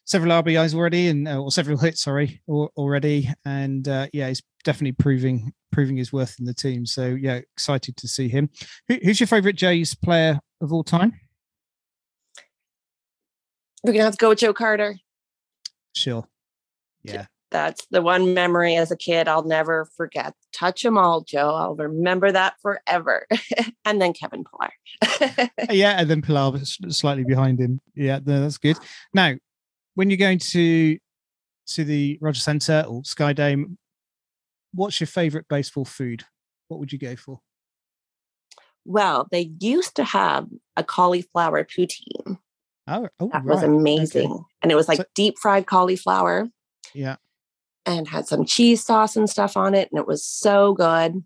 several 0.05 0.31
RBIs 0.41 0.73
already, 0.73 1.07
and 1.07 1.27
uh, 1.27 1.39
or 1.39 1.51
several 1.51 1.77
hits, 1.77 2.01
sorry, 2.01 2.41
or, 2.47 2.69
already, 2.77 3.29
and 3.45 3.87
uh, 3.87 4.07
yeah, 4.13 4.29
he's 4.29 4.41
definitely 4.63 4.93
proving 4.93 5.53
proving 5.71 5.97
his 5.97 6.13
worth 6.13 6.37
in 6.39 6.45
the 6.45 6.53
team. 6.53 6.85
So 6.85 7.07
yeah, 7.07 7.35
excited 7.35 7.97
to 7.97 8.07
see 8.07 8.29
him. 8.29 8.49
Who, 8.87 8.97
who's 9.03 9.19
your 9.19 9.27
favorite 9.27 9.57
Jays 9.57 9.93
player 9.93 10.39
of 10.61 10.71
all 10.71 10.83
time? 10.83 11.19
We're 13.83 13.93
gonna 13.93 14.05
have 14.05 14.13
to 14.13 14.17
go 14.17 14.29
with 14.29 14.39
Joe 14.39 14.53
Carter. 14.53 14.97
Sure. 15.95 16.27
Yeah 17.03 17.25
that's 17.53 17.85
the 17.91 18.01
one 18.01 18.33
memory 18.33 18.75
as 18.75 18.91
a 18.91 18.97
kid 18.97 19.29
I'll 19.29 19.45
never 19.45 19.85
forget. 19.95 20.33
Touch 20.51 20.81
them 20.81 20.97
all, 20.97 21.21
Joe. 21.21 21.55
I'll 21.55 21.75
remember 21.75 22.31
that 22.31 22.55
forever. 22.61 23.25
and 23.85 24.01
then 24.01 24.11
Kevin 24.11 24.43
Pillar. 24.43 24.73
Uh, 25.21 25.47
yeah, 25.71 25.91
and 25.91 26.09
then 26.09 26.21
Pillar 26.21 26.59
slightly 26.65 27.23
behind 27.23 27.59
him. 27.59 27.79
Yeah, 27.95 28.19
that's 28.21 28.57
good. 28.57 28.77
Now, 29.13 29.35
when 29.93 30.09
you're 30.09 30.17
going 30.17 30.39
to 30.39 30.97
to 31.65 31.83
the 31.85 32.17
Rogers 32.19 32.43
Centre 32.43 32.83
or 32.87 33.05
Sky 33.05 33.31
Dome, 33.31 33.77
what's 34.73 34.99
your 34.99 35.07
favorite 35.07 35.47
baseball 35.47 35.85
food? 35.85 36.25
What 36.67 36.79
would 36.79 36.91
you 36.91 36.99
go 36.99 37.15
for? 37.15 37.39
Well, 38.83 39.27
they 39.31 39.51
used 39.61 39.95
to 39.95 40.03
have 40.03 40.47
a 40.75 40.83
cauliflower 40.83 41.63
poutine. 41.63 42.39
Oh, 42.87 43.07
oh 43.19 43.29
that 43.29 43.43
right. 43.43 43.45
was 43.45 43.63
amazing. 43.63 44.31
Okay. 44.31 44.43
And 44.61 44.71
it 44.71 44.75
was 44.75 44.87
like 44.87 44.97
so, 44.97 45.05
deep 45.15 45.37
fried 45.39 45.67
cauliflower. 45.67 46.49
Yeah 46.93 47.15
and 47.85 48.07
had 48.07 48.27
some 48.27 48.45
cheese 48.45 48.83
sauce 48.83 49.15
and 49.15 49.29
stuff 49.29 49.57
on 49.57 49.75
it. 49.75 49.89
And 49.91 49.99
it 49.99 50.07
was 50.07 50.25
so 50.25 50.73
good. 50.73 51.23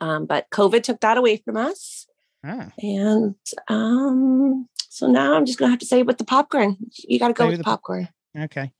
Um, 0.00 0.26
but 0.26 0.50
COVID 0.50 0.82
took 0.82 1.00
that 1.00 1.16
away 1.16 1.38
from 1.38 1.56
us. 1.56 2.06
Ah. 2.44 2.70
And 2.78 3.34
um, 3.68 4.68
so 4.88 5.06
now 5.06 5.34
I'm 5.34 5.46
just 5.46 5.58
going 5.58 5.68
to 5.68 5.72
have 5.72 5.80
to 5.80 5.86
say 5.86 6.02
with 6.02 6.18
the 6.18 6.24
popcorn. 6.24 6.76
You 7.08 7.18
got 7.18 7.28
to 7.28 7.34
go 7.34 7.46
with 7.46 7.58
the 7.58 7.64
popcorn. 7.64 8.08
Okay. 8.38 8.72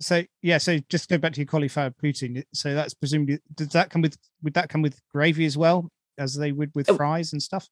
So 0.00 0.24
yeah, 0.40 0.58
so 0.58 0.78
just 0.88 1.08
go 1.08 1.18
back 1.18 1.32
to 1.34 1.40
your 1.40 1.46
cauliflower 1.46 1.90
poutine. 1.90 2.42
So 2.52 2.74
that's 2.74 2.94
presumably 2.94 3.38
does 3.54 3.68
that 3.68 3.90
come 3.90 4.02
with 4.02 4.16
would 4.42 4.54
that 4.54 4.68
come 4.68 4.82
with 4.82 5.00
gravy 5.12 5.46
as 5.46 5.56
well 5.56 5.90
as 6.18 6.34
they 6.34 6.50
would 6.50 6.72
with 6.74 6.88
fries 6.96 7.32
and 7.32 7.40
stuff? 7.40 7.68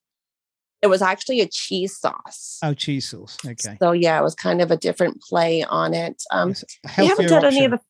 It 0.82 0.86
was 0.86 1.02
actually 1.02 1.40
a 1.40 1.46
cheese 1.46 1.96
sauce. 1.96 2.58
Oh, 2.62 2.72
cheese 2.72 3.08
sauce. 3.08 3.36
Okay. 3.44 3.76
So 3.80 3.92
yeah, 3.92 4.18
it 4.18 4.22
was 4.22 4.34
kind 4.34 4.62
of 4.62 4.70
a 4.70 4.76
different 4.76 5.20
play 5.20 5.62
on 5.62 5.92
it. 5.92 6.22
Um, 6.30 6.54
we 6.96 7.06
haven't 7.06 7.26
done 7.26 7.44
option. 7.44 7.56
any 7.56 7.64
of 7.66 7.70
the 7.72 7.80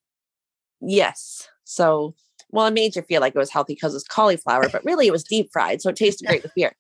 Yes. 0.81 1.49
So, 1.65 2.15
well, 2.51 2.67
it 2.67 2.73
made 2.73 2.97
you 2.97 3.03
feel 3.03 3.21
like 3.21 3.35
it 3.35 3.39
was 3.39 3.51
healthy 3.51 3.75
because 3.75 3.95
it's 3.95 4.05
cauliflower, 4.05 4.69
but 4.69 4.85
really 4.85 5.07
it 5.07 5.13
was 5.13 5.25
deep 5.25 5.51
fried. 5.53 5.83
So 5.83 5.91
it 5.91 5.97
tasted 5.97 6.27
great 6.27 6.43
with 6.43 6.53
beer. 6.55 6.75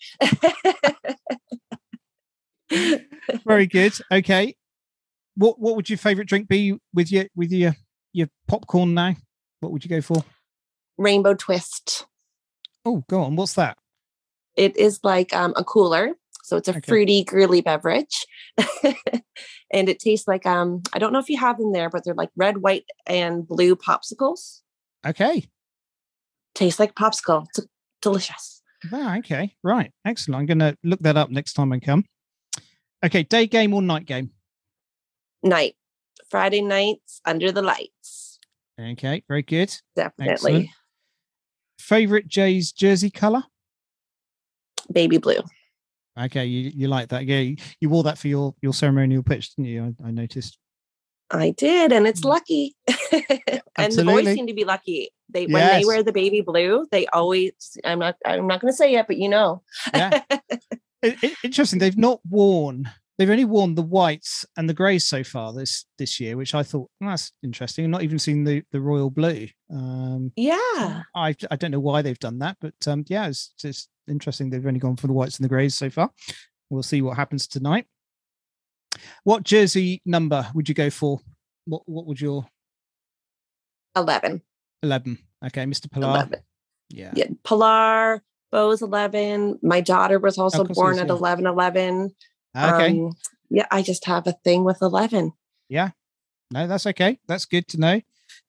Very 3.47 3.67
good. 3.67 3.93
Okay. 4.11 4.55
What 5.37 5.61
what 5.61 5.77
would 5.77 5.89
your 5.89 5.99
favorite 5.99 6.29
drink 6.29 6.49
be 6.49 6.77
with 6.93 7.13
your 7.13 7.27
with 7.37 7.53
your 7.53 7.75
your 8.13 8.29
popcorn 8.49 8.95
now? 8.95 9.15
What 9.61 9.73
would 9.73 9.85
you 9.85 9.91
go 9.91 10.01
for? 10.01 10.25
Rainbow 10.99 11.35
twist. 11.35 12.07
Oh, 12.85 13.05
go 13.09 13.23
on. 13.23 13.37
What's 13.37 13.55
that? 13.55 13.79
It 14.57 14.77
is 14.77 15.01
like 15.03 15.35
um, 15.35 15.55
a 15.57 15.65
cooler. 15.65 16.15
So 16.45 16.57
it's 16.57 16.69
a 16.69 16.73
okay. 16.73 16.81
fruity, 16.81 17.25
girly 17.25 17.61
beverage. 17.61 18.27
and 19.73 19.89
it 19.89 20.01
tastes 20.01 20.27
like 20.27 20.47
um 20.47 20.83
I 20.93 20.99
don't 20.99 21.13
know 21.13 21.21
if 21.21 21.29
you 21.29 21.39
have 21.39 21.59
them 21.59 21.73
there, 21.73 21.89
but 21.89 22.05
they're 22.05 22.15
like 22.15 22.31
red, 22.37 22.59
white, 22.59 22.85
and 23.07 23.47
blue 23.47 23.77
popsicles. 23.77 24.61
Okay. 25.07 25.45
Tastes 26.55 26.81
like 26.81 26.95
popsicle. 26.95 27.47
It's 27.51 27.67
delicious. 28.03 28.63
Okay. 28.93 29.55
Right. 29.63 29.93
Excellent. 30.05 30.41
I'm 30.41 30.47
gonna 30.47 30.77
look 30.83 31.01
that 31.01 31.17
up 31.17 31.31
next 31.31 31.53
time 31.53 31.73
I 31.73 31.79
come. 31.79 32.05
Okay, 33.05 33.23
day 33.23 33.47
game 33.47 33.73
or 33.73 33.81
night 33.81 34.07
game? 34.07 34.31
Night. 35.43 35.75
Friday 36.29 36.61
nights 36.61 37.21
under 37.25 37.51
the 37.51 37.63
lights. 37.63 38.39
Okay, 38.79 39.23
very 39.27 39.43
good. 39.43 39.75
Definitely. 39.97 40.33
Excellent. 40.33 40.69
Favorite 41.79 42.29
Jays 42.29 42.73
jersey 42.73 43.11
color? 43.11 43.45
Baby 44.93 45.19
blue. 45.19 45.41
Okay, 46.19 46.45
you, 46.45 46.73
you 46.75 46.89
like 46.89 47.09
that? 47.09 47.25
Yeah, 47.25 47.39
you, 47.39 47.57
you 47.81 47.89
wore 47.89 48.03
that 48.05 48.19
for 48.19 48.29
your 48.29 48.55
your 48.61 48.75
ceremonial 48.75 49.23
pitch, 49.23 49.55
didn't 49.55 49.71
you? 49.71 49.95
I, 50.03 50.09
I 50.09 50.11
noticed. 50.11 50.59
I 51.31 51.51
did, 51.51 51.93
and 51.93 52.07
it's 52.07 52.23
mm. 52.23 52.29
lucky. 52.29 52.77
and 53.77 53.93
the 53.93 54.05
boys 54.05 54.27
seem 54.27 54.47
to 54.49 54.55
be 54.55 54.65
lucky. 54.65 55.11
They 55.29 55.47
yes. 55.47 55.53
when 55.53 55.81
they 55.81 55.87
wear 55.87 56.03
the 56.03 56.13
baby 56.13 56.41
blue, 56.41 56.87
they 56.91 57.07
always. 57.09 57.53
I'm 57.85 58.01
not. 58.01 58.17
I'm 58.25 58.47
not 58.47 58.61
going 58.61 58.73
to 58.73 58.77
say 58.77 58.95
it, 58.95 59.07
but 59.07 59.17
you 59.17 59.29
know. 59.29 59.63
yeah. 59.95 60.23
It, 61.03 61.17
it, 61.23 61.33
interesting. 61.43 61.79
They've 61.79 61.97
not 61.97 62.21
worn. 62.29 62.91
They've 63.17 63.31
only 63.31 63.47
worn 63.47 63.75
the 63.75 63.83
whites 63.83 64.45
and 64.57 64.69
the 64.69 64.75
greys 64.75 65.07
so 65.07 65.25
far 65.25 65.55
this 65.55 65.87
this 65.99 66.21
year, 66.21 66.37
which 66.37 66.55
I 66.55 66.63
thought 66.63 66.91
well, 67.01 67.11
that's 67.11 67.33
interesting. 67.43 67.87
I've 67.87 67.91
not 67.91 68.03
even 68.03 68.19
seen 68.19 68.45
the 68.45 68.63
the 68.71 68.83
royal 68.83 69.09
blue. 69.09 69.49
Um, 69.73 70.31
yeah. 70.37 71.03
I 71.15 71.35
I 71.51 71.57
don't 71.57 71.71
know 71.71 71.81
why 71.81 72.03
they've 72.03 72.19
done 72.19 72.39
that, 72.41 72.59
but 72.61 72.75
um, 72.87 73.05
yeah, 73.09 73.29
it's 73.29 73.55
just 73.59 73.89
interesting. 74.11 74.51
They've 74.51 74.67
only 74.67 74.81
gone 74.81 74.97
for 74.97 75.07
the 75.07 75.13
whites 75.13 75.39
and 75.39 75.45
the 75.45 75.49
greys 75.49 75.75
so 75.75 75.89
far. 75.89 76.11
We'll 76.69 76.83
see 76.83 77.03
what 77.03 77.17
happens 77.17 77.47
tonight. 77.47 77.87
What 79.25 79.45
jersey 79.45 80.03
number 80.05 80.47
would 80.55 80.69
you 80.69 80.75
go 80.75 80.91
for? 80.91 81.21
What 81.67 81.83
What 81.87 82.07
would 82.07 82.21
your 82.21 82.47
eleven? 83.97 84.43
Eleven. 84.83 85.19
Okay, 85.45 85.65
Mr. 85.65 85.91
Pillar. 85.91 86.09
11. 86.09 86.41
Yeah. 86.91 87.13
Yeah. 87.15 87.27
Pillar. 87.45 88.23
Bo's 88.51 88.83
11. 88.83 89.61
My 89.63 89.81
daughter 89.81 90.19
was 90.19 90.37
also 90.37 90.65
born 90.65 90.99
at 90.99 91.09
11 91.09 91.47
11. 91.47 92.11
Okay. 92.57 92.89
Um, 92.89 93.13
yeah, 93.49 93.67
I 93.71 93.83
just 93.83 94.05
have 94.07 94.27
a 94.27 94.33
thing 94.45 94.65
with 94.65 94.83
11. 94.83 95.33
Yeah. 95.69 95.91
No, 96.51 96.67
that's 96.67 96.87
okay. 96.87 97.21
That's 97.29 97.45
good 97.45 97.69
to 97.69 97.79
know. 97.79 98.01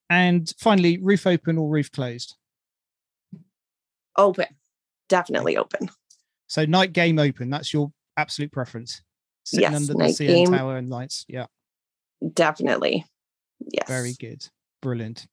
And 0.09 0.51
finally, 0.57 0.97
roof 0.97 1.27
open 1.27 1.57
or 1.57 1.69
roof 1.69 1.91
closed? 1.91 2.35
Open 4.17 4.47
definitely 5.11 5.57
open. 5.57 5.89
So 6.47 6.65
night 6.65 6.93
game 6.93 7.19
open. 7.19 7.49
That's 7.49 7.73
your 7.73 7.91
absolute 8.17 8.51
preference. 8.51 9.01
sitting 9.43 9.63
Yes, 9.63 9.75
under 9.75 9.93
the 9.93 10.09
CN 10.09 10.27
game. 10.27 10.51
Tower 10.51 10.77
and 10.77 10.89
lights. 10.89 11.25
Yeah, 11.27 11.47
Definitely. 12.33 13.05
Yes. 13.59 13.87
very 13.87 14.13
good, 14.19 14.47
brilliant. 14.81 15.27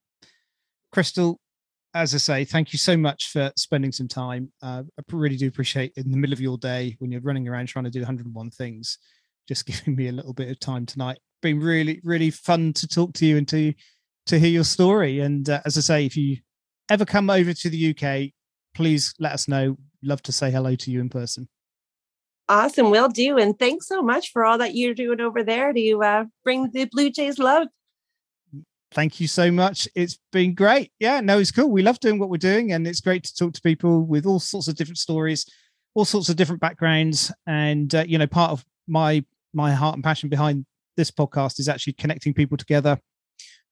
Crystal, 0.93 1.39
as 1.95 2.15
I 2.15 2.19
say, 2.19 2.45
thank 2.45 2.73
you 2.73 2.79
so 2.79 2.97
much 2.97 3.31
for 3.31 3.53
spending 3.57 3.93
some 3.93 4.09
time. 4.09 4.53
Uh, 4.61 4.83
I 4.99 5.03
really 5.13 5.37
do 5.37 5.47
appreciate 5.49 5.93
in 5.97 6.11
the 6.11 6.17
middle 6.17 6.33
of 6.35 6.41
your 6.41 6.59
day 6.59 6.97
when 6.99 7.11
you're 7.11 7.21
running 7.21 7.49
around 7.49 7.67
trying 7.69 7.85
to 7.85 7.91
do 7.91 8.01
101 8.01 8.51
things, 8.51 8.99
just 9.47 9.65
giving 9.67 9.95
me 9.95 10.09
a 10.09 10.13
little 10.13 10.35
bit 10.35 10.51
of 10.51 10.59
time 10.59 10.87
tonight. 10.87 11.19
Been 11.41 11.61
really, 11.61 12.01
really 12.03 12.31
fun 12.31 12.73
to 12.75 12.89
talk 12.89 13.13
to 13.15 13.27
you 13.27 13.37
and 13.37 13.47
to 13.49 13.73
to 14.27 14.39
hear 14.39 14.51
your 14.51 14.65
story. 14.65 15.21
And 15.21 15.49
uh, 15.49 15.61
as 15.65 15.79
I 15.79 15.81
say, 15.81 16.05
if 16.05 16.17
you 16.17 16.39
ever 16.91 17.05
come 17.05 17.31
over 17.31 17.55
to 17.55 17.71
the 17.71 17.91
UK, 17.91 18.33
please 18.79 19.13
let 19.19 19.33
us 19.33 19.49
know. 19.49 19.77
Love 20.05 20.23
to 20.23 20.31
say 20.31 20.53
hello 20.53 20.77
to 20.77 20.91
you 20.93 21.01
in 21.01 21.09
person. 21.09 21.49
Awesome. 22.49 22.91
Will 22.91 23.09
do. 23.09 23.37
And 23.37 23.59
thanks 23.59 23.89
so 23.89 24.03
much 24.03 24.31
for 24.31 24.45
all 24.45 24.57
that 24.59 24.77
you're 24.77 24.95
doing 24.95 25.21
over 25.21 25.43
there 25.43 25.73
to 25.73 26.03
uh, 26.05 26.25
bring 26.45 26.71
the 26.71 26.85
Blue 26.85 27.11
Jays 27.11 27.41
love. 27.41 27.67
Thank 28.93 29.21
you 29.21 29.27
so 29.27 29.51
much. 29.51 29.89
It's 29.97 30.21
been 30.33 30.55
great. 30.55 30.93
Yeah, 31.01 31.21
no, 31.21 31.41
it's 31.41 31.51
cool. 31.51 31.69
We 31.71 31.83
love 31.83 31.99
doing 31.99 32.21
what 32.21 32.31
we're 32.31 32.39
doing, 32.39 32.73
and 32.73 32.87
it's 32.87 33.01
great 33.01 33.25
to 33.25 33.35
talk 33.35 33.53
to 33.55 33.61
people 33.61 34.07
with 34.07 34.25
all 34.25 34.39
sorts 34.39 34.69
of 34.69 34.77
different 34.77 34.99
stories, 34.99 35.45
all 35.95 36.07
sorts 36.07 36.29
of 36.29 36.37
different 36.37 36.63
backgrounds. 36.63 37.33
And 37.47 37.93
uh, 37.95 38.05
you 38.07 38.17
know, 38.17 38.29
part 38.29 38.53
of 38.53 38.65
my 38.87 39.25
my 39.53 39.73
heart 39.73 39.97
and 39.97 40.05
passion 40.05 40.29
behind 40.29 40.65
this 40.97 41.11
podcast 41.11 41.59
is 41.59 41.69
actually 41.69 41.95
connecting 41.95 42.33
people 42.33 42.57
together. 42.57 42.99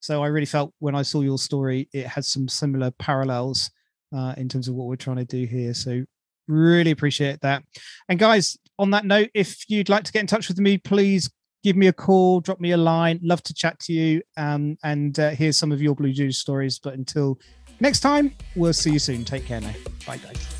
So 0.00 0.22
I 0.22 0.26
really 0.26 0.46
felt 0.46 0.74
when 0.80 0.96
I 0.96 1.02
saw 1.02 1.22
your 1.22 1.38
story, 1.38 1.88
it 1.94 2.06
had 2.08 2.24
some 2.24 2.48
similar 2.48 2.90
parallels 2.90 3.70
uh, 4.16 4.34
in 4.36 4.48
terms 4.48 4.68
of 4.68 4.74
what 4.74 4.86
we're 4.86 4.96
trying 4.96 5.16
to 5.16 5.24
do 5.24 5.44
here. 5.44 5.74
So 5.74 6.04
really 6.48 6.90
appreciate 6.90 7.40
that. 7.42 7.62
And 8.08 8.18
guys, 8.18 8.56
on 8.78 8.90
that 8.90 9.04
note, 9.04 9.30
if 9.34 9.68
you'd 9.68 9.88
like 9.88 10.04
to 10.04 10.12
get 10.12 10.20
in 10.20 10.26
touch 10.26 10.48
with 10.48 10.58
me, 10.58 10.78
please 10.78 11.30
give 11.62 11.76
me 11.76 11.88
a 11.88 11.92
call, 11.92 12.40
drop 12.40 12.60
me 12.60 12.72
a 12.72 12.76
line. 12.76 13.18
Love 13.22 13.42
to 13.42 13.54
chat 13.54 13.78
to 13.80 13.92
you 13.92 14.22
um, 14.36 14.76
and 14.84 15.18
uh, 15.18 15.30
hear 15.30 15.52
some 15.52 15.72
of 15.72 15.82
your 15.82 15.94
Blue 15.94 16.12
Jays 16.12 16.38
stories. 16.38 16.78
But 16.78 16.94
until 16.94 17.38
next 17.80 18.00
time, 18.00 18.34
we'll 18.54 18.72
see 18.72 18.92
you 18.92 18.98
soon. 18.98 19.24
Take 19.24 19.46
care 19.46 19.60
now. 19.60 19.74
Bye, 20.06 20.18
guys. 20.18 20.52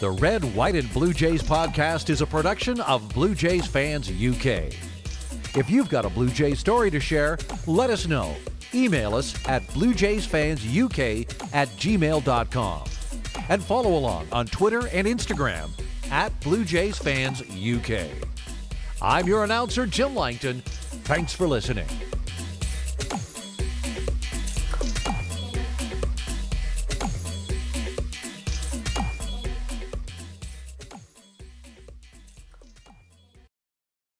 The 0.00 0.10
Red, 0.10 0.44
White, 0.54 0.74
and 0.74 0.92
Blue 0.92 1.14
Jays 1.14 1.42
podcast 1.42 2.10
is 2.10 2.20
a 2.20 2.26
production 2.26 2.80
of 2.82 3.08
Blue 3.14 3.34
Jays 3.34 3.66
Fans 3.66 4.10
UK. 4.10 4.72
If 5.56 5.70
you've 5.70 5.88
got 5.88 6.04
a 6.04 6.10
Blue 6.10 6.28
Jays 6.28 6.58
story 6.58 6.90
to 6.90 7.00
share, 7.00 7.38
let 7.66 7.88
us 7.88 8.06
know. 8.06 8.36
Email 8.76 9.14
us 9.14 9.34
at 9.48 9.66
bluejaysfansuk 9.68 11.32
at 11.54 11.68
gmail.com. 11.68 12.84
And 13.48 13.62
follow 13.62 13.96
along 13.96 14.28
on 14.32 14.46
Twitter 14.46 14.88
and 14.88 15.06
Instagram 15.06 15.70
at 16.10 16.38
Blue 16.40 16.64
Jays 16.64 16.98
Fans 16.98 17.40
UK. 17.42 18.08
I'm 19.00 19.26
your 19.26 19.44
announcer, 19.44 19.86
Jim 19.86 20.14
Langton. 20.14 20.60
Thanks 21.04 21.32
for 21.32 21.46
listening. 21.48 21.86